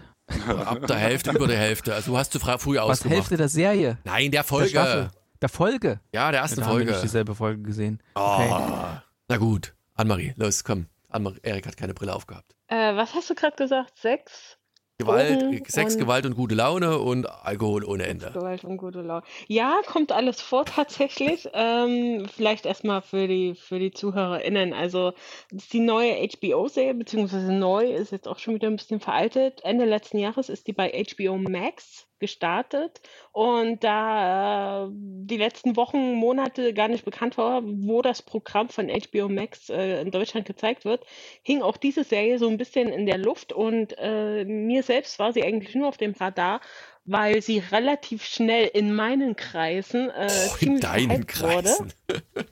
Ab 0.48 0.86
der 0.86 0.96
Hälfte, 0.96 1.30
über 1.30 1.46
der 1.46 1.58
Hälfte. 1.58 1.94
Also 1.94 2.12
du 2.12 2.18
hast 2.18 2.32
zu 2.32 2.40
fra- 2.40 2.58
früh 2.58 2.76
Was 2.76 2.82
ausgemacht. 2.82 3.16
Hälfte 3.16 3.36
der 3.36 3.48
Serie? 3.48 3.98
Nein, 4.04 4.30
der 4.32 4.40
Der 4.40 4.44
Folge. 4.44 4.70
Staffel? 4.70 5.10
Der 5.42 5.48
Folge? 5.48 6.00
ja, 6.12 6.30
der 6.30 6.40
ersten 6.40 6.60
Da 6.60 6.66
haben 6.66 6.78
wir 6.78 6.84
nicht 6.84 6.94
Folge. 6.94 7.02
dieselbe 7.06 7.34
Folge 7.34 7.62
gesehen. 7.62 8.02
Oh. 8.14 8.20
Okay. 8.20 9.00
Na 9.28 9.36
gut, 9.38 9.74
Anne-Marie, 9.94 10.34
los, 10.36 10.64
komm. 10.64 10.86
Anne-Marie, 11.08 11.40
Erik 11.42 11.66
hat 11.66 11.76
keine 11.76 11.94
Brille 11.94 12.14
aufgehabt. 12.14 12.54
Äh, 12.68 12.96
was 12.96 13.14
hast 13.14 13.28
du 13.30 13.34
gerade 13.34 13.56
gesagt? 13.56 13.98
Sechs? 13.98 14.58
Gewalt, 14.98 15.42
Drogen 15.42 15.62
Sex, 15.66 15.94
und- 15.94 16.00
Gewalt 16.00 16.24
und 16.24 16.36
gute 16.36 16.54
Laune 16.54 16.98
und 16.98 17.26
Alkohol 17.28 17.84
ohne 17.84 18.06
Ende. 18.06 18.30
Gewalt 18.32 18.64
und 18.64 18.78
gute 18.78 19.02
Laune. 19.02 19.22
Ja, 19.46 19.78
kommt 19.86 20.10
alles 20.10 20.40
vor 20.40 20.64
tatsächlich. 20.64 21.46
Ähm, 21.54 22.26
vielleicht 22.34 22.64
erstmal 22.64 23.02
für 23.02 23.28
die, 23.28 23.54
für 23.54 23.78
die 23.78 23.90
ZuhörerInnen. 23.90 24.72
Also, 24.72 25.12
die 25.50 25.80
neue 25.80 26.14
HBO-Serie, 26.26 26.94
beziehungsweise 26.94 27.52
neu, 27.52 27.84
ist 27.92 28.10
jetzt 28.12 28.26
auch 28.26 28.38
schon 28.38 28.54
wieder 28.54 28.68
ein 28.68 28.76
bisschen 28.76 29.00
veraltet. 29.00 29.60
Ende 29.64 29.84
letzten 29.84 30.18
Jahres 30.18 30.48
ist 30.48 30.66
die 30.66 30.72
bei 30.72 30.90
HBO 30.90 31.36
Max 31.36 32.06
gestartet 32.18 33.00
und 33.32 33.84
da 33.84 34.86
äh, 34.86 34.88
die 34.92 35.36
letzten 35.36 35.76
Wochen, 35.76 36.14
Monate 36.14 36.74
gar 36.74 36.88
nicht 36.88 37.04
bekannt 37.04 37.38
war, 37.38 37.62
wo 37.64 38.02
das 38.02 38.22
Programm 38.22 38.68
von 38.68 38.88
HBO 38.88 39.28
Max 39.28 39.68
äh, 39.68 40.00
in 40.00 40.10
Deutschland 40.10 40.46
gezeigt 40.46 40.84
wird, 40.84 41.04
hing 41.42 41.62
auch 41.62 41.76
diese 41.76 42.04
Serie 42.04 42.38
so 42.38 42.48
ein 42.48 42.58
bisschen 42.58 42.88
in 42.88 43.06
der 43.06 43.18
Luft 43.18 43.52
und 43.52 43.94
äh, 43.98 44.44
mir 44.44 44.82
selbst 44.82 45.18
war 45.18 45.32
sie 45.32 45.42
eigentlich 45.42 45.74
nur 45.74 45.88
auf 45.88 45.96
dem 45.96 46.12
Radar, 46.12 46.60
weil 47.04 47.42
sie 47.42 47.58
relativ 47.58 48.24
schnell 48.24 48.70
in 48.72 48.94
meinen 48.94 49.36
Kreisen 49.36 50.10
äh, 50.10 50.28
oh, 50.50 50.56
in 50.60 50.80
deinen 50.80 51.26
Kreisen. 51.26 51.92
wurde. 52.08 52.46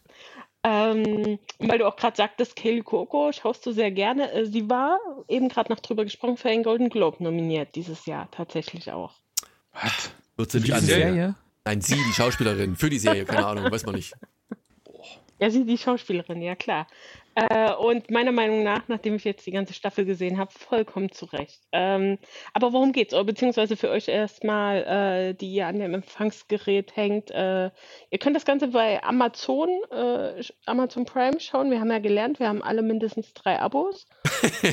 Ähm, 0.67 1.39
weil 1.59 1.79
du 1.79 1.87
auch 1.87 1.97
gerade 1.97 2.17
sagtest, 2.17 2.57
Kelly 2.57 2.81
Coco 2.81 3.31
schaust 3.33 3.67
du 3.67 3.73
sehr 3.73 3.91
gerne. 3.91 4.33
Äh, 4.33 4.47
sie 4.47 4.71
war 4.71 4.99
eben 5.29 5.51
gerade 5.51 5.71
noch 5.71 5.81
drüber 5.81 6.05
gesprochen 6.05 6.39
für 6.39 6.49
einen 6.49 6.63
Golden 6.63 6.89
Globe 6.89 7.23
nominiert 7.23 7.75
dieses 7.75 8.07
Jahr 8.07 8.31
tatsächlich 8.31 8.91
auch. 8.91 9.13
Was? 9.75 10.11
Wird 10.37 10.51
sie 10.51 10.61
nicht 10.61 10.73
an 10.73 10.81
Serie? 10.81 11.35
Nein, 11.65 11.81
sie, 11.81 11.95
die 11.95 12.13
Schauspielerin, 12.13 12.77
für 12.77 12.91
die 12.91 12.99
Serie, 12.99 13.25
keine 13.25 13.47
Ahnung, 13.47 13.71
weiß 13.71 13.87
man 13.87 13.95
nicht. 13.95 14.15
Ja, 15.41 15.51
sie 15.51 15.65
die 15.65 15.79
Schauspielerin, 15.79 16.43
ja 16.43 16.55
klar. 16.55 16.87
Äh, 17.35 17.73
und 17.73 18.11
meiner 18.11 18.31
Meinung 18.31 18.63
nach, 18.63 18.83
nachdem 18.87 19.17
ich 19.17 19.25
jetzt 19.25 19.45
die 19.47 19.51
ganze 19.51 19.75
Staffel 19.75 20.05
gesehen 20.05 20.39
habe, 20.39 20.53
vollkommen 20.53 21.11
zurecht. 21.11 21.61
Ähm, 21.73 22.19
aber 22.53 22.73
worum 22.73 22.93
geht's? 22.93 23.13
Oder 23.13 23.25
beziehungsweise 23.25 23.77
für 23.77 23.91
euch 23.91 24.07
erstmal, 24.07 24.85
äh, 24.85 25.35
die 25.35 25.53
ihr 25.53 25.67
an 25.67 25.81
dem 25.81 25.95
Empfangsgerät 25.95 26.95
hängt. 26.95 27.33
Äh, 27.33 27.71
ihr 28.11 28.19
könnt 28.21 28.37
das 28.37 28.45
Ganze 28.45 28.69
bei 28.69 29.03
Amazon, 29.03 29.69
äh, 29.91 30.43
Amazon 30.67 31.07
Prime 31.07 31.41
schauen. 31.41 31.73
Wir 31.73 31.81
haben 31.81 31.91
ja 31.91 31.99
gelernt, 31.99 32.39
wir 32.39 32.49
haben 32.49 32.63
alle 32.63 32.83
mindestens 32.83 33.35
drei 33.35 33.59
Abos, 33.59 34.07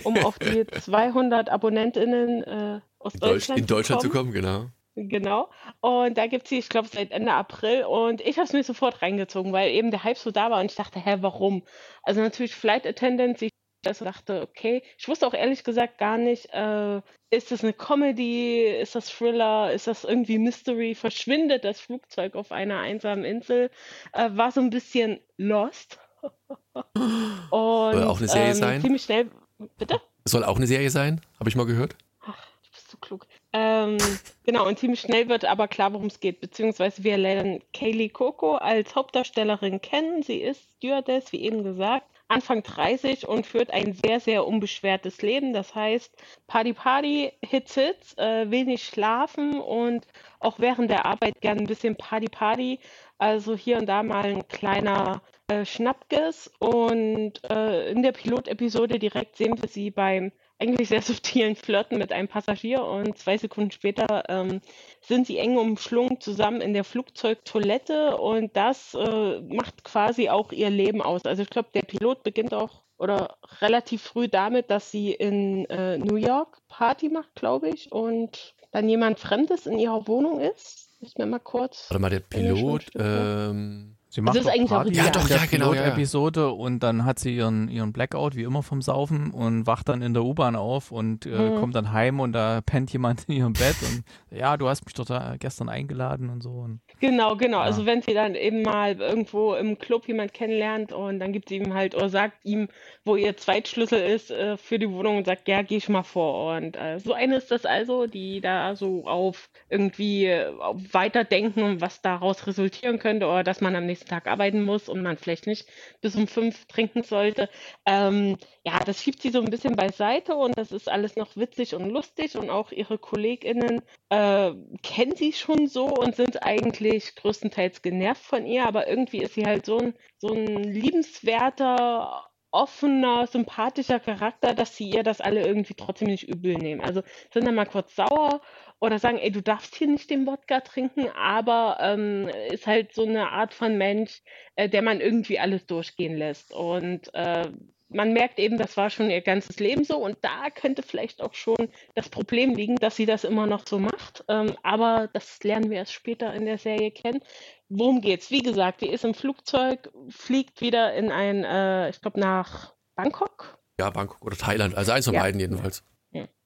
um 0.04 0.18
auf 0.20 0.38
die 0.38 0.68
200 0.80 1.49
AbonnentInnen 1.49 2.43
äh, 2.43 2.80
aus 2.99 3.16
in 3.16 3.20
Deutschland, 3.22 3.60
in 3.62 3.66
Deutschland 3.66 4.02
zu 4.02 4.10
kommen. 4.10 4.32
zu 4.32 4.39
kommen. 4.39 4.45
Genau. 4.45 4.70
Genau. 4.96 5.50
Und 5.80 6.18
da 6.18 6.28
gibt 6.28 6.44
es 6.44 6.50
sie, 6.50 6.60
ich 6.60 6.70
glaube, 6.70 6.88
seit 6.88 7.12
Ende 7.12 7.32
April. 7.32 7.86
Und 7.86 8.22
ich 8.22 8.38
habe 8.38 8.46
es 8.46 8.54
mir 8.54 8.64
sofort 8.64 9.02
reingezogen, 9.02 9.54
weil 9.54 9.72
eben 9.72 9.92
der 9.92 10.04
Hype 10.04 10.18
so 10.18 10.32
da 10.32 10.52
war. 10.52 10.60
Und 10.60 10.72
ich 10.72 10.76
dachte, 10.76 11.00
hä, 11.00 11.18
warum? 11.22 11.64
Also 12.04 12.22
natürlich 12.22 12.56
Flight 12.56 12.86
Attendant, 12.86 13.42
ich 13.42 13.52
dachte, 13.84 14.42
okay. 14.42 14.84
Ich 14.98 15.08
wusste 15.08 15.26
auch 15.26 15.34
ehrlich 15.34 15.64
gesagt 15.64 15.98
gar 15.98 16.18
nicht, 16.18 16.50
äh, 16.54 17.02
ist 17.30 17.52
das 17.52 17.64
eine 17.64 17.74
Comedy, 17.74 18.64
ist 18.64 18.96
das 18.96 19.10
Thriller, 19.10 19.72
ist 19.72 19.88
das 19.88 20.04
irgendwie 20.04 20.38
Mystery? 20.38 20.94
Verschwindet 20.96 21.64
das 21.64 21.80
Flugzeug 21.80 22.36
auf 22.36 22.52
einer 22.52 22.80
einsamen 22.80 23.24
Insel? 23.24 23.72
Äh, 24.14 24.30
war 24.34 24.52
so 24.52 24.60
ein 24.60 24.70
bisschen 24.70 25.20
lost. 25.38 26.00
Und, 26.74 27.94
Soll 27.94 28.04
auch 28.04 28.20
eine 28.20 28.28
Serie 28.28 28.50
ähm, 28.50 28.56
sein? 28.56 28.82
Ziemlich 28.82 29.04
schnell. 29.04 29.32
Bitte? 29.78 30.02
Soll 30.26 30.44
auch 30.44 30.58
eine 30.58 30.68
Serie 30.68 30.89
sein? 30.89 31.22
Habe 31.39 31.50
ich 31.50 31.56
mal 31.56 31.66
gehört. 31.66 31.96
Ach, 32.22 32.36
du 32.64 32.72
bist 32.72 32.92
so 32.92 32.98
klug. 32.98 33.26
Ähm, 33.54 33.97
genau, 34.45 34.66
und 34.68 34.80
ziemlich 34.80 35.02
schnell 35.02 35.28
wird 35.28 35.43
aber 35.43 35.68
klar, 35.68 35.91
worum 35.93 36.08
es 36.08 36.22
geht, 36.22 36.39
beziehungsweise 36.39 37.04
wir 37.04 37.18
lernen 37.18 37.62
Kaylee 37.74 38.10
Coco 38.10 38.56
als 38.56 38.95
Hauptdarstellerin 38.95 39.82
kennen. 39.82 40.24
Sie 40.24 40.38
ist 40.38 40.62
Stewardess, 40.78 41.32
wie 41.34 41.41
eben 41.41 41.64
gesagt, 41.64 42.06
Anfang 42.30 42.64
30 42.64 43.28
und 43.28 43.45
führt 43.45 43.72
ein 43.72 43.91
sehr, 43.93 44.22
sehr 44.22 44.47
unbeschwertes 44.47 45.22
Leben. 45.22 45.52
Das 45.52 45.76
heißt, 45.76 46.16
Party 46.47 46.72
Party, 46.72 47.34
Hits 47.41 47.74
Hits, 47.74 48.18
äh, 48.18 48.49
wenig 48.49 48.86
schlafen 48.86 49.60
und 49.60 50.08
auch 50.39 50.58
während 50.58 50.89
der 50.89 51.06
Arbeit 51.06 51.41
gern 51.41 51.60
ein 51.60 51.68
bisschen 51.68 51.97
Party 51.97 52.30
Party. 52.30 52.80
Also 53.18 53.56
hier 53.58 53.78
und 53.78 53.88
da 53.88 54.02
mal 54.02 54.24
ein 54.24 54.47
kleiner 54.47 55.22
äh, 55.47 55.66
Schnappges. 55.66 56.49
Und 56.60 57.43
äh, 57.49 57.91
in 57.91 58.02
der 58.02 58.14
Pilotepisode 58.14 58.97
direkt 58.97 59.36
sehen 59.36 59.62
wir 59.62 59.68
sie 59.68 59.91
beim 59.91 60.32
eigentlich 60.62 60.89
sehr 60.89 61.01
subtilen 61.01 61.55
Flirten 61.55 61.97
mit 61.97 62.12
einem 62.12 62.28
Passagier 62.28 62.84
und 62.84 63.18
zwei 63.18 63.38
Sekunden 63.38 63.72
später 63.72 64.24
ähm, 64.30 64.62
sind 65.01 65.28
sie 65.28 65.38
eng 65.38 65.57
umschlungen 65.57 66.22
zusammen 66.22 66.62
in 66.62 66.74
der 66.74 66.84
Flugzeugtoilette 66.84 68.18
und 68.18 68.55
das 68.55 68.93
äh, 68.93 69.41
macht 69.41 69.84
quasi 69.84 70.30
auch 70.30 70.51
ihr 70.51 70.70
Leben 70.70 71.01
aus. 71.01 71.26
Also 71.26 71.41
ich 71.41 71.49
glaube, 71.49 71.70
der 71.74 71.82
Pilot 71.82 72.24
beginnt 72.24 72.53
auch 72.53 72.84
oder 72.97 73.38
relativ 73.62 74.03
früh 74.03 74.28
damit, 74.28 74.70
dass 74.70 74.91
sie 74.91 75.12
in 75.12 75.66
äh, 75.66 75.97
New 75.97 76.18
York 76.18 76.59
Party 76.68 77.09
macht, 77.09 77.34
glaube 77.34 77.70
ich, 77.70 77.91
und 77.91 78.53
dann 78.70 78.88
jemand 78.88 79.20
Fremdes 79.20 79.66
in 79.66 79.80
ihrer 79.80 80.07
Wohnung 80.07 80.39
ist. 80.39 80.89
Ich 80.99 81.18
mir 81.18 81.26
mal 81.26 81.39
kurz. 81.39 81.88
Warte 81.89 81.99
mal, 81.99 82.09
der 82.12 82.20
Pilot. 82.20 82.86
Ähm, 82.95 83.95
Sie 84.14 84.20
macht 84.20 84.36
das 84.36 84.43
ist 84.45 84.51
eigentlich 84.51 84.70
Party 84.70 84.93
ja, 84.93 85.09
doch, 85.09 85.22
in 85.22 85.28
der 85.30 85.38
ja, 85.38 85.45
genau, 85.49 85.74
ja. 85.74 85.86
Episode 85.88 86.49
und 86.51 86.82
dann 86.82 87.05
hat 87.05 87.18
sie 87.18 87.34
ihren, 87.34 87.70
ihren 87.70 87.93
Blackout, 87.93 88.36
wie 88.36 88.43
immer 88.43 88.62
vom 88.62 88.82
Saufen 88.82 89.32
und 89.32 89.66
wacht 89.68 89.88
dann 89.88 90.01
in 90.01 90.14
der 90.14 90.24
U-Bahn 90.26 90.57
auf 90.57 90.91
und 90.91 91.26
äh, 91.26 91.30
Mhm. 91.30 91.55
kommt 91.55 91.76
dann 91.76 91.93
heim 91.93 92.20
und 92.20 92.34
da 92.34 92.59
pennt 92.59 92.91
jemand 92.91 93.24
in 93.30 93.36
ihrem 93.36 93.53
Bett 93.53 93.78
und 93.82 94.03
ja, 94.38 94.57
du 94.57 94.68
hast 94.68 94.84
mich 94.84 94.93
doch 94.95 95.05
da 95.05 95.36
gestern 95.39 95.70
eingeladen 95.70 96.30
und 96.30 96.43
so. 96.43 96.49
Und, 96.49 96.82
Genau, 96.99 97.38
genau. 97.38 97.59
Ja. 97.59 97.64
Also 97.64 97.86
wenn 97.86 98.01
sie 98.01 98.14
dann 98.14 98.36
eben 98.36 98.64
mal 98.64 98.99
irgendwo 98.99 99.53
im 99.53 99.80
Club 99.80 100.07
jemand 100.09 100.34
kennenlernt 100.34 100.91
und 100.91 101.20
dann 101.20 101.32
gibt 101.32 101.47
sie 101.47 101.55
ihm 101.55 101.74
halt 101.74 101.95
oder 101.95 102.09
sagt 102.09 102.43
ihm, 102.43 102.68
wo 103.05 103.16
ihr 103.16 103.38
Zweitschlüssel 103.38 103.99
ist 104.01 104.30
äh, 104.30 104.57
für 104.57 104.78
die 104.78 104.91
Wohnung 104.91 105.18
und 105.20 105.26
sagt, 105.26 105.47
ja, 105.47 105.62
geh 105.62 105.78
ich 105.78 105.88
mal 105.88 106.03
vor. 106.03 106.55
Und 106.57 106.76
äh, 106.76 106.99
so 106.99 107.14
eine 107.14 107.38
ist 107.38 107.49
das 107.49 107.66
also, 107.66 108.07
die 108.07 108.41
da 108.41 108.76
so 108.76 109.07
auf 109.07 109.49
irgendwie 109.70 110.26
äh, 110.26 110.51
Weiterdenken 110.91 111.64
und 111.64 111.80
was 111.82 112.01
daraus 112.01 112.45
resultieren 112.45 112.99
könnte 112.99 113.26
oder 113.28 113.43
dass 113.43 113.62
man 113.62 113.76
am 113.76 113.86
nächsten 113.86 114.01
Tag 114.06 114.28
arbeiten 114.28 114.64
muss 114.64 114.89
und 114.89 115.02
man 115.02 115.18
vielleicht 115.18 115.47
nicht 115.47 115.68
bis 116.02 116.16
um 116.16 116.28
fünf 116.28 116.66
trinken 116.66 117.04
sollte. 117.04 117.49
Ähm, 117.86 118.38
ja, 118.64 118.80
das 118.80 119.02
schiebt 119.02 119.22
sie 119.22 119.30
so 119.30 119.39
ein 119.41 119.49
bisschen 119.49 119.76
beiseite 119.76 120.36
und 120.36 120.58
das 120.58 120.72
ist 120.72 120.89
alles 120.89 121.16
noch 121.16 121.36
witzig 121.36 121.76
und 121.76 121.89
lustig 121.89 122.36
und 122.38 122.49
auch 122.49 122.72
ihre 122.72 122.97
KollegInnen 122.97 123.82
äh, 124.10 124.52
kennen 124.84 125.16
sie 125.16 125.34
schon 125.34 125.68
so 125.68 125.86
und 125.86 126.16
sind 126.16 126.43
eigentlich 126.43 127.16
größtenteils 127.16 127.82
genervt 127.82 128.24
von 128.24 128.45
ihr, 128.45 128.66
aber 128.66 128.88
irgendwie 128.88 129.22
ist 129.22 129.36
sie 129.36 129.45
halt 129.45 129.66
so 129.66 129.78
ein, 129.80 129.93
so 130.18 130.34
ein 130.34 130.64
liebenswerter, 130.64 132.32
offener, 132.52 133.28
sympathischer 133.28 133.99
Charakter, 133.99 134.54
dass 134.54 134.76
sie 134.76 134.89
ihr 134.89 135.04
das 135.04 135.22
alle 135.22 135.45
irgendwie 135.45 135.74
trotzdem 135.74 136.10
nicht 136.10 136.28
übel 136.28 136.56
nehmen. 136.56 136.82
Also 136.82 137.02
sind 137.34 137.45
dann 137.45 137.56
mal 137.56 137.66
kurz 137.66 137.95
sauer 137.95 138.41
oder 138.82 138.99
sagen, 138.99 139.19
ey, 139.19 139.32
du 139.32 139.41
darfst 139.41 139.75
hier 139.75 139.88
nicht 139.88 140.09
den 140.09 140.25
Wodka 140.25 140.59
trinken, 140.61 141.07
aber 141.15 141.77
ähm, 141.79 142.27
ist 142.51 142.67
halt 142.67 142.93
so 142.93 143.05
eine 143.05 143.29
Art 143.29 143.53
von 143.53 143.77
Mensch, 143.77 144.21
äh, 144.55 144.67
der 144.67 144.82
man 144.82 144.99
irgendwie 144.99 145.39
alles 145.39 145.65
durchgehen 145.67 146.17
lässt. 146.17 146.51
Und 146.51 147.13
äh, 147.13 147.49
man 147.89 148.13
merkt 148.13 148.39
eben, 148.39 148.57
das 148.57 148.77
war 148.77 148.89
schon 148.89 149.11
ihr 149.11 149.21
ganzes 149.21 149.59
Leben 149.59 149.84
so 149.84 149.97
und 149.97 150.17
da 150.21 150.49
könnte 150.49 150.82
vielleicht 150.82 151.21
auch 151.21 151.34
schon 151.36 151.69
das 151.93 152.09
Problem 152.09 152.55
liegen, 152.55 152.77
dass 152.77 152.95
sie 152.95 153.05
das 153.05 153.23
immer 153.23 153.45
noch 153.45 153.67
so 153.67 153.77
macht. 153.79 154.23
Ähm, 154.29 154.55
aber 154.63 155.09
das 155.13 155.43
lernen 155.43 155.69
wir 155.69 155.77
erst 155.77 155.93
später 155.93 156.34
in 156.34 156.45
der 156.45 156.57
Serie 156.57 156.89
kennen. 156.91 157.21
Worum 157.69 158.01
geht's? 158.01 158.32
Wie 158.32 158.41
gesagt, 158.41 158.82
die 158.82 158.89
ist 158.89 159.05
im 159.05 159.13
Flugzeug, 159.13 159.91
fliegt 160.09 160.59
wieder 160.61 160.93
in 160.95 161.11
ein, 161.11 161.43
äh, 161.43 161.89
ich 161.89 162.01
glaube, 162.01 162.19
nach 162.19 162.73
Bangkok. 162.95 163.59
ja, 163.79 163.89
Bangkok 163.91 164.21
oder 164.25 164.38
Thailand. 164.38 164.73
Also 164.75 164.91
eins 164.91 165.05
von 165.05 165.13
Ja. 165.13 165.21
beiden 165.21 165.39
jedenfalls. 165.39 165.84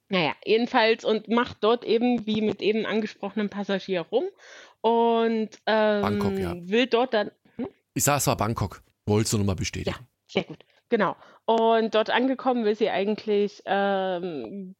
Naja, 0.10 0.34
jedenfalls 0.46 1.04
und 1.04 1.28
macht 1.30 1.58
dort 1.62 1.84
eben 1.84 2.26
wie 2.26 2.42
mit 2.42 2.62
eben 2.62 2.86
angesprochenem 2.86 3.50
Passagier 3.50 4.02
rum 4.02 4.26
und 4.82 5.50
ähm, 5.66 6.02
Bangkok, 6.02 6.38
ja. 6.38 6.54
will 6.56 6.86
dort 6.86 7.14
dann, 7.14 7.32
Ich 7.96 8.04
sag, 8.04 8.18
es 8.18 8.28
war 8.28 8.38
Bangkok. 8.38 8.84
Wolltest 9.08 9.34
du 9.34 9.38
nochmal 9.40 9.56
bestätigen? 9.56 10.08
Sehr 10.28 10.44
gut, 10.44 10.60
genau. 10.90 11.16
Und 11.46 11.96
dort 11.96 12.10
angekommen 12.10 12.66
will 12.66 12.76
sie 12.76 12.90
eigentlich 12.90 13.62
ähm, 13.66 14.76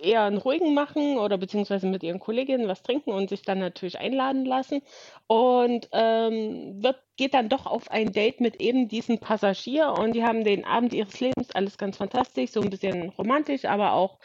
eher 0.00 0.22
einen 0.22 0.38
ruhigen 0.38 0.74
machen 0.74 1.18
oder 1.18 1.36
beziehungsweise 1.36 1.86
mit 1.86 2.02
ihren 2.02 2.20
Kolleginnen 2.20 2.68
was 2.68 2.82
trinken 2.82 3.10
und 3.10 3.28
sich 3.28 3.42
dann 3.42 3.58
natürlich 3.58 3.98
einladen 3.98 4.44
lassen. 4.44 4.82
Und 5.26 5.88
ähm, 5.92 6.82
wird, 6.82 7.02
geht 7.16 7.34
dann 7.34 7.48
doch 7.48 7.66
auf 7.66 7.90
ein 7.90 8.12
Date 8.12 8.40
mit 8.40 8.60
eben 8.60 8.88
diesem 8.88 9.18
Passagier 9.18 9.92
und 9.98 10.14
die 10.14 10.24
haben 10.24 10.44
den 10.44 10.64
Abend 10.64 10.94
ihres 10.94 11.20
Lebens, 11.20 11.50
alles 11.54 11.78
ganz 11.78 11.98
fantastisch, 11.98 12.52
so 12.52 12.60
ein 12.60 12.70
bisschen 12.70 13.10
romantisch, 13.10 13.66
aber 13.66 13.92
auch 13.92 14.18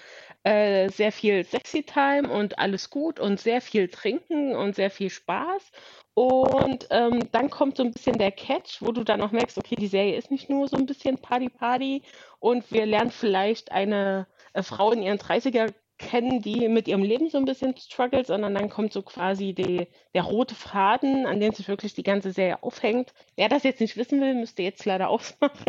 äh, 0.43 0.89
sehr 0.89 1.11
viel 1.11 1.45
Sexy 1.45 1.83
Time 1.83 2.29
und 2.29 2.59
alles 2.59 2.89
gut 2.89 3.19
und 3.19 3.39
sehr 3.39 3.61
viel 3.61 3.87
Trinken 3.87 4.55
und 4.55 4.75
sehr 4.75 4.89
viel 4.91 5.09
Spaß. 5.09 5.71
Und 6.15 6.87
ähm, 6.91 7.31
dann 7.31 7.49
kommt 7.49 7.77
so 7.77 7.83
ein 7.83 7.91
bisschen 7.91 8.17
der 8.17 8.31
Catch, 8.31 8.81
wo 8.81 8.91
du 8.91 9.03
dann 9.03 9.21
auch 9.21 9.31
merkst, 9.31 9.57
okay, 9.57 9.75
die 9.75 9.87
Serie 9.87 10.15
ist 10.15 10.29
nicht 10.29 10.49
nur 10.49 10.67
so 10.67 10.77
ein 10.77 10.85
bisschen 10.85 11.17
Party-Party 11.17 12.03
und 12.39 12.71
wir 12.71 12.85
lernen 12.85 13.09
vielleicht 13.09 13.71
eine 13.71 14.27
äh, 14.53 14.61
Frau 14.61 14.91
in 14.91 15.01
ihren 15.01 15.17
30er 15.17 15.73
kennen, 15.97 16.41
die 16.41 16.67
mit 16.67 16.87
ihrem 16.87 17.03
Leben 17.03 17.29
so 17.29 17.37
ein 17.37 17.45
bisschen 17.45 17.75
struggelt, 17.77 18.27
sondern 18.27 18.55
dann 18.55 18.69
kommt 18.69 18.93
so 18.93 19.01
quasi 19.01 19.53
die, 19.53 19.87
der 20.13 20.23
rote 20.23 20.55
Faden, 20.55 21.25
an 21.25 21.39
dem 21.39 21.53
sich 21.53 21.67
wirklich 21.67 21.93
die 21.93 22.03
ganze 22.03 22.31
Serie 22.31 22.61
aufhängt. 22.61 23.13
Wer 23.35 23.49
das 23.49 23.63
jetzt 23.63 23.81
nicht 23.81 23.97
wissen 23.97 24.19
will, 24.21 24.33
müsste 24.33 24.63
jetzt 24.63 24.85
leider 24.85 25.09
ausmachen. 25.09 25.65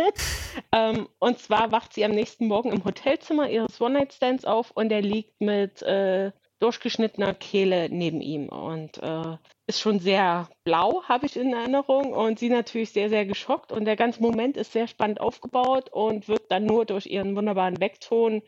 ähm, 0.73 1.09
und 1.19 1.39
zwar 1.39 1.73
wacht 1.73 1.93
sie 1.95 2.05
am 2.05 2.13
nächsten 2.13 2.47
Morgen 2.47 2.73
im 2.73 2.85
Hotelzimmer 2.85 3.49
ihres 3.49 3.81
One-Night-Stands 3.81 4.45
auf 4.45 4.71
und 4.73 4.91
er 4.91 5.03
liegt 5.03 5.41
mit 5.41 5.83
äh, 5.83 6.33
durchgeschnittener 6.61 7.35
Kehle 7.35 7.89
neben 7.91 8.21
ihm 8.21 8.49
und 8.49 9.03
äh, 9.03 9.37
ist 9.67 9.81
schon 9.81 9.99
sehr 9.99 10.49
blau, 10.65 11.03
habe 11.05 11.27
ich 11.27 11.37
in 11.37 11.53
Erinnerung. 11.53 12.13
Und 12.13 12.39
sie 12.39 12.49
natürlich 12.49 12.91
sehr, 12.91 13.09
sehr 13.09 13.25
geschockt. 13.25 13.73
Und 13.73 13.87
der 13.87 13.97
ganze 13.97 14.21
Moment 14.21 14.57
ist 14.57 14.73
sehr 14.73 14.87
spannend 14.87 15.21
aufgebaut 15.21 15.89
und 15.91 16.29
wird 16.29 16.51
dann 16.51 16.67
nur 16.67 16.85
durch 16.85 17.07
ihren 17.07 17.35
wunderbaren 17.35 17.75
Backton 17.75 18.43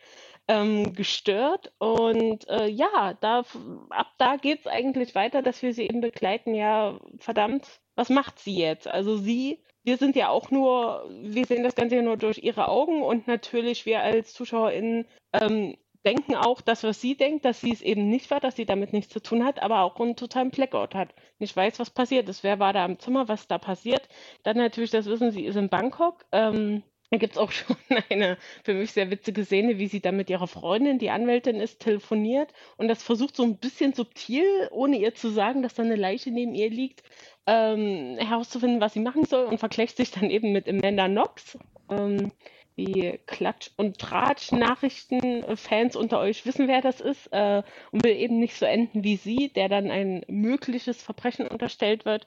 ähm, 0.49 0.95
gestört. 0.95 1.73
Und 1.79 2.49
äh, 2.49 2.69
ja, 2.69 3.15
da, 3.21 3.45
ab 3.91 4.13
da 4.19 4.37
geht 4.37 4.61
es 4.61 4.67
eigentlich 4.67 5.15
weiter, 5.15 5.43
dass 5.43 5.63
wir 5.63 5.75
sie 5.75 5.85
eben 5.85 6.01
begleiten. 6.01 6.55
Ja, 6.55 6.99
verdammt, 7.19 7.81
was 7.95 8.09
macht 8.11 8.39
sie 8.39 8.57
jetzt? 8.57 8.89
Also 8.89 9.17
sie, 9.17 9.61
wir 9.83 9.97
sind 9.97 10.17
ja 10.17 10.29
auch 10.29 10.51
nur, 10.51 11.09
wir 11.23 11.47
sehen 11.47 11.63
das 11.63 11.75
Ganze 11.75 11.97
ja 11.97 12.03
nur 12.03 12.17
durch 12.17 12.39
ihre 12.39 12.69
Augen 12.69 13.03
und 13.03 13.27
natürlich 13.27 13.87
wir 13.87 14.01
als 14.01 14.33
ZuschauerInnen 14.35 15.07
ähm, 15.33 15.77
denken 16.07 16.37
auch 16.37 16.61
das, 16.61 16.85
was 16.85 17.01
sie 17.01 17.17
denkt, 17.17 17.45
dass 17.45 17.61
sie 17.61 17.73
es 17.73 17.83
eben 17.83 18.09
nicht 18.09 18.31
war, 18.31 18.39
dass 18.39 18.55
sie 18.55 18.65
damit 18.65 18.93
nichts 18.93 19.13
zu 19.13 19.21
tun 19.21 19.45
hat, 19.45 19.61
aber 19.61 19.81
auch 19.83 19.99
einen 19.99 20.15
totalen 20.15 20.51
Blackout 20.51 20.95
hat. 20.95 21.15
Nicht 21.41 21.57
weiß, 21.57 21.81
was 21.81 21.91
passiert 21.91 22.29
ist. 22.29 22.45
Wer 22.45 22.61
war 22.61 22.73
da 22.73 22.85
im 22.85 23.01
Zimmer, 23.01 23.27
was 23.27 23.49
da 23.49 23.59
passiert. 23.59 24.09
Dann 24.45 24.57
natürlich 24.57 24.93
das 24.93 25.07
Wissen, 25.07 25.33
sie 25.33 25.45
ist 25.45 25.57
in 25.57 25.69
Bangkok. 25.69 26.25
Ähm, 26.31 26.85
da 27.11 27.19
gibt 27.19 27.35
es 27.35 27.39
auch 27.39 27.51
schon 27.53 27.77
eine 28.11 28.37
für 28.65 28.75
mich 28.75 28.93
sehr 28.93 29.11
witzige 29.11 29.45
Szene, 29.45 29.79
wie 29.79 29.89
sie 29.89 30.01
dann 30.01 30.17
mit 30.17 30.31
ihrer 30.31 30.47
Freundin, 30.47 30.99
die 30.99 31.11
Anwältin 31.11 31.57
ist, 31.57 31.81
telefoniert 31.81 32.53
und 32.77 32.89
das 32.89 33.03
versucht 33.03 33.37
so 33.37 33.43
ein 33.43 33.59
bisschen 33.59 33.93
subtil, 33.93 34.69
ohne 34.71 34.97
ihr 34.99 35.15
zu 35.15 35.29
sagen, 35.29 35.63
dass 35.63 35.75
da 35.75 35.83
eine 35.83 35.97
Leiche 35.97 36.31
neben 36.31 36.55
ihr 36.55 36.71
liegt, 36.71 37.03
ähm, 37.47 38.17
herauszufinden, 38.19 38.81
was 38.81 38.95
sie 38.95 39.01
machen 39.01 39.25
soll 39.25 39.47
und 39.47 39.59
vergleicht 39.59 39.97
sich 39.97 40.11
dann 40.11 40.31
eben 40.31 40.53
mit 40.53 40.69
Amanda 40.69 41.07
Knox. 41.09 41.59
Ähm, 41.91 42.33
die 42.77 43.19
Klatsch- 43.27 43.71
und 43.77 43.99
Tratsch-Nachrichten-Fans 43.99 45.97
unter 45.97 46.21
euch 46.21 46.45
wissen, 46.45 46.69
wer 46.69 46.83
das 46.83 47.01
ist 47.01 47.29
äh, 47.33 47.63
und 47.91 48.05
will 48.05 48.15
eben 48.17 48.39
nicht 48.39 48.55
so 48.57 48.67
enden 48.67 49.03
wie 49.03 49.17
sie, 49.17 49.49
der 49.49 49.71
dann 49.71 49.91
ein 49.91 50.23
mögliches 50.29 51.03
Verbrechen 51.03 51.49
unterstellt 51.49 52.05
wird. 52.05 52.27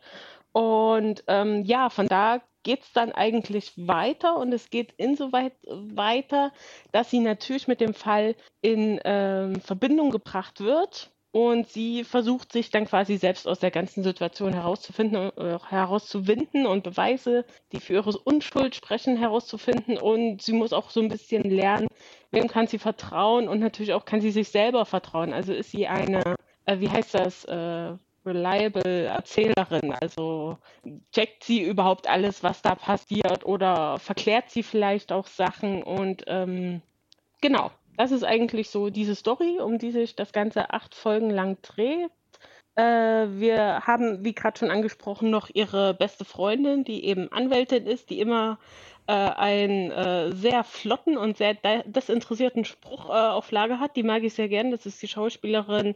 Und 0.52 1.24
ähm, 1.28 1.64
ja, 1.64 1.90
von 1.90 2.08
da 2.08 2.42
geht 2.64 2.84
es 2.84 2.94
dann 2.94 3.12
eigentlich 3.12 3.74
weiter 3.78 4.38
und 4.38 4.54
es 4.54 4.70
geht 4.70 4.94
insoweit 4.98 5.54
weiter, 5.68 6.52
dass 6.92 7.10
sie 7.10 7.20
natürlich 7.20 7.68
mit 7.68 7.82
dem 7.82 7.94
Fall 7.94 8.36
in 8.62 9.00
ähm, 9.06 9.62
Verbindung 9.62 10.12
gebracht 10.12 10.60
wird 10.60 11.12
und 11.32 11.68
sie 11.70 12.04
versucht 12.04 12.52
sich 12.52 12.72
dann 12.72 12.86
quasi 12.86 13.18
selbst 13.18 13.48
aus 13.48 13.60
der 13.60 13.70
ganzen 13.70 14.04
Situation 14.04 14.54
herauszufinden, 14.54 15.32
äh, 15.38 15.60
herauszuwinden 15.70 16.66
und 16.66 16.84
Beweise, 16.84 17.46
die 17.72 17.80
für 17.80 17.94
ihre 17.94 18.18
Unschuld 18.18 18.74
sprechen, 18.76 19.16
herauszufinden. 19.16 20.00
Und 20.00 20.42
sie 20.42 20.54
muss 20.54 20.74
auch 20.74 20.90
so 20.90 21.02
ein 21.02 21.08
bisschen 21.08 21.44
lernen, 21.44 21.88
wem 22.32 22.48
kann 22.48 22.66
sie 22.66 22.80
vertrauen 22.80 23.48
und 23.48 23.60
natürlich 23.60 23.94
auch 23.94 24.06
kann 24.06 24.22
sie 24.22 24.32
sich 24.32 24.50
selber 24.50 24.86
vertrauen. 24.86 25.32
Also 25.32 25.54
ist 25.54 25.70
sie 25.72 25.88
eine, 25.88 26.36
äh, 26.66 26.80
wie 26.80 26.90
heißt 26.90 27.14
das, 27.14 27.46
äh, 27.46 27.94
reliable 28.30 29.06
Erzählerin? 29.06 29.94
Also 30.00 30.58
checkt 31.12 31.44
sie 31.44 31.62
überhaupt 31.62 32.08
alles, 32.08 32.44
was 32.44 32.62
da 32.62 32.76
passiert 32.76 33.46
oder 33.46 34.00
verklärt 34.00 34.50
sie 34.50 34.64
vielleicht 34.64 35.12
auch 35.12 35.28
Sachen 35.28 35.84
und 35.84 36.24
ähm, 36.28 36.82
genau 37.42 37.72
das 38.00 38.14
ist 38.14 38.24
eigentlich 38.24 38.70
so 38.70 38.90
diese 38.90 39.14
Story, 39.14 39.60
um 39.60 39.78
die 39.78 39.92
sich 39.92 40.16
das 40.16 40.32
Ganze 40.32 40.70
acht 40.70 40.96
Folgen 40.96 41.30
lang 41.30 41.58
dreht. 41.62 42.10
Äh, 42.76 42.82
wir 42.82 43.82
haben, 43.82 44.24
wie 44.24 44.34
gerade 44.34 44.58
schon 44.58 44.72
angesprochen, 44.72 45.30
noch 45.30 45.50
ihre 45.54 45.94
beste 45.94 46.24
Freundin, 46.24 46.86
die 46.86 47.04
eben 47.04 47.30
Anwältin 47.30 47.86
ist, 47.86 48.10
die 48.10 48.22
immer 48.22 48.58
äh, 49.08 49.12
einen 49.12 49.92
äh, 49.92 50.32
sehr 50.32 50.64
flotten 50.64 51.18
und 51.18 51.36
sehr 51.36 51.56
desinteressierten 51.84 52.64
Spruch 52.64 53.10
äh, 53.10 53.12
auf 53.12 53.52
Lager 53.52 53.82
hat. 53.82 53.98
Die 53.98 54.04
mag 54.04 54.24
ich 54.24 54.34
sehr 54.34 54.48
gern. 54.48 54.72
Das 54.72 54.86
ist 54.86 55.02
die 55.02 55.10
Schauspielerin 55.10 55.96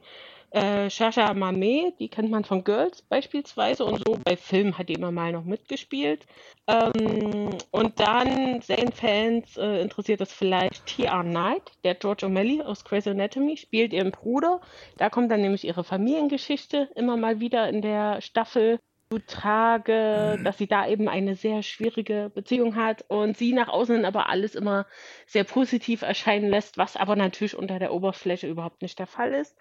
äh, 0.53 0.89
Shasha 0.89 1.33
Mame, 1.33 1.93
die 1.99 2.09
kennt 2.09 2.29
man 2.29 2.45
von 2.45 2.63
Girls 2.63 3.01
beispielsweise 3.01 3.85
und 3.85 4.03
so. 4.05 4.19
Bei 4.23 4.37
Filmen 4.37 4.77
hat 4.77 4.87
die 4.87 4.93
immer 4.93 5.11
mal 5.11 5.31
noch 5.31 5.45
mitgespielt. 5.45 6.27
Ähm, 6.67 7.49
und 7.71 7.99
dann 7.99 8.61
Zane-Fans 8.61 9.57
äh, 9.57 9.81
interessiert 9.81 10.21
das 10.21 10.31
vielleicht 10.31 10.85
T.R. 10.85 11.23
Knight, 11.23 11.71
der 11.83 11.95
George 11.95 12.27
O'Malley 12.27 12.61
aus 12.61 12.85
Crazy 12.85 13.09
Anatomy, 13.09 13.57
spielt 13.57 13.93
ihren 13.93 14.11
Bruder. 14.11 14.61
Da 14.97 15.09
kommt 15.09 15.31
dann 15.31 15.41
nämlich 15.41 15.65
ihre 15.65 15.83
Familiengeschichte 15.83 16.87
immer 16.95 17.17
mal 17.17 17.39
wieder 17.39 17.67
in 17.69 17.81
der 17.81 18.21
Staffel 18.21 18.79
zutage, 19.09 20.39
dass 20.43 20.57
sie 20.57 20.67
da 20.67 20.87
eben 20.87 21.07
eine 21.07 21.35
sehr 21.35 21.63
schwierige 21.63 22.31
Beziehung 22.33 22.75
hat 22.75 23.05
und 23.07 23.37
sie 23.37 23.53
nach 23.53 23.67
außen 23.69 24.05
aber 24.05 24.29
alles 24.29 24.55
immer 24.55 24.85
sehr 25.25 25.43
positiv 25.43 26.03
erscheinen 26.03 26.49
lässt, 26.49 26.77
was 26.77 26.95
aber 26.95 27.15
natürlich 27.15 27.55
unter 27.55 27.79
der 27.79 27.93
Oberfläche 27.93 28.47
überhaupt 28.47 28.81
nicht 28.81 28.97
der 28.99 29.07
Fall 29.07 29.33
ist. 29.33 29.55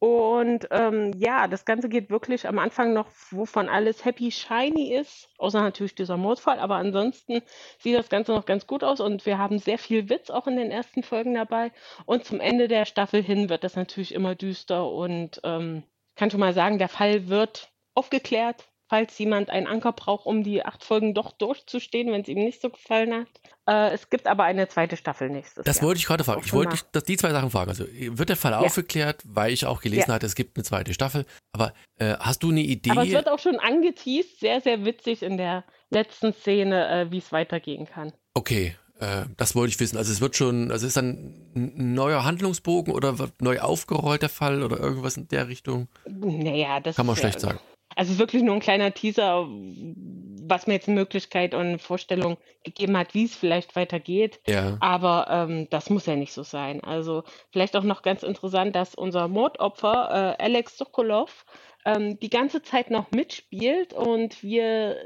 Und 0.00 0.68
ähm, 0.70 1.12
ja, 1.16 1.48
das 1.48 1.64
Ganze 1.64 1.88
geht 1.88 2.08
wirklich 2.08 2.46
am 2.46 2.60
Anfang 2.60 2.92
noch, 2.92 3.08
wovon 3.30 3.68
alles 3.68 4.04
happy 4.04 4.30
shiny 4.30 4.94
ist, 4.94 5.28
außer 5.38 5.60
natürlich 5.60 5.96
dieser 5.96 6.16
Mordfall, 6.16 6.60
aber 6.60 6.76
ansonsten 6.76 7.42
sieht 7.78 7.96
das 7.96 8.08
Ganze 8.08 8.32
noch 8.32 8.46
ganz 8.46 8.68
gut 8.68 8.84
aus 8.84 9.00
und 9.00 9.26
wir 9.26 9.38
haben 9.38 9.58
sehr 9.58 9.78
viel 9.78 10.08
Witz 10.08 10.30
auch 10.30 10.46
in 10.46 10.56
den 10.56 10.70
ersten 10.70 11.02
Folgen 11.02 11.34
dabei. 11.34 11.72
Und 12.06 12.24
zum 12.24 12.38
Ende 12.38 12.68
der 12.68 12.84
Staffel 12.84 13.22
hin 13.22 13.48
wird 13.48 13.64
das 13.64 13.74
natürlich 13.74 14.14
immer 14.14 14.36
düster 14.36 14.88
und 14.88 15.40
ähm, 15.42 15.82
kann 16.14 16.30
schon 16.30 16.40
mal 16.40 16.54
sagen, 16.54 16.78
der 16.78 16.88
Fall 16.88 17.28
wird 17.28 17.72
aufgeklärt, 17.94 18.68
falls 18.88 19.18
jemand 19.18 19.50
einen 19.50 19.66
Anker 19.66 19.92
braucht, 19.92 20.26
um 20.26 20.42
die 20.42 20.64
acht 20.64 20.84
Folgen 20.84 21.14
doch 21.14 21.32
durchzustehen, 21.32 22.10
wenn 22.10 22.22
es 22.22 22.28
ihm 22.28 22.38
nicht 22.38 22.60
so 22.60 22.70
gefallen 22.70 23.14
hat. 23.14 23.28
Äh, 23.66 23.94
es 23.94 24.08
gibt 24.10 24.26
aber 24.26 24.44
eine 24.44 24.68
zweite 24.68 24.96
Staffel 24.96 25.28
nächstes 25.28 25.64
das 25.64 25.66
Jahr. 25.66 25.74
Das 25.74 25.82
wollte 25.82 25.98
ich 25.98 26.06
gerade 26.06 26.24
fragen. 26.24 26.42
Ich 26.44 26.52
wollte 26.52 26.76
dich, 26.76 27.02
die 27.04 27.16
zwei 27.16 27.30
Sachen 27.30 27.50
fragen. 27.50 27.68
Also 27.70 27.84
wird 27.86 28.28
der 28.28 28.36
Fall 28.36 28.52
ja. 28.52 28.58
aufgeklärt, 28.60 29.22
weil 29.24 29.52
ich 29.52 29.66
auch 29.66 29.80
gelesen 29.80 30.08
ja. 30.08 30.14
hatte, 30.14 30.26
es 30.26 30.34
gibt 30.34 30.56
eine 30.56 30.64
zweite 30.64 30.94
Staffel. 30.94 31.26
Aber 31.52 31.74
äh, 31.98 32.14
hast 32.18 32.42
du 32.42 32.50
eine 32.50 32.60
Idee? 32.60 32.90
Aber 32.90 33.04
es 33.04 33.10
wird 33.10 33.28
auch 33.28 33.38
schon 33.38 33.56
angeteased, 33.56 34.40
sehr, 34.40 34.60
sehr 34.60 34.84
witzig 34.84 35.22
in 35.22 35.36
der 35.36 35.64
letzten 35.90 36.32
Szene, 36.32 36.88
äh, 36.88 37.10
wie 37.10 37.18
es 37.18 37.30
weitergehen 37.30 37.86
kann. 37.86 38.12
Okay, 38.34 38.74
äh, 39.00 39.24
das 39.36 39.54
wollte 39.54 39.72
ich 39.72 39.80
wissen. 39.80 39.96
Also 39.96 40.12
es 40.12 40.20
wird 40.20 40.36
schon, 40.36 40.70
also 40.70 40.86
ist 40.86 40.96
dann 40.96 41.50
ein 41.54 41.94
neuer 41.94 42.24
Handlungsbogen 42.24 42.94
oder 42.94 43.18
wird 43.18 43.42
neu 43.42 43.60
aufgerollt 43.60 44.22
der 44.22 44.28
Fall 44.28 44.62
oder 44.62 44.78
irgendwas 44.78 45.16
in 45.16 45.28
der 45.28 45.48
Richtung? 45.48 45.88
Naja, 46.06 46.80
das 46.80 46.96
kann 46.96 47.06
man 47.06 47.16
schlecht 47.16 47.40
sagen. 47.40 47.58
Also 47.96 48.18
wirklich 48.18 48.42
nur 48.42 48.54
ein 48.54 48.60
kleiner 48.60 48.92
Teaser, 48.92 49.46
was 49.48 50.66
mir 50.66 50.74
jetzt 50.74 50.88
eine 50.88 50.98
Möglichkeit 50.98 51.54
und 51.54 51.60
eine 51.60 51.78
Vorstellung 51.78 52.36
gegeben 52.62 52.96
hat, 52.96 53.14
wie 53.14 53.24
es 53.24 53.34
vielleicht 53.34 53.76
weitergeht. 53.76 54.40
Ja. 54.46 54.76
Aber 54.80 55.26
ähm, 55.30 55.68
das 55.70 55.90
muss 55.90 56.06
ja 56.06 56.16
nicht 56.16 56.32
so 56.32 56.42
sein. 56.42 56.82
Also 56.82 57.24
vielleicht 57.50 57.76
auch 57.76 57.82
noch 57.82 58.02
ganz 58.02 58.22
interessant, 58.22 58.76
dass 58.76 58.94
unser 58.94 59.28
Mordopfer 59.28 60.36
äh, 60.38 60.42
Alex 60.42 60.78
Sokolov 60.78 61.44
ähm, 61.84 62.18
die 62.20 62.30
ganze 62.30 62.62
Zeit 62.62 62.90
noch 62.90 63.10
mitspielt 63.10 63.94
und 63.94 64.42
wir 64.42 64.96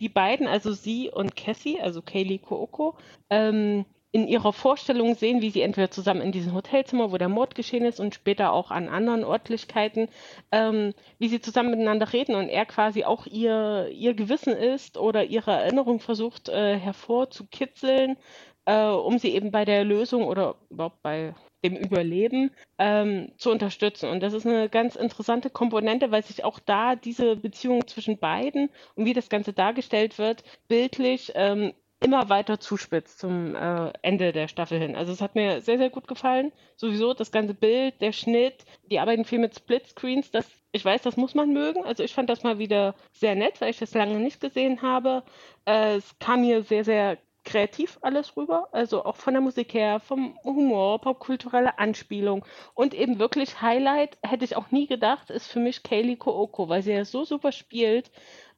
die 0.00 0.08
beiden, 0.08 0.46
also 0.46 0.72
sie 0.72 1.10
und 1.10 1.36
Cassie, 1.36 1.80
also 1.80 2.02
Kaylee 2.02 2.38
Kooko, 2.38 2.96
ähm, 3.30 3.86
in 4.12 4.28
ihrer 4.28 4.52
Vorstellung 4.52 5.14
sehen, 5.14 5.42
wie 5.42 5.50
sie 5.50 5.62
entweder 5.62 5.90
zusammen 5.90 6.22
in 6.22 6.32
diesem 6.32 6.54
Hotelzimmer, 6.54 7.12
wo 7.12 7.18
der 7.18 7.28
Mord 7.28 7.54
geschehen 7.54 7.84
ist, 7.84 8.00
und 8.00 8.14
später 8.14 8.52
auch 8.52 8.70
an 8.70 8.88
anderen 8.88 9.24
Örtlichkeiten, 9.24 10.08
ähm, 10.52 10.94
wie 11.18 11.28
sie 11.28 11.40
zusammen 11.40 11.70
miteinander 11.70 12.12
reden 12.12 12.34
und 12.34 12.48
er 12.48 12.66
quasi 12.66 13.04
auch 13.04 13.26
ihr, 13.26 13.88
ihr 13.92 14.14
Gewissen 14.14 14.54
ist 14.54 14.96
oder 14.96 15.24
ihre 15.24 15.52
Erinnerung 15.52 16.00
versucht 16.00 16.48
äh, 16.48 16.78
hervorzukitzeln, 16.78 18.16
äh, 18.64 18.86
um 18.86 19.18
sie 19.18 19.34
eben 19.34 19.50
bei 19.50 19.64
der 19.64 19.84
Lösung 19.84 20.24
oder 20.24 20.56
überhaupt 20.70 21.02
bei 21.02 21.34
dem 21.64 21.76
Überleben 21.76 22.50
ähm, 22.78 23.32
zu 23.38 23.50
unterstützen. 23.50 24.08
Und 24.08 24.22
das 24.22 24.32
ist 24.32 24.46
eine 24.46 24.68
ganz 24.68 24.96
interessante 24.96 25.50
Komponente, 25.50 26.10
weil 26.10 26.22
sich 26.22 26.44
auch 26.44 26.58
da 26.58 26.96
diese 26.96 27.36
Beziehung 27.36 27.86
zwischen 27.86 28.18
beiden 28.18 28.70
und 28.94 29.04
wie 29.04 29.14
das 29.14 29.28
Ganze 29.28 29.52
dargestellt 29.52 30.18
wird, 30.18 30.44
bildlich 30.68 31.32
ähm, 31.34 31.72
immer 32.00 32.28
weiter 32.28 32.60
zuspitzt 32.60 33.18
zum 33.18 33.54
äh, 33.54 33.92
Ende 34.02 34.32
der 34.32 34.48
Staffel 34.48 34.78
hin. 34.78 34.96
Also 34.96 35.12
es 35.12 35.20
hat 35.20 35.34
mir 35.34 35.60
sehr, 35.62 35.78
sehr 35.78 35.90
gut 35.90 36.06
gefallen. 36.06 36.52
Sowieso 36.76 37.14
das 37.14 37.32
ganze 37.32 37.54
Bild, 37.54 38.00
der 38.00 38.12
Schnitt, 38.12 38.64
die 38.90 38.98
arbeiten 38.98 39.24
viel 39.24 39.38
mit 39.38 39.54
Splitscreens. 39.54 40.30
Das, 40.30 40.46
ich 40.72 40.84
weiß, 40.84 41.02
das 41.02 41.16
muss 41.16 41.34
man 41.34 41.52
mögen. 41.52 41.84
Also 41.84 42.02
ich 42.02 42.12
fand 42.14 42.28
das 42.28 42.42
mal 42.42 42.58
wieder 42.58 42.94
sehr 43.12 43.34
nett, 43.34 43.60
weil 43.60 43.70
ich 43.70 43.78
das 43.78 43.94
lange 43.94 44.18
nicht 44.18 44.40
gesehen 44.40 44.82
habe. 44.82 45.22
Äh, 45.64 45.96
es 45.96 46.18
kam 46.18 46.42
mir 46.42 46.62
sehr, 46.62 46.84
sehr 46.84 47.18
kreativ 47.46 47.98
alles 48.02 48.36
rüber, 48.36 48.68
also 48.72 49.04
auch 49.04 49.16
von 49.16 49.32
der 49.32 49.40
Musik 49.40 49.72
her, 49.72 50.00
vom 50.00 50.36
Humor, 50.44 51.00
popkulturelle 51.00 51.78
Anspielung 51.78 52.44
und 52.74 52.92
eben 52.92 53.18
wirklich 53.18 53.62
Highlight, 53.62 54.18
hätte 54.22 54.44
ich 54.44 54.56
auch 54.56 54.70
nie 54.72 54.86
gedacht, 54.86 55.30
ist 55.30 55.46
für 55.46 55.60
mich 55.60 55.82
Kaylee 55.82 56.16
Kooko, 56.16 56.68
weil 56.68 56.82
sie 56.82 56.92
ja 56.92 57.04
so 57.04 57.24
super 57.24 57.52
spielt 57.52 58.10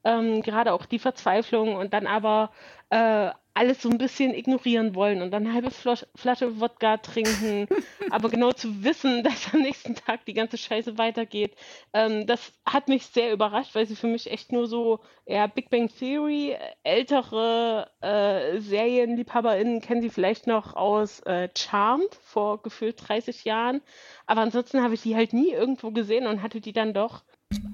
ähm, 0.03 0.41
gerade 0.41 0.73
auch 0.73 0.85
die 0.85 0.99
Verzweiflung 0.99 1.75
und 1.75 1.93
dann 1.93 2.07
aber 2.07 2.51
äh, 2.89 3.31
alles 3.59 3.81
so 3.81 3.89
ein 3.89 3.97
bisschen 3.97 4.33
ignorieren 4.33 4.95
wollen 4.95 5.21
und 5.21 5.31
dann 5.31 5.45
eine 5.45 5.53
halbe 5.53 5.69
Flasche, 5.69 6.07
Flasche 6.15 6.61
Wodka 6.61 6.95
trinken, 6.95 7.67
aber 8.09 8.29
genau 8.29 8.53
zu 8.53 8.85
wissen, 8.85 9.21
dass 9.23 9.53
am 9.53 9.61
nächsten 9.61 9.95
Tag 9.95 10.25
die 10.25 10.33
ganze 10.33 10.57
Scheiße 10.57 10.97
weitergeht, 10.97 11.55
ähm, 11.93 12.25
das 12.25 12.53
hat 12.65 12.87
mich 12.87 13.07
sehr 13.07 13.33
überrascht, 13.33 13.75
weil 13.75 13.85
sie 13.85 13.97
für 13.97 14.07
mich 14.07 14.31
echt 14.31 14.53
nur 14.53 14.67
so 14.67 14.99
eher 15.25 15.47
Big 15.49 15.69
Bang 15.69 15.89
Theory, 15.89 16.55
ältere 16.83 17.91
äh, 17.99 18.59
SerienliebhaberInnen 18.61 19.81
kennen 19.81 20.01
sie 20.01 20.09
vielleicht 20.09 20.47
noch 20.47 20.77
aus 20.77 21.19
äh, 21.21 21.49
Charmed 21.57 22.15
vor 22.23 22.61
gefühlt 22.61 23.09
30 23.09 23.43
Jahren, 23.43 23.81
aber 24.25 24.39
ansonsten 24.39 24.81
habe 24.81 24.93
ich 24.93 25.01
die 25.01 25.17
halt 25.17 25.33
nie 25.33 25.51
irgendwo 25.51 25.91
gesehen 25.91 26.27
und 26.27 26.41
hatte 26.41 26.61
die 26.61 26.73
dann 26.73 26.93
doch 26.93 27.23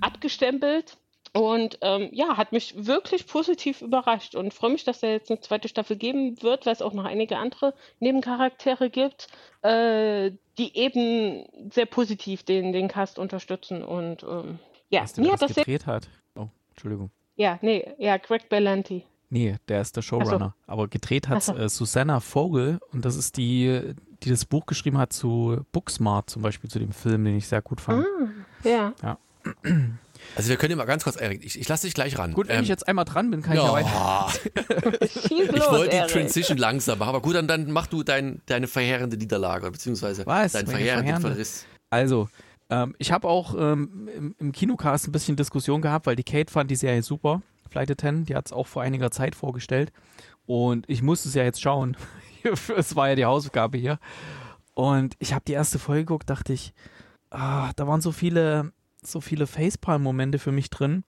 abgestempelt 0.01 0.97
Und 1.35 1.79
ähm, 1.81 2.07
ja, 2.13 2.37
hat 2.37 2.53
mich 2.53 2.85
wirklich 2.85 3.27
positiv 3.27 3.81
überrascht 3.81 4.35
und 4.35 4.53
freue 4.53 4.71
mich, 4.71 4.85
dass 4.85 5.03
er 5.03 5.11
jetzt 5.11 5.29
eine 5.29 5.41
zweite 5.41 5.67
Staffel 5.67 5.97
geben 5.97 6.41
wird, 6.41 6.65
weil 6.65 6.71
es 6.71 6.81
auch 6.81 6.93
noch 6.93 7.03
einige 7.03 7.35
andere 7.35 7.73
Nebencharaktere 7.99 8.89
gibt, 8.89 9.27
äh, 9.61 10.31
die 10.57 10.77
eben 10.77 11.45
sehr 11.69 11.87
positiv 11.87 12.43
den, 12.43 12.71
den 12.71 12.87
Cast 12.87 13.19
unterstützen. 13.19 13.83
Und 13.83 14.23
ähm, 14.23 14.59
ja, 14.89 15.03
wer 15.15 15.25
mir 15.25 15.33
hat 15.33 15.41
das 15.41 15.55
gedreht 15.55 15.85
hat? 15.85 16.07
Oh, 16.37 16.47
Entschuldigung. 16.69 17.11
Ja, 17.35 17.59
nee, 17.61 17.85
ja, 17.97 18.15
Greg 18.15 18.47
Berlanti. 18.47 19.03
Nee, 19.29 19.57
der 19.67 19.81
ist 19.81 19.97
der 19.97 20.03
Showrunner. 20.03 20.55
Aber 20.67 20.87
gedreht 20.87 21.27
hat 21.27 21.43
so. 21.43 21.53
äh, 21.53 21.67
Susanna 21.67 22.21
Vogel 22.21 22.79
und 22.93 23.03
das 23.03 23.17
ist 23.17 23.35
die, 23.35 23.93
die 24.23 24.29
das 24.29 24.45
Buch 24.45 24.65
geschrieben 24.65 24.97
hat 24.97 25.11
zu 25.11 25.65
Booksmart 25.73 26.29
zum 26.29 26.43
Beispiel, 26.43 26.69
zu 26.69 26.79
dem 26.79 26.93
Film, 26.93 27.25
den 27.25 27.35
ich 27.35 27.49
sehr 27.49 27.61
gut 27.61 27.81
fand. 27.81 28.05
Ah, 28.63 28.93
ja. 29.03 29.17
Also 30.35 30.49
wir 30.49 30.57
können 30.57 30.71
ja 30.71 30.77
mal 30.77 30.85
ganz 30.85 31.03
kurz, 31.03 31.15
Erik, 31.15 31.43
ich, 31.45 31.59
ich 31.59 31.67
lasse 31.67 31.87
dich 31.87 31.93
gleich 31.93 32.17
ran. 32.17 32.33
Gut, 32.33 32.47
wenn 32.47 32.57
Ähm, 32.57 32.63
ich 32.63 32.69
jetzt 32.69 32.87
einmal 32.87 33.05
dran 33.05 33.31
bin, 33.31 33.41
kann 33.41 33.55
ich 33.57 33.63
ja 33.63 33.71
weiter. 33.71 33.87
ja, 33.89 34.29
Schieß 35.01 35.49
ich 35.53 35.71
wollte 35.71 35.95
die. 36.07 36.11
Transition 36.13 36.57
langsam 36.57 36.99
machen, 36.99 37.09
aber 37.09 37.21
gut, 37.21 37.35
dann, 37.35 37.47
dann 37.47 37.71
mach 37.71 37.87
du 37.87 38.03
dein, 38.03 38.41
deine 38.45 38.67
verheerende 38.67 39.17
Niederlage, 39.17 39.69
beziehungsweise 39.71 40.25
Was? 40.25 40.53
deinen 40.53 40.67
verheerenden 40.67 41.05
verheerende? 41.05 41.29
Verriss. 41.29 41.65
Also, 41.89 42.29
ähm, 42.69 42.95
ich 42.97 43.11
habe 43.11 43.27
auch 43.27 43.53
ähm, 43.57 44.09
im, 44.15 44.35
im 44.39 44.51
Kinocast 44.51 45.07
ein 45.07 45.11
bisschen 45.11 45.35
Diskussion 45.35 45.81
gehabt, 45.81 46.05
weil 46.07 46.15
die 46.15 46.23
Kate 46.23 46.51
fand 46.51 46.69
die 46.71 46.75
Serie 46.75 47.03
super. 47.03 47.41
Flight 47.69 47.91
Attendant, 47.91 48.29
die 48.29 48.35
hat 48.35 48.45
es 48.47 48.53
auch 48.53 48.67
vor 48.67 48.81
einiger 48.81 49.11
Zeit 49.11 49.35
vorgestellt. 49.35 49.91
Und 50.45 50.85
ich 50.89 51.01
musste 51.01 51.29
es 51.29 51.35
ja 51.35 51.43
jetzt 51.43 51.61
schauen. 51.61 51.97
es 52.77 52.95
war 52.95 53.09
ja 53.09 53.15
die 53.15 53.25
Hausaufgabe 53.25 53.77
hier. 53.77 53.99
Und 54.73 55.15
ich 55.19 55.33
habe 55.33 55.43
die 55.47 55.53
erste 55.53 55.79
Folge 55.79 56.05
geguckt, 56.05 56.29
dachte 56.29 56.53
ich, 56.53 56.73
ah, 57.31 57.71
da 57.75 57.87
waren 57.87 58.01
so 58.01 58.11
viele, 58.11 58.71
so 59.11 59.21
viele 59.21 59.47
Facepalm-Momente 59.47 60.39
für 60.39 60.51
mich 60.51 60.69
drin. 60.69 61.03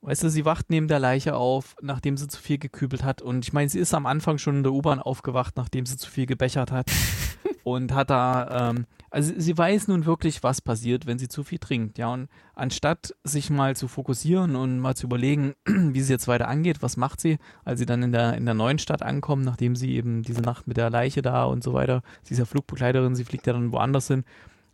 Weißt 0.00 0.22
du, 0.22 0.30
sie 0.30 0.44
wacht 0.44 0.70
neben 0.70 0.86
der 0.86 1.00
Leiche 1.00 1.34
auf, 1.34 1.74
nachdem 1.82 2.16
sie 2.16 2.28
zu 2.28 2.40
viel 2.40 2.58
gekübelt 2.58 3.02
hat. 3.02 3.20
Und 3.20 3.44
ich 3.44 3.52
meine, 3.52 3.68
sie 3.68 3.80
ist 3.80 3.94
am 3.94 4.06
Anfang 4.06 4.38
schon 4.38 4.58
in 4.58 4.62
der 4.62 4.72
U-Bahn 4.72 5.00
aufgewacht, 5.00 5.56
nachdem 5.56 5.86
sie 5.86 5.96
zu 5.96 6.08
viel 6.08 6.26
gebechert 6.26 6.70
hat. 6.70 6.88
und 7.64 7.92
hat 7.92 8.10
da, 8.10 8.70
ähm, 8.70 8.86
also 9.10 9.32
sie 9.36 9.56
weiß 9.56 9.88
nun 9.88 10.06
wirklich, 10.06 10.42
was 10.42 10.60
passiert, 10.60 11.06
wenn 11.06 11.18
sie 11.18 11.28
zu 11.28 11.42
viel 11.42 11.58
trinkt. 11.58 11.98
Ja, 11.98 12.12
und 12.12 12.28
anstatt 12.54 13.14
sich 13.24 13.50
mal 13.50 13.74
zu 13.74 13.88
fokussieren 13.88 14.54
und 14.54 14.78
mal 14.78 14.94
zu 14.94 15.06
überlegen, 15.06 15.54
wie 15.66 16.00
sie 16.00 16.12
jetzt 16.12 16.28
weiter 16.28 16.48
angeht, 16.48 16.80
was 16.80 16.96
macht 16.96 17.20
sie, 17.20 17.38
als 17.64 17.80
sie 17.80 17.86
dann 17.86 18.02
in 18.04 18.12
der, 18.12 18.34
in 18.34 18.44
der 18.44 18.54
neuen 18.54 18.78
Stadt 18.78 19.02
ankommen, 19.02 19.42
nachdem 19.42 19.74
sie 19.74 19.94
eben 19.94 20.22
diese 20.22 20.42
Nacht 20.42 20.68
mit 20.68 20.76
der 20.76 20.90
Leiche 20.90 21.22
da 21.22 21.44
und 21.44 21.64
so 21.64 21.72
weiter, 21.74 22.02
sie 22.22 22.34
ist 22.34 22.38
ja 22.38 22.44
Flugbegleiterin, 22.44 23.16
sie 23.16 23.24
fliegt 23.24 23.46
ja 23.46 23.52
dann 23.52 23.72
woanders 23.72 24.06
hin. 24.06 24.24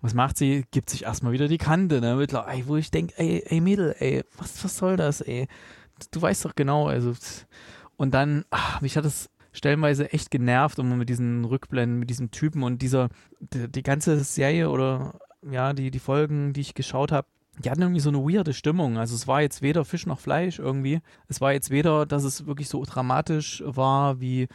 Was 0.05 0.13
macht 0.13 0.37
sie? 0.37 0.67
Gibt 0.71 0.91
sich 0.91 1.05
erstmal 1.05 1.33
wieder 1.33 1.49
die 1.49 1.57
Kante, 1.57 2.03
ne? 2.03 2.17
Mit, 2.17 2.35
ey, 2.35 2.65
wo 2.67 2.77
ich 2.77 2.91
denke, 2.91 3.15
ey, 3.17 3.43
ey, 3.47 3.63
Mädel, 3.63 3.97
ey, 4.01 4.23
was, 4.37 4.63
was 4.63 4.77
soll 4.77 4.99
das, 4.99 5.23
ey? 5.23 5.49
Du 6.11 6.21
weißt 6.21 6.45
doch 6.45 6.55
genau, 6.55 6.89
also. 6.89 7.15
Und 7.97 8.13
dann, 8.13 8.45
ach, 8.51 8.83
mich 8.83 8.99
hat 8.99 9.07
es 9.07 9.31
stellenweise 9.53 10.13
echt 10.13 10.31
genervt, 10.31 10.79
immer 10.79 10.97
mit 10.97 11.09
diesen 11.09 11.47
Rückblenden, 11.47 11.99
mit 11.99 12.11
diesem 12.11 12.31
Typen 12.31 12.63
und 12.63 12.83
dieser, 12.83 13.09
die, 13.41 13.67
die 13.73 13.83
ganze 13.83 14.23
Serie 14.23 14.69
oder 14.69 15.19
ja, 15.51 15.73
die, 15.73 15.91
die 15.91 15.99
Folgen, 16.01 16.53
die 16.53 16.61
ich 16.61 16.75
geschaut 16.75 17.11
habe, 17.11 17.27
die 17.61 17.71
hatten 17.71 17.81
irgendwie 17.81 18.01
so 18.01 18.11
eine 18.11 18.19
weirde 18.19 18.53
Stimmung. 18.53 18.99
Also 18.99 19.15
es 19.15 19.27
war 19.27 19.41
jetzt 19.41 19.63
weder 19.63 19.87
Fisch 19.87 20.05
noch 20.05 20.21
Fleisch 20.21 20.59
irgendwie. 20.59 21.01
Es 21.29 21.41
war 21.41 21.55
jetzt 21.55 21.71
weder, 21.71 22.05
dass 22.05 22.25
es 22.25 22.45
wirklich 22.45 22.69
so 22.69 22.85
dramatisch 22.85 23.63
war 23.65 24.21
wie, 24.21 24.49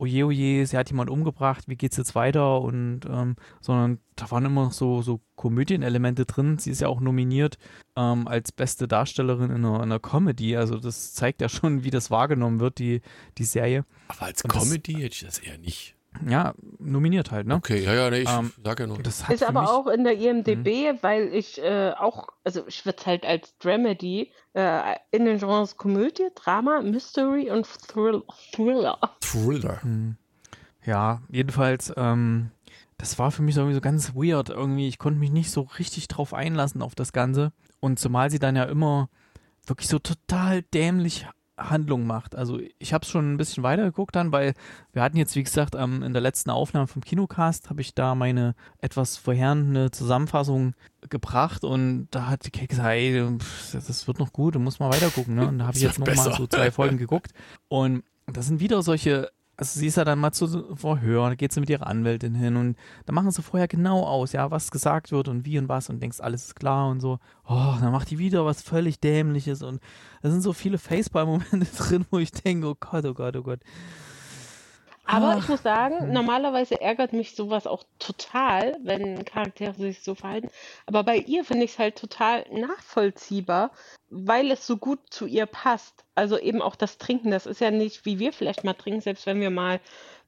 oje, 0.00 0.24
oje, 0.26 0.66
sie 0.66 0.76
hat 0.76 0.90
jemand 0.90 1.10
umgebracht, 1.10 1.64
wie 1.68 1.76
geht's 1.76 1.96
jetzt 1.96 2.14
weiter? 2.14 2.60
Und 2.60 3.00
ähm, 3.08 3.36
sondern 3.60 3.98
da 4.16 4.30
waren 4.30 4.44
immer 4.46 4.64
noch 4.64 4.72
so, 4.72 5.02
so 5.02 5.20
Komödienelemente 5.36 6.26
drin. 6.26 6.58
Sie 6.58 6.70
ist 6.70 6.80
ja 6.80 6.88
auch 6.88 7.00
nominiert 7.00 7.58
ähm, 7.96 8.26
als 8.28 8.52
beste 8.52 8.88
Darstellerin 8.88 9.50
in 9.50 9.64
einer, 9.64 9.76
in 9.76 9.82
einer 9.82 9.98
Comedy. 10.00 10.56
Also 10.56 10.78
das 10.78 11.12
zeigt 11.14 11.40
ja 11.40 11.48
schon, 11.48 11.84
wie 11.84 11.90
das 11.90 12.10
wahrgenommen 12.10 12.60
wird, 12.60 12.78
die, 12.78 13.00
die 13.38 13.44
Serie. 13.44 13.84
Aber 14.08 14.22
als 14.22 14.42
Und 14.42 14.54
das- 14.54 14.62
Comedy 14.64 14.94
hätte 14.94 15.14
ich 15.14 15.20
das 15.24 15.38
eher 15.38 15.58
nicht. 15.58 15.96
Ja, 16.28 16.54
nominiert 16.78 17.30
halt, 17.30 17.46
ne? 17.46 17.54
Okay, 17.54 17.84
ja, 17.84 17.94
ja, 17.94 18.10
nee, 18.10 18.20
ich 18.20 18.28
Ähm, 18.28 18.52
sag 18.64 18.80
ja 18.80 18.86
nur. 18.86 18.98
Das 18.98 19.28
Ist 19.28 19.42
aber 19.44 19.62
mich, 19.62 19.70
auch 19.70 19.86
in 19.86 20.04
der 20.04 20.18
IMDB, 20.18 21.02
weil 21.02 21.32
ich 21.32 21.62
äh, 21.62 21.92
auch, 21.92 22.28
also 22.44 22.66
ich 22.66 22.84
würde 22.84 22.98
es 22.98 23.06
halt 23.06 23.24
als 23.24 23.56
Dramedy 23.58 24.32
äh, 24.54 24.96
in 25.12 25.24
den 25.24 25.38
Genres 25.38 25.76
Komödie, 25.76 26.28
Drama, 26.34 26.82
Mystery 26.82 27.50
und 27.50 27.66
Thrill 27.88 28.22
Thriller. 28.52 28.98
Thriller. 29.20 29.82
Hm. 29.82 30.16
Ja, 30.84 31.22
jedenfalls, 31.30 31.92
ähm, 31.96 32.50
das 32.98 33.18
war 33.18 33.30
für 33.30 33.42
mich 33.42 33.54
so 33.54 33.62
irgendwie 33.62 33.76
so 33.76 33.80
ganz 33.80 34.14
weird 34.14 34.50
irgendwie. 34.50 34.88
Ich 34.88 34.98
konnte 34.98 35.20
mich 35.20 35.30
nicht 35.30 35.50
so 35.50 35.62
richtig 35.78 36.08
drauf 36.08 36.34
einlassen 36.34 36.82
auf 36.82 36.94
das 36.94 37.12
Ganze. 37.12 37.52
Und 37.78 37.98
zumal 37.98 38.30
sie 38.30 38.38
dann 38.38 38.56
ja 38.56 38.64
immer 38.64 39.08
wirklich 39.64 39.88
so 39.88 39.98
total 39.98 40.62
dämlich 40.62 41.26
Handlung 41.60 42.06
macht. 42.06 42.34
Also 42.34 42.58
ich 42.78 42.92
habe 42.92 43.04
es 43.04 43.10
schon 43.10 43.34
ein 43.34 43.36
bisschen 43.36 43.62
weiter 43.62 43.84
geguckt 43.84 44.16
dann, 44.16 44.32
weil 44.32 44.54
wir 44.92 45.02
hatten 45.02 45.16
jetzt, 45.16 45.36
wie 45.36 45.42
gesagt, 45.42 45.74
ähm, 45.74 46.02
in 46.02 46.12
der 46.12 46.22
letzten 46.22 46.50
Aufnahme 46.50 46.86
vom 46.86 47.02
Kinocast 47.02 47.70
habe 47.70 47.80
ich 47.80 47.94
da 47.94 48.14
meine 48.14 48.54
etwas 48.78 49.16
verheerende 49.16 49.90
Zusammenfassung 49.90 50.74
gebracht 51.08 51.64
und 51.64 52.08
da 52.10 52.26
hat 52.26 52.46
die 52.46 52.50
Kate 52.50 52.68
gesagt, 52.68 52.88
ey, 52.88 53.38
pff, 53.38 53.72
das 53.72 54.06
wird 54.06 54.18
noch 54.18 54.32
gut, 54.32 54.54
du 54.54 54.58
musst 54.58 54.80
mal 54.80 54.90
weiter 54.90 55.10
gucken. 55.10 55.34
Ne? 55.34 55.46
Und 55.46 55.58
da 55.58 55.66
habe 55.66 55.76
ich 55.76 55.82
jetzt 55.82 55.98
wird 55.98 56.08
noch 56.08 56.16
mal 56.16 56.24
besser. 56.24 56.36
so 56.36 56.46
zwei 56.46 56.70
Folgen 56.70 56.96
geguckt 56.98 57.32
und 57.68 58.02
das 58.26 58.46
sind 58.46 58.60
wieder 58.60 58.82
solche 58.82 59.30
also 59.60 59.78
sie 59.78 59.88
ist 59.88 59.98
ja 59.98 60.04
dann 60.06 60.18
mal 60.18 60.32
zu 60.32 60.74
Verhör, 60.74 61.28
da 61.28 61.34
geht 61.34 61.52
sie 61.52 61.60
mit 61.60 61.68
ihrer 61.68 61.86
Anwältin 61.86 62.34
hin 62.34 62.56
und 62.56 62.78
da 63.04 63.12
machen 63.12 63.30
sie 63.30 63.42
vorher 63.42 63.68
genau 63.68 64.06
aus, 64.06 64.32
ja, 64.32 64.50
was 64.50 64.70
gesagt 64.70 65.12
wird 65.12 65.28
und 65.28 65.44
wie 65.44 65.58
und 65.58 65.68
was 65.68 65.90
und 65.90 66.02
denkst, 66.02 66.18
alles 66.20 66.46
ist 66.46 66.56
klar 66.56 66.88
und 66.88 67.00
so. 67.00 67.18
Oh, 67.46 67.74
dann 67.78 67.92
macht 67.92 68.10
die 68.10 68.18
wieder 68.18 68.46
was 68.46 68.62
völlig 68.62 69.00
Dämliches 69.00 69.62
und 69.62 69.82
da 70.22 70.30
sind 70.30 70.40
so 70.40 70.54
viele 70.54 70.78
Facepalm-Momente 70.78 71.66
drin, 71.76 72.06
wo 72.10 72.18
ich 72.18 72.32
denke, 72.32 72.68
oh 72.68 72.76
Gott, 72.80 73.04
oh 73.04 73.12
Gott, 73.12 73.36
oh 73.36 73.42
Gott. 73.42 73.60
Aber 75.12 75.34
Ah. 75.34 75.38
ich 75.38 75.48
muss 75.48 75.62
sagen, 75.62 76.12
normalerweise 76.12 76.80
ärgert 76.80 77.12
mich 77.12 77.34
sowas 77.34 77.66
auch 77.66 77.82
total, 77.98 78.76
wenn 78.82 79.24
Charaktere 79.24 79.74
sich 79.74 80.02
so 80.02 80.14
verhalten. 80.14 80.48
Aber 80.86 81.02
bei 81.02 81.16
ihr 81.16 81.44
finde 81.44 81.64
ich 81.64 81.72
es 81.72 81.78
halt 81.80 81.96
total 81.96 82.44
nachvollziehbar, 82.50 83.72
weil 84.08 84.50
es 84.52 84.66
so 84.66 84.76
gut 84.76 85.00
zu 85.10 85.26
ihr 85.26 85.46
passt. 85.46 86.04
Also 86.14 86.38
eben 86.38 86.62
auch 86.62 86.76
das 86.76 86.98
Trinken, 86.98 87.30
das 87.30 87.46
ist 87.46 87.60
ja 87.60 87.70
nicht, 87.72 88.04
wie 88.04 88.18
wir 88.20 88.32
vielleicht 88.32 88.62
mal 88.64 88.74
trinken, 88.74 89.00
selbst 89.00 89.26
wenn 89.26 89.40
wir 89.40 89.50
mal 89.50 89.80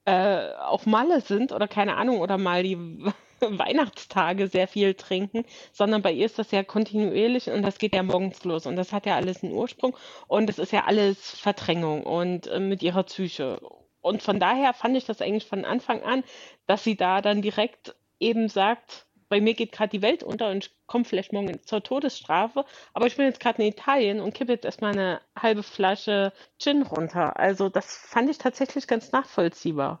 äh, 0.05 0.51
auf 0.55 0.85
Malle 0.85 1.21
sind 1.21 1.53
oder 1.53 1.67
keine 1.67 1.95
Ahnung, 1.95 2.19
oder 2.19 2.37
mal 2.37 2.63
die 2.63 2.77
Weihnachtstage 3.39 4.47
sehr 4.47 4.67
viel 4.67 4.93
trinken, 4.95 5.45
sondern 5.71 6.01
bei 6.01 6.11
ihr 6.11 6.25
ist 6.25 6.39
das 6.39 6.51
ja 6.51 6.63
kontinuierlich 6.63 7.49
und 7.49 7.61
das 7.61 7.77
geht 7.77 7.95
ja 7.95 8.03
morgens 8.03 8.43
los 8.43 8.65
und 8.65 8.75
das 8.75 8.91
hat 8.91 9.05
ja 9.05 9.15
alles 9.15 9.43
einen 9.43 9.53
Ursprung 9.53 9.95
und 10.27 10.49
es 10.49 10.59
ist 10.59 10.71
ja 10.73 10.85
alles 10.85 11.31
Verdrängung 11.39 12.03
und 12.03 12.47
äh, 12.47 12.59
mit 12.59 12.83
ihrer 12.83 13.03
Psyche. 13.03 13.59
Und 14.03 14.21
von 14.21 14.39
daher 14.39 14.73
fand 14.73 14.95
ich 14.95 15.05
das 15.05 15.21
eigentlich 15.21 15.47
von 15.47 15.65
Anfang 15.65 16.03
an, 16.03 16.23
dass 16.67 16.83
sie 16.83 16.95
da 16.95 17.21
dann 17.21 17.41
direkt 17.41 17.95
eben 18.19 18.49
sagt, 18.49 19.07
bei 19.29 19.41
mir 19.41 19.55
geht 19.55 19.71
gerade 19.71 19.89
die 19.89 20.03
Welt 20.03 20.21
unter 20.21 20.51
und 20.51 20.65
ich 20.65 20.75
komme 20.85 21.05
vielleicht 21.05 21.33
morgen 21.33 21.59
zur 21.63 21.81
Todesstrafe, 21.81 22.65
aber 22.93 23.07
ich 23.07 23.15
bin 23.15 23.25
jetzt 23.25 23.39
gerade 23.39 23.63
in 23.63 23.69
Italien 23.69 24.19
und 24.19 24.35
kippe 24.35 24.51
jetzt 24.51 24.65
erstmal 24.65 24.91
eine 24.91 25.21
halbe 25.35 25.63
Flasche 25.63 26.33
Gin 26.59 26.83
runter. 26.83 27.39
Also 27.39 27.69
das 27.69 27.95
fand 27.95 28.29
ich 28.29 28.37
tatsächlich 28.37 28.85
ganz 28.85 29.11
nachvollziehbar. 29.11 29.99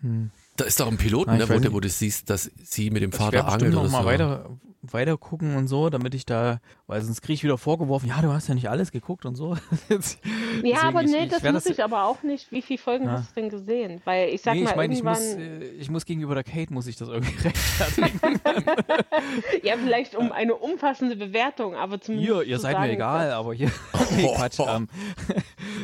Hm. 0.00 0.30
Da 0.58 0.64
ist 0.64 0.78
doch 0.80 0.88
ein 0.88 0.98
Piloten, 0.98 1.30
Ah, 1.30 1.36
ne, 1.36 1.48
wo, 1.48 1.72
wo 1.72 1.80
du 1.80 1.88
siehst, 1.88 2.28
dass 2.30 2.50
sie 2.62 2.90
mit 2.90 3.02
dem 3.02 3.10
Ich 3.10 3.16
Vater 3.16 3.46
angelt 3.48 3.72
oder 3.74 3.84
noch 3.84 3.90
mal 3.92 4.02
so. 4.02 4.08
weiter, 4.08 4.50
weiter 4.82 5.16
gucken 5.16 5.54
und 5.56 5.68
so, 5.68 5.88
damit 5.88 6.14
ich 6.14 6.26
da, 6.26 6.58
weil 6.88 7.00
sonst 7.02 7.20
kriege 7.22 7.34
ich 7.34 7.44
wieder 7.44 7.58
vorgeworfen, 7.58 8.08
ja, 8.08 8.20
du 8.22 8.32
hast 8.32 8.48
ja 8.48 8.54
nicht 8.54 8.68
alles 8.68 8.90
geguckt 8.90 9.24
und 9.24 9.36
so. 9.36 9.56
Jetzt- 9.88 10.18
Ja, 10.64 10.82
aber 10.82 11.02
nee, 11.04 11.24
ich 11.24 11.30
das 11.30 11.42
muss 11.44 11.66
ich 11.66 11.82
aber 11.82 12.04
auch 12.06 12.22
nicht. 12.24 12.50
Wie 12.50 12.62
viele 12.62 12.78
Folgen 12.78 13.04
Ja. 13.04 13.12
hast 13.12 13.30
du 13.36 13.40
denn 13.40 13.50
gesehen? 13.50 14.00
Weil 14.04 14.30
ich 14.30 14.42
sag 14.42 14.54
nee, 14.54 14.64
mal, 14.64 14.70
ich 14.70 14.76
meine, 14.76 14.94
ich 14.94 15.02
muss, 15.04 15.20
irgendwann, 15.20 15.62
äh, 15.62 15.66
ich 15.66 15.90
muss 15.90 16.04
gegenüber 16.04 16.34
der 16.34 16.44
Kate, 16.44 16.72
muss 16.72 16.86
ich 16.88 16.96
das 16.96 17.08
irgendwie 17.08 17.36
rechtfertigen. 17.48 18.40
ja, 19.62 19.74
vielleicht 19.76 20.14
um 20.16 20.32
eine 20.32 20.54
umfassende 20.56 21.14
Bewertung, 21.16 21.74
aber 21.76 22.00
zumindest. 22.00 22.30
Ihr, 22.30 22.42
ihr 22.42 22.56
zu 22.56 22.62
seid 22.62 22.72
sagen, 22.74 22.86
mir 22.88 22.92
egal, 22.94 23.30
aber 23.32 23.54
hier. 23.54 23.70
nee, 24.16 24.28
Quatsch. 24.34 24.58
Ähm, 24.60 24.88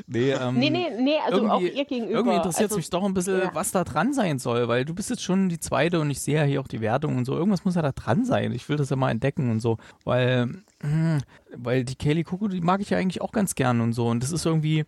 nee, 0.07 0.31
ähm, 0.41 0.59
Nee, 0.59 0.71
nee, 0.71 0.87
nee, 1.01 1.17
also 1.25 1.49
auch 1.49 1.61
irgendwie- 1.61 1.79
ihr 1.79 1.85
gegenüber. 1.85 2.15
Irgendwie 2.19 2.37
interessiert 2.37 2.67
es 2.67 2.73
also, 2.73 2.77
mich 2.77 2.91
doch 2.91 3.05
ein 3.05 3.15
bisschen, 3.15 3.39
ja. 3.39 3.51
was 3.55 3.71
da 3.73 3.85
dran 3.85 4.13
sein 4.13 4.39
soll, 4.39 4.69
weil 4.69 4.85
du 4.85 4.95
bist 4.95 5.11
jetzt 5.11 5.23
schon 5.23 5.49
die 5.49 5.59
zweite 5.59 6.01
und 6.01 6.11
ich 6.11 6.21
sehe 6.21 6.37
ja 6.37 6.43
hier 6.45 6.61
auch 6.61 6.69
die 6.69 6.81
Wertung 6.81 7.17
und 7.17 7.25
so. 7.25 7.35
Irgendwas 7.37 7.65
muss 7.65 7.75
ja 7.75 7.83
da 7.83 7.93
dran 7.93 8.25
sein. 8.25 8.53
Ich 8.53 8.69
will 8.69 8.77
das 8.77 8.91
ja 8.91 8.97
mal 8.97 9.11
entdecken 9.11 9.51
und 9.51 9.61
so, 9.61 9.79
weil, 10.05 10.63
hm, 10.81 11.19
weil 11.57 11.85
die 11.85 11.97
Kaylee 11.97 12.25
Kuku, 12.25 12.49
die 12.49 12.61
mag 12.61 12.81
ich 12.81 12.91
ja 12.91 12.99
eigentlich 12.99 13.21
auch 13.21 13.33
ganz 13.33 13.55
gern 13.55 13.81
und 13.81 13.93
so. 13.93 14.09
Und 14.09 14.23
das 14.23 14.33
ist 14.33 14.45
irgendwie, 14.47 14.85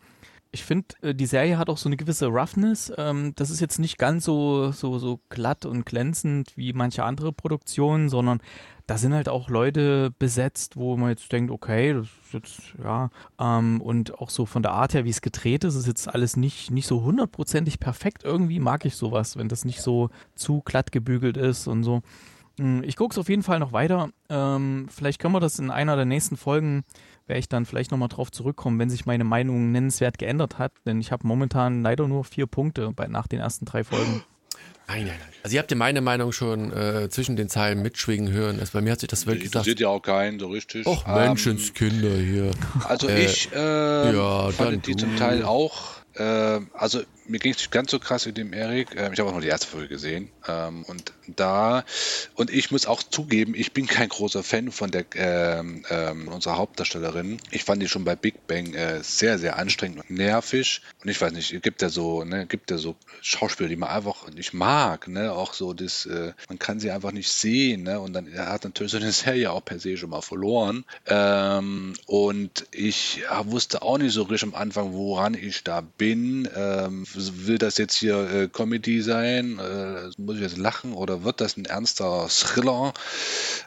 ich 0.52 0.64
finde, 0.64 0.86
äh, 1.02 1.14
die 1.14 1.26
Serie 1.26 1.58
hat 1.58 1.68
auch 1.68 1.76
so 1.78 1.88
eine 1.88 1.96
gewisse 1.96 2.26
Roughness. 2.26 2.92
Ähm, 2.96 3.32
das 3.36 3.50
ist 3.50 3.60
jetzt 3.60 3.78
nicht 3.78 3.98
ganz 3.98 4.24
so, 4.24 4.72
so, 4.72 4.98
so 4.98 5.20
glatt 5.28 5.66
und 5.66 5.84
glänzend 5.84 6.56
wie 6.56 6.72
manche 6.72 7.04
andere 7.04 7.32
Produktionen, 7.32 8.08
sondern 8.08 8.40
da 8.86 8.98
sind 8.98 9.14
halt 9.14 9.28
auch 9.28 9.48
Leute 9.48 10.12
besetzt, 10.18 10.76
wo 10.76 10.96
man 10.96 11.10
jetzt 11.10 11.32
denkt, 11.32 11.50
okay, 11.50 11.92
das 11.92 12.06
ist 12.06 12.32
jetzt, 12.32 12.60
ja, 12.82 13.10
ähm, 13.40 13.80
und 13.80 14.18
auch 14.20 14.30
so 14.30 14.46
von 14.46 14.62
der 14.62 14.72
Art 14.72 14.94
her, 14.94 15.04
wie 15.04 15.10
es 15.10 15.20
gedreht 15.20 15.64
ist, 15.64 15.74
ist 15.74 15.88
jetzt 15.88 16.08
alles 16.08 16.36
nicht, 16.36 16.70
nicht 16.70 16.86
so 16.86 17.02
hundertprozentig 17.02 17.80
perfekt. 17.80 18.22
Irgendwie 18.22 18.60
mag 18.60 18.84
ich 18.84 18.94
sowas, 18.94 19.36
wenn 19.36 19.48
das 19.48 19.64
nicht 19.64 19.82
so 19.82 20.10
zu 20.36 20.62
glatt 20.64 20.92
gebügelt 20.92 21.36
ist 21.36 21.66
und 21.66 21.82
so. 21.82 22.02
Hm, 22.58 22.84
Ich 22.84 22.96
gucke 22.96 23.12
es 23.12 23.18
auf 23.18 23.28
jeden 23.28 23.42
Fall 23.42 23.58
noch 23.58 23.72
weiter. 23.72 24.10
Ähm, 24.28 24.86
vielleicht 24.88 25.20
können 25.20 25.34
wir 25.34 25.40
das 25.40 25.58
in 25.58 25.70
einer 25.70 25.96
der 25.96 26.04
nächsten 26.04 26.36
Folgen, 26.36 26.84
werde 27.26 27.40
ich 27.40 27.48
dann 27.48 27.66
vielleicht 27.66 27.90
nochmal 27.90 28.08
drauf 28.08 28.30
zurückkommen, 28.30 28.78
wenn 28.78 28.88
sich 28.88 29.04
meine 29.04 29.24
Meinung 29.24 29.72
nennenswert 29.72 30.16
geändert 30.16 30.58
hat. 30.60 30.72
Denn 30.86 31.00
ich 31.00 31.10
habe 31.10 31.26
momentan 31.26 31.82
leider 31.82 32.06
nur 32.06 32.22
vier 32.24 32.46
Punkte 32.46 32.92
bei, 32.92 33.08
nach 33.08 33.26
den 33.26 33.40
ersten 33.40 33.64
drei 33.64 33.82
Folgen. 33.82 34.22
Nein, 34.88 35.04
nein, 35.06 35.16
nein. 35.18 35.28
Also 35.42 35.54
ihr 35.54 35.60
habt 35.60 35.70
ja 35.70 35.76
meine 35.76 36.00
Meinung 36.00 36.30
schon 36.32 36.72
äh, 36.72 37.08
zwischen 37.10 37.34
den 37.36 37.48
Zeilen 37.48 37.82
mitschwingen 37.82 38.32
hören. 38.32 38.60
Also 38.60 38.72
bei 38.72 38.80
mir 38.82 38.92
hat 38.92 39.00
sich 39.00 39.08
das 39.08 39.26
wirklich 39.26 39.44
gesagt. 39.44 39.66
Interessiert 39.66 39.80
ja 39.80 39.88
auch 39.88 40.00
keinen 40.00 40.38
so 40.38 40.46
richtig. 40.48 40.86
Och, 40.86 41.04
Ähm, 41.08 41.14
Menschenskinder 41.14 42.16
hier. 42.16 42.50
Also 42.84 43.08
Äh, 43.08 43.24
ich 43.24 43.50
äh, 43.52 44.14
ja, 44.14 44.50
fand 44.52 44.86
die 44.86 44.92
du. 44.92 44.98
zum 44.98 45.16
Teil 45.16 45.42
auch. 45.44 45.96
Äh, 46.14 46.60
also 46.72 47.02
mir 47.26 47.38
ging 47.40 47.52
es 47.52 47.58
nicht 47.58 47.72
ganz 47.72 47.90
so 47.90 47.98
krass 47.98 48.26
wie 48.26 48.32
dem 48.32 48.52
Erik. 48.52 48.88
Ähm, 48.96 49.12
ich 49.12 49.18
habe 49.18 49.28
auch 49.28 49.32
nur 49.32 49.42
die 49.42 49.48
erste 49.48 49.66
Folge 49.66 49.88
gesehen. 49.88 50.30
Ähm, 50.48 50.84
und 50.84 51.12
da, 51.26 51.84
und 52.34 52.50
ich 52.50 52.70
muss 52.70 52.86
auch 52.86 53.02
zugeben, 53.02 53.54
ich 53.54 53.72
bin 53.72 53.86
kein 53.86 54.08
großer 54.08 54.42
Fan 54.42 54.70
von 54.70 54.90
der 54.90 55.04
ähm, 55.14 55.84
ähm, 55.90 56.28
unserer 56.28 56.56
Hauptdarstellerin. 56.58 57.38
Ich 57.50 57.64
fand 57.64 57.82
die 57.82 57.88
schon 57.88 58.04
bei 58.04 58.16
Big 58.16 58.46
Bang 58.46 58.74
äh, 58.74 59.02
sehr, 59.02 59.38
sehr 59.38 59.58
anstrengend 59.58 60.00
und 60.00 60.10
nervig. 60.10 60.82
Und 61.02 61.10
ich 61.10 61.20
weiß 61.20 61.32
nicht, 61.32 61.62
gibt 61.62 61.82
ja 61.82 61.88
so, 61.88 62.24
ne, 62.24 62.46
gibt 62.46 62.70
ja 62.70 62.78
so 62.78 62.96
Schauspieler, 63.22 63.68
die 63.68 63.76
man 63.76 63.90
einfach 63.90 64.28
nicht 64.30 64.52
mag, 64.52 65.08
ne? 65.08 65.32
Auch 65.32 65.54
so 65.54 65.72
das, 65.72 66.06
äh, 66.06 66.32
man 66.48 66.58
kann 66.58 66.80
sie 66.80 66.90
einfach 66.90 67.12
nicht 67.12 67.30
sehen, 67.30 67.82
ne? 67.82 68.00
Und 68.00 68.12
dann 68.12 68.32
hat 68.38 68.64
natürlich 68.64 68.92
so 68.92 68.98
eine 68.98 69.12
Serie 69.12 69.50
auch 69.50 69.64
per 69.64 69.78
se 69.78 69.96
schon 69.96 70.10
mal 70.10 70.22
verloren. 70.22 70.84
Ähm, 71.06 71.94
und 72.06 72.66
ich 72.70 73.18
ja, 73.22 73.50
wusste 73.50 73.82
auch 73.82 73.98
nicht 73.98 74.12
so 74.12 74.22
richtig 74.22 74.48
am 74.48 74.54
Anfang, 74.54 74.92
woran 74.92 75.34
ich 75.34 75.64
da 75.64 75.80
bin. 75.80 76.48
Ähm, 76.54 77.04
will 77.14 77.58
das 77.58 77.78
jetzt 77.78 77.96
hier 77.96 78.30
äh, 78.30 78.48
Comedy 78.48 79.02
sein? 79.02 79.58
Äh, 79.58 80.10
muss 80.18 80.35
ich 80.36 80.42
jetzt 80.42 80.58
lachen 80.58 80.92
oder 80.92 81.24
wird 81.24 81.40
das 81.40 81.56
ein 81.56 81.64
ernster 81.64 82.28
Thriller? 82.28 82.94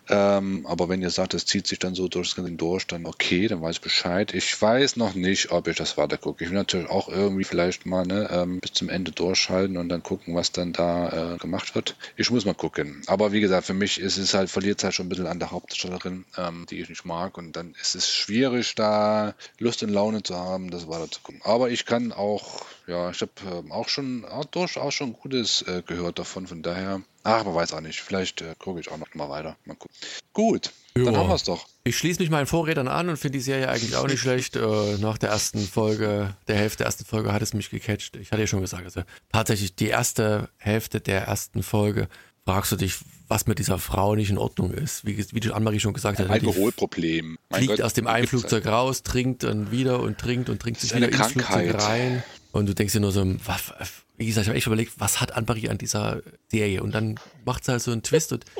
Ähm, 0.09 0.65
aber 0.65 0.89
wenn 0.89 1.01
ihr 1.01 1.09
sagt, 1.09 1.33
es 1.33 1.45
zieht 1.45 1.67
sich 1.67 1.79
dann 1.79 1.95
so 1.95 2.07
durchs 2.07 2.35
Ganze 2.35 2.51
durch, 2.53 2.87
dann 2.87 3.05
okay, 3.05 3.47
dann 3.47 3.61
weiß 3.61 3.75
ich 3.75 3.81
Bescheid. 3.81 4.33
Ich 4.33 4.59
weiß 4.61 4.95
noch 4.95 5.13
nicht, 5.13 5.51
ob 5.51 5.67
ich 5.67 5.77
das 5.77 5.97
weiter 5.97 6.17
gucke. 6.17 6.43
Ich 6.43 6.49
will 6.49 6.57
natürlich 6.57 6.89
auch 6.89 7.09
irgendwie 7.09 7.43
vielleicht 7.43 7.85
mal 7.85 8.05
ne, 8.05 8.29
ähm, 8.31 8.59
bis 8.59 8.73
zum 8.73 8.89
Ende 8.89 9.11
durchhalten 9.11 9.77
und 9.77 9.89
dann 9.89 10.03
gucken, 10.03 10.35
was 10.35 10.51
dann 10.51 10.73
da 10.73 11.33
äh, 11.35 11.37
gemacht 11.37 11.75
wird. 11.75 11.95
Ich 12.15 12.31
muss 12.31 12.45
mal 12.45 12.53
gucken. 12.53 13.01
Aber 13.07 13.31
wie 13.31 13.41
gesagt, 13.41 13.67
für 13.67 13.73
mich 13.73 13.99
ist 13.99 14.17
es 14.17 14.33
halt, 14.33 14.49
verliert 14.49 14.79
es 14.79 14.83
halt 14.83 14.95
schon 14.95 15.05
ein 15.05 15.09
bisschen 15.09 15.27
an 15.27 15.39
der 15.39 15.51
Hauptdarstellerin, 15.51 16.25
ähm, 16.37 16.65
die 16.69 16.79
ich 16.79 16.89
nicht 16.89 17.05
mag. 17.05 17.37
Und 17.37 17.53
dann 17.55 17.75
ist 17.81 17.95
es 17.95 18.09
schwierig, 18.13 18.75
da 18.75 19.35
Lust 19.59 19.83
und 19.83 19.89
Laune 19.89 20.23
zu 20.23 20.35
haben, 20.35 20.71
das 20.71 20.87
weiter 20.87 21.09
zu 21.09 21.21
gucken. 21.21 21.41
Aber 21.43 21.69
ich 21.69 21.85
kann 21.85 22.11
auch, 22.11 22.65
ja, 22.89 23.11
ich 23.11 23.21
habe 23.21 23.31
ähm, 23.51 23.71
auch 23.71 23.87
schon 23.87 24.25
auch 24.25 24.45
durchaus 24.45 24.93
schon 24.93 25.13
Gutes 25.13 25.61
äh, 25.63 25.83
gehört 25.85 26.19
davon. 26.19 26.47
Von 26.47 26.61
daher, 26.63 27.01
ach, 27.23 27.43
man 27.45 27.53
weiß 27.55 27.73
auch 27.73 27.81
nicht. 27.81 28.01
Vielleicht 28.01 28.41
äh, 28.41 28.55
gucke 28.57 28.79
ich 28.79 28.89
auch 28.91 28.97
noch 28.97 29.13
mal 29.13 29.29
weiter. 29.29 29.55
Mal 29.65 29.75
gucken. 29.75 29.95
Gut, 30.33 30.71
dann 30.95 31.05
Ja. 31.13 31.17
haben 31.19 31.27
wir 31.29 31.35
es 31.35 31.43
doch. 31.43 31.67
Ich 31.83 31.97
schließe 31.97 32.19
mich 32.21 32.29
meinen 32.29 32.47
Vorrädern 32.47 32.87
an 32.87 33.09
und 33.09 33.17
finde 33.17 33.37
die 33.37 33.43
Serie 33.43 33.69
eigentlich 33.69 33.95
auch 33.95 34.07
nicht 34.07 34.19
schlecht. 34.21 34.55
Äh, 34.55 34.97
nach 34.99 35.17
der 35.17 35.29
ersten 35.29 35.59
Folge, 35.59 36.35
der 36.47 36.55
Hälfte 36.55 36.77
der 36.79 36.87
ersten 36.87 37.05
Folge 37.05 37.31
hat 37.31 37.41
es 37.41 37.53
mich 37.53 37.69
gecatcht. 37.69 38.15
Ich 38.17 38.31
hatte 38.31 38.41
ja 38.41 38.47
schon 38.47 38.61
gesagt, 38.61 38.83
also 38.85 39.01
tatsächlich 39.31 39.75
die 39.75 39.87
erste 39.87 40.49
Hälfte 40.57 40.99
der 40.99 41.21
ersten 41.23 41.63
Folge 41.63 42.07
fragst 42.45 42.71
du 42.71 42.75
dich, 42.77 42.95
was 43.27 43.45
mit 43.45 43.59
dieser 43.59 43.77
Frau 43.77 44.15
nicht 44.15 44.31
in 44.31 44.39
Ordnung 44.39 44.71
ist. 44.73 45.05
Wie, 45.05 45.17
wie 45.33 45.39
die 45.39 45.51
Annemarie 45.51 45.79
schon 45.79 45.93
gesagt 45.93 46.17
hat, 46.17 46.27
die 46.27 46.31
Alkoholproblem. 46.31 47.37
Fliegt 47.53 47.67
Gott, 47.69 47.81
aus 47.83 47.93
dem 47.93 48.07
einen. 48.07 48.25
Flugzeug 48.25 48.65
raus, 48.65 49.03
trinkt 49.03 49.43
dann 49.43 49.69
wieder 49.71 49.99
und 49.99 50.17
trinkt 50.17 50.49
und 50.49 50.59
trinkt 50.59 50.79
sich 50.81 50.95
wieder 50.95 51.09
ins 51.09 51.17
Flugzeug 51.27 51.45
Krankheit. 51.45 51.83
rein. 51.83 52.23
Und 52.51 52.67
du 52.67 52.73
denkst 52.73 52.93
dir 52.93 52.99
nur 52.99 53.11
so, 53.11 53.23
was, 53.45 53.73
wie 54.17 54.25
gesagt, 54.25 54.45
ich 54.45 54.49
habe 54.49 54.57
echt 54.57 54.67
überlegt, 54.67 54.93
was 54.97 55.21
hat 55.21 55.33
Annemarie 55.33 55.69
an 55.69 55.77
dieser 55.77 56.21
Serie? 56.47 56.81
Und 56.81 56.93
dann 56.93 57.19
macht 57.45 57.63
es 57.63 57.67
halt 57.67 57.81
so 57.81 57.91
einen 57.91 58.03
Twist 58.03 58.33
und 58.33 58.45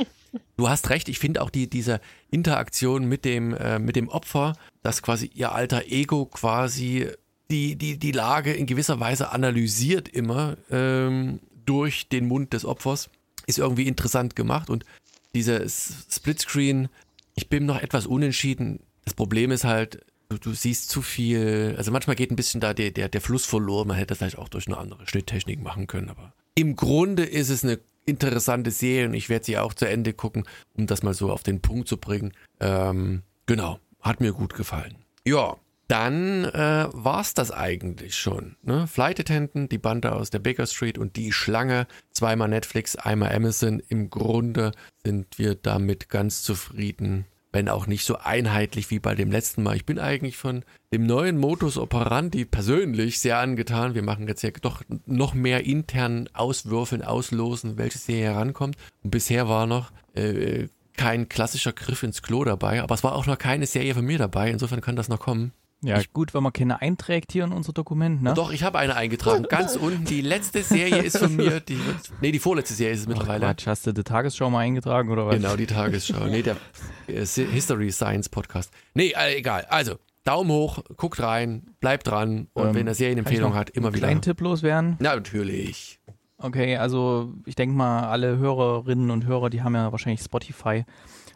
Du 0.58 0.70
hast 0.70 0.90
recht, 0.90 1.10
ich 1.10 1.20
finde 1.20 1.42
auch 1.42 1.50
die, 1.50 1.70
diese 1.70 2.02
Interaktion 2.30 3.06
mit 3.06 3.26
dem, 3.26 3.54
äh, 3.54 3.80
mit 3.80 3.96
dem 3.96 4.10
Opfer, 4.10 4.56
dass 4.84 5.02
quasi 5.02 5.30
ihr 5.34 5.54
alter 5.54 5.88
Ego 5.88 6.26
quasi 6.26 7.08
die, 7.50 7.76
die, 7.76 7.98
die 7.98 8.12
Lage 8.12 8.54
in 8.54 8.66
gewisser 8.66 9.00
Weise 9.00 9.32
analysiert 9.32 10.08
immer 10.08 10.58
ähm, 10.70 11.40
durch 11.66 12.10
den 12.10 12.28
Mund 12.28 12.54
des 12.54 12.66
Opfers, 12.66 13.10
ist 13.48 13.58
irgendwie 13.58 13.88
interessant 13.88 14.36
gemacht. 14.36 14.70
Und 14.70 14.86
dieses 15.34 16.06
Splitscreen, 16.12 16.90
ich 17.36 17.50
bin 17.50 17.66
noch 17.66 17.82
etwas 17.82 18.06
unentschieden. 18.06 18.82
Das 19.06 19.14
Problem 19.14 19.52
ist 19.52 19.64
halt, 19.64 20.06
du, 20.30 20.38
du 20.38 20.54
siehst 20.54 20.90
zu 20.90 21.02
viel, 21.02 21.76
also 21.78 21.92
manchmal 21.92 22.16
geht 22.16 22.32
ein 22.32 22.36
bisschen 22.36 22.62
da 22.62 22.74
der, 22.74 22.92
der, 22.92 23.10
der 23.10 23.22
Fluss 23.22 23.46
verloren, 23.46 23.88
man 23.88 23.98
hätte 23.98 24.08
das 24.08 24.20
vielleicht 24.20 24.38
auch 24.38 24.50
durch 24.50 24.68
eine 24.68 24.78
andere 24.78 25.08
Schnitttechnik 25.08 25.62
machen 25.62 25.88
können, 25.88 26.10
aber 26.10 26.34
im 26.56 26.76
Grunde 26.76 27.24
ist 27.24 27.50
es 27.50 27.64
eine 27.64 27.80
interessante 28.06 28.72
Serie 28.72 29.08
und 29.08 29.14
ich 29.14 29.30
werde 29.30 29.46
sie 29.46 29.58
auch 29.58 29.74
zu 29.74 29.88
Ende 29.88 30.14
gucken, 30.14 30.46
um 30.74 30.88
das 30.88 31.04
mal 31.04 31.14
so 31.14 31.32
auf 31.32 31.44
den 31.44 31.62
Punkt 31.62 31.88
zu 31.88 31.98
bringen. 31.98 32.34
Ähm, 32.60 33.24
genau, 33.46 33.80
hat 34.02 34.20
mir 34.20 34.34
gut 34.34 34.54
gefallen. 34.54 34.96
Ja, 35.26 35.58
dann 35.88 36.46
äh, 36.46 36.88
war's 36.92 37.34
das 37.34 37.52
eigentlich 37.52 38.16
schon. 38.16 38.56
Ne? 38.62 38.88
Flight 38.88 39.20
Attendant, 39.20 39.72
die 39.72 39.78
Bande 39.78 40.12
aus 40.12 40.30
der 40.30 40.40
Baker 40.40 40.68
Street 40.68 40.98
und 40.98 41.16
die 41.16 41.32
Schlange, 41.32 41.88
zweimal 42.12 42.48
Netflix, 42.48 42.96
einmal 42.96 43.34
Amazon. 43.34 43.82
Im 43.88 44.10
Grunde 44.10 44.72
sind 45.04 45.40
wir 45.40 45.56
damit 45.56 46.10
ganz 46.10 46.44
zufrieden, 46.44 47.26
wenn 47.52 47.70
auch 47.70 47.88
nicht 47.88 48.06
so 48.06 48.18
einheitlich 48.18 48.92
wie 48.92 49.00
bei 49.00 49.16
dem 49.16 49.32
letzten 49.32 49.64
Mal. 49.64 49.76
Ich 49.76 49.86
bin 49.86 50.00
eigentlich 50.00 50.38
von 50.38 50.64
dem 50.94 51.06
neuen 51.06 51.38
Modus 51.38 51.78
operandi 51.78 52.46
persönlich 52.46 53.20
sehr 53.20 53.40
angetan. 53.40 53.96
Wir 53.96 54.04
machen 54.04 54.28
jetzt 54.28 54.42
ja 54.44 54.52
doch 54.62 54.84
noch 55.06 55.34
mehr 55.34 55.66
intern 55.66 56.30
auswürfeln, 56.34 57.02
auslosen, 57.02 57.78
welche 57.78 57.98
Serie 57.98 58.34
herankommt. 58.34 58.78
Und 59.04 59.12
bisher 59.12 59.48
war 59.48 59.66
noch 59.66 59.92
äh, 60.14 60.68
kein 60.96 61.30
klassischer 61.30 61.74
Griff 61.74 62.04
ins 62.04 62.22
Klo 62.22 62.44
dabei, 62.44 62.84
aber 62.84 62.94
es 62.94 63.04
war 63.04 63.16
auch 63.16 63.26
noch 63.26 63.38
keine 63.38 63.66
Serie 63.66 63.94
von 63.94 64.06
mir 64.06 64.18
dabei. 64.18 64.52
Insofern 64.52 64.82
kann 64.82 64.96
das 64.96 65.10
noch 65.10 65.20
kommen. 65.20 65.54
Ja, 65.82 66.02
gut, 66.12 66.34
wenn 66.34 66.44
man 66.44 66.52
keine 66.52 66.82
einträgt 66.82 67.32
hier 67.32 67.46
in 67.46 67.54
unser 67.54 67.72
Dokument, 67.72 68.22
ne? 68.22 68.34
Doch, 68.34 68.52
ich 68.52 68.64
habe 68.64 68.78
eine 68.80 68.96
eingetragen. 68.96 69.44
Ganz 69.44 69.76
unten. 69.78 70.04
Die 70.04 70.22
letzte 70.22 70.62
Serie 70.62 71.02
ist 71.02 71.18
von 71.18 71.34
mir. 71.36 71.62
Die 71.62 71.80
nee, 72.20 72.32
die 72.34 72.40
vorletzte 72.40 72.74
Serie 72.74 72.94
ist 72.94 73.02
es 73.02 73.06
Ach, 73.06 73.10
mittlerweile. 73.12 73.46
Quatsch, 73.46 73.66
hast 73.68 73.88
du 73.88 73.94
die 73.94 74.04
Tagesschau 74.04 74.50
mal 74.50 74.60
eingetragen 74.60 75.10
oder 75.10 75.28
was? 75.28 75.36
Genau, 75.36 75.56
die 75.56 75.68
Tagesschau. 75.68 76.26
Nee, 76.26 76.42
der 76.42 76.58
äh, 77.08 77.26
History 77.26 77.92
Science 77.92 78.28
Podcast. 78.28 78.72
Nee, 78.94 79.14
äh, 79.18 79.38
egal. 79.38 79.66
Also, 79.70 79.96
Daumen 80.26 80.52
hoch, 80.52 80.84
guckt 80.98 81.22
rein, 81.22 81.64
bleibt 81.80 82.08
dran 82.08 82.50
und 82.54 82.68
Ähm, 82.68 82.76
wenn 82.76 82.88
er 82.88 82.94
Serienempfehlung 82.94 83.52
ich 83.54 83.58
hat, 83.58 83.70
immer 83.70 83.94
wieder. 83.94 84.08
Kleinen 84.08 84.22
Tipp 84.22 84.42
loswerden. 84.42 84.98
Na, 85.00 85.16
natürlich. 85.16 86.00
Okay, 86.38 86.78
also 86.78 87.34
ich 87.46 87.56
denke 87.56 87.76
mal, 87.76 88.04
alle 88.08 88.38
Hörerinnen 88.38 89.12
und 89.12 89.26
Hörer, 89.26 89.50
die 89.50 89.62
haben 89.62 89.76
ja 89.76 89.92
wahrscheinlich 89.92 90.22
Spotify. 90.22 90.86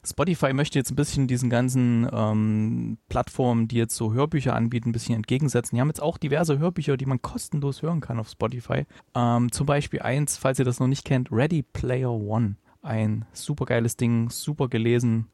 Spotify 0.05 0.53
möchte 0.53 0.77
jetzt 0.77 0.91
ein 0.91 0.95
bisschen 0.95 1.27
diesen 1.27 1.49
ganzen 1.49 2.07
ähm, 2.11 2.97
Plattformen, 3.07 3.67
die 3.67 3.77
jetzt 3.77 3.95
so 3.95 4.13
Hörbücher 4.13 4.53
anbieten, 4.55 4.89
ein 4.89 4.91
bisschen 4.93 5.15
entgegensetzen. 5.15 5.75
Die 5.75 5.81
haben 5.81 5.87
jetzt 5.87 6.01
auch 6.01 6.17
diverse 6.17 6.59
Hörbücher, 6.59 6.97
die 6.97 7.05
man 7.05 7.21
kostenlos 7.21 7.81
hören 7.81 8.01
kann 8.01 8.19
auf 8.19 8.29
Spotify. 8.29 8.85
Ähm, 9.15 9.51
zum 9.51 9.65
Beispiel 9.65 10.01
eins, 10.01 10.37
falls 10.37 10.59
ihr 10.59 10.65
das 10.65 10.79
noch 10.79 10.87
nicht 10.87 11.05
kennt, 11.05 11.31
Ready 11.31 11.63
Player 11.63 12.11
One. 12.11 12.57
Ein 12.81 13.23
super 13.31 13.63
geiles 13.63 13.95
Ding, 13.95 14.29
super 14.29 14.67
gelesen, 14.67 15.29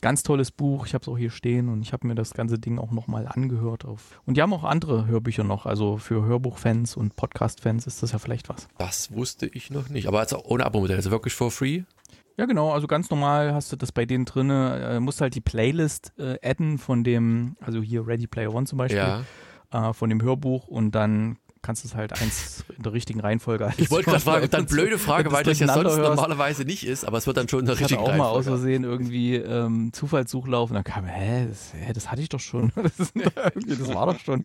ganz 0.00 0.22
tolles 0.22 0.52
Buch. 0.52 0.86
Ich 0.86 0.94
habe 0.94 1.02
es 1.02 1.08
auch 1.08 1.18
hier 1.18 1.30
stehen 1.30 1.68
und 1.68 1.82
ich 1.82 1.92
habe 1.92 2.06
mir 2.06 2.14
das 2.14 2.32
ganze 2.32 2.60
Ding 2.60 2.78
auch 2.78 2.92
nochmal 2.92 3.26
angehört. 3.26 3.84
Auf. 3.84 4.20
Und 4.24 4.36
die 4.36 4.42
haben 4.42 4.52
auch 4.52 4.62
andere 4.62 5.06
Hörbücher 5.06 5.42
noch, 5.42 5.66
also 5.66 5.96
für 5.96 6.24
Hörbuchfans 6.24 6.96
und 6.96 7.16
Podcast-Fans 7.16 7.88
ist 7.88 8.04
das 8.04 8.12
ja 8.12 8.20
vielleicht 8.20 8.48
was. 8.48 8.68
Das 8.78 9.12
wusste 9.12 9.46
ich 9.46 9.70
noch 9.70 9.88
nicht. 9.88 10.06
Aber 10.06 10.20
also 10.20 10.44
ohne 10.44 10.64
Abo-Modell, 10.64 10.94
also 10.94 11.10
wirklich 11.10 11.34
for 11.34 11.50
free. 11.50 11.82
Ja, 12.38 12.46
genau, 12.46 12.72
also 12.72 12.86
ganz 12.86 13.10
normal 13.10 13.52
hast 13.54 13.70
du 13.72 13.76
das 13.76 13.92
bei 13.92 14.06
denen 14.06 14.24
drin, 14.24 14.50
äh, 14.50 14.98
musst 15.00 15.20
halt 15.20 15.34
die 15.34 15.40
Playlist 15.40 16.12
äh, 16.18 16.38
adden 16.42 16.78
von 16.78 17.04
dem, 17.04 17.56
also 17.60 17.82
hier 17.82 18.06
Ready 18.06 18.26
Player 18.26 18.52
One 18.54 18.66
zum 18.66 18.78
Beispiel, 18.78 18.98
Ja. 18.98 19.24
äh, 19.70 19.92
von 19.92 20.08
dem 20.08 20.22
Hörbuch 20.22 20.66
und 20.66 20.92
dann 20.92 21.36
kannst 21.60 21.84
du 21.84 21.88
es 21.88 21.94
halt 21.94 22.20
eins 22.20 22.64
in 22.76 22.82
der 22.82 22.92
richtigen 22.92 23.20
Reihenfolge 23.20 23.72
Ich 23.76 23.88
wollte 23.90 24.10
gerade 24.10 24.20
fragen, 24.24 24.50
dann 24.50 24.66
blöde 24.66 24.98
Frage, 24.98 25.30
weil 25.30 25.44
das 25.44 25.60
ja 25.60 25.68
sonst 25.72 25.96
hörst. 25.96 26.00
normalerweise 26.16 26.64
nicht 26.64 26.84
ist, 26.84 27.04
aber 27.04 27.18
es 27.18 27.26
wird 27.28 27.36
dann 27.36 27.48
schon 27.48 27.60
in 27.60 27.66
der 27.66 27.74
Ich 27.76 27.82
hatte 27.84 27.94
richtigen 27.94 28.10
auch 28.10 28.16
mal 28.16 28.24
aus 28.28 28.46
Reihenfolge. 28.46 28.58
Versehen 28.58 28.84
irgendwie 28.84 29.36
ähm, 29.36 29.92
Zufallssuchlauf 29.92 30.70
und 30.70 30.74
dann 30.74 30.82
kam, 30.84 31.04
hä 31.04 31.46
das, 31.48 31.72
hä, 31.74 31.92
das 31.92 32.10
hatte 32.10 32.20
ich 32.22 32.28
doch 32.30 32.40
schon. 32.40 32.72
Das, 32.82 32.98
ist, 32.98 33.12
das 33.80 33.94
war 33.94 34.06
doch 34.06 34.18
schon. 34.18 34.42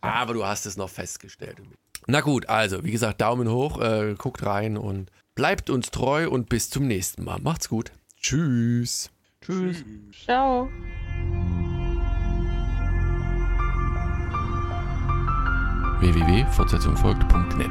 Aber 0.00 0.34
du 0.34 0.44
hast 0.44 0.66
es 0.66 0.76
noch 0.76 0.88
festgestellt. 0.88 1.58
Na 2.06 2.22
gut, 2.22 2.48
also, 2.48 2.82
wie 2.82 2.90
gesagt, 2.90 3.20
Daumen 3.20 3.48
hoch, 3.48 3.80
äh, 3.80 4.14
guckt 4.18 4.44
rein 4.44 4.76
und 4.78 5.10
bleibt 5.40 5.70
uns 5.70 5.90
treu 5.90 6.28
und 6.28 6.50
bis 6.50 6.68
zum 6.68 6.86
nächsten 6.86 7.24
Mal. 7.24 7.38
Macht's 7.40 7.70
gut. 7.70 7.92
Tschüss. 8.20 9.08
Tschüss. 9.40 9.82
Ciao. 10.22 10.68
www.fortsetzung 16.00 16.94
folgt.net 16.94 17.70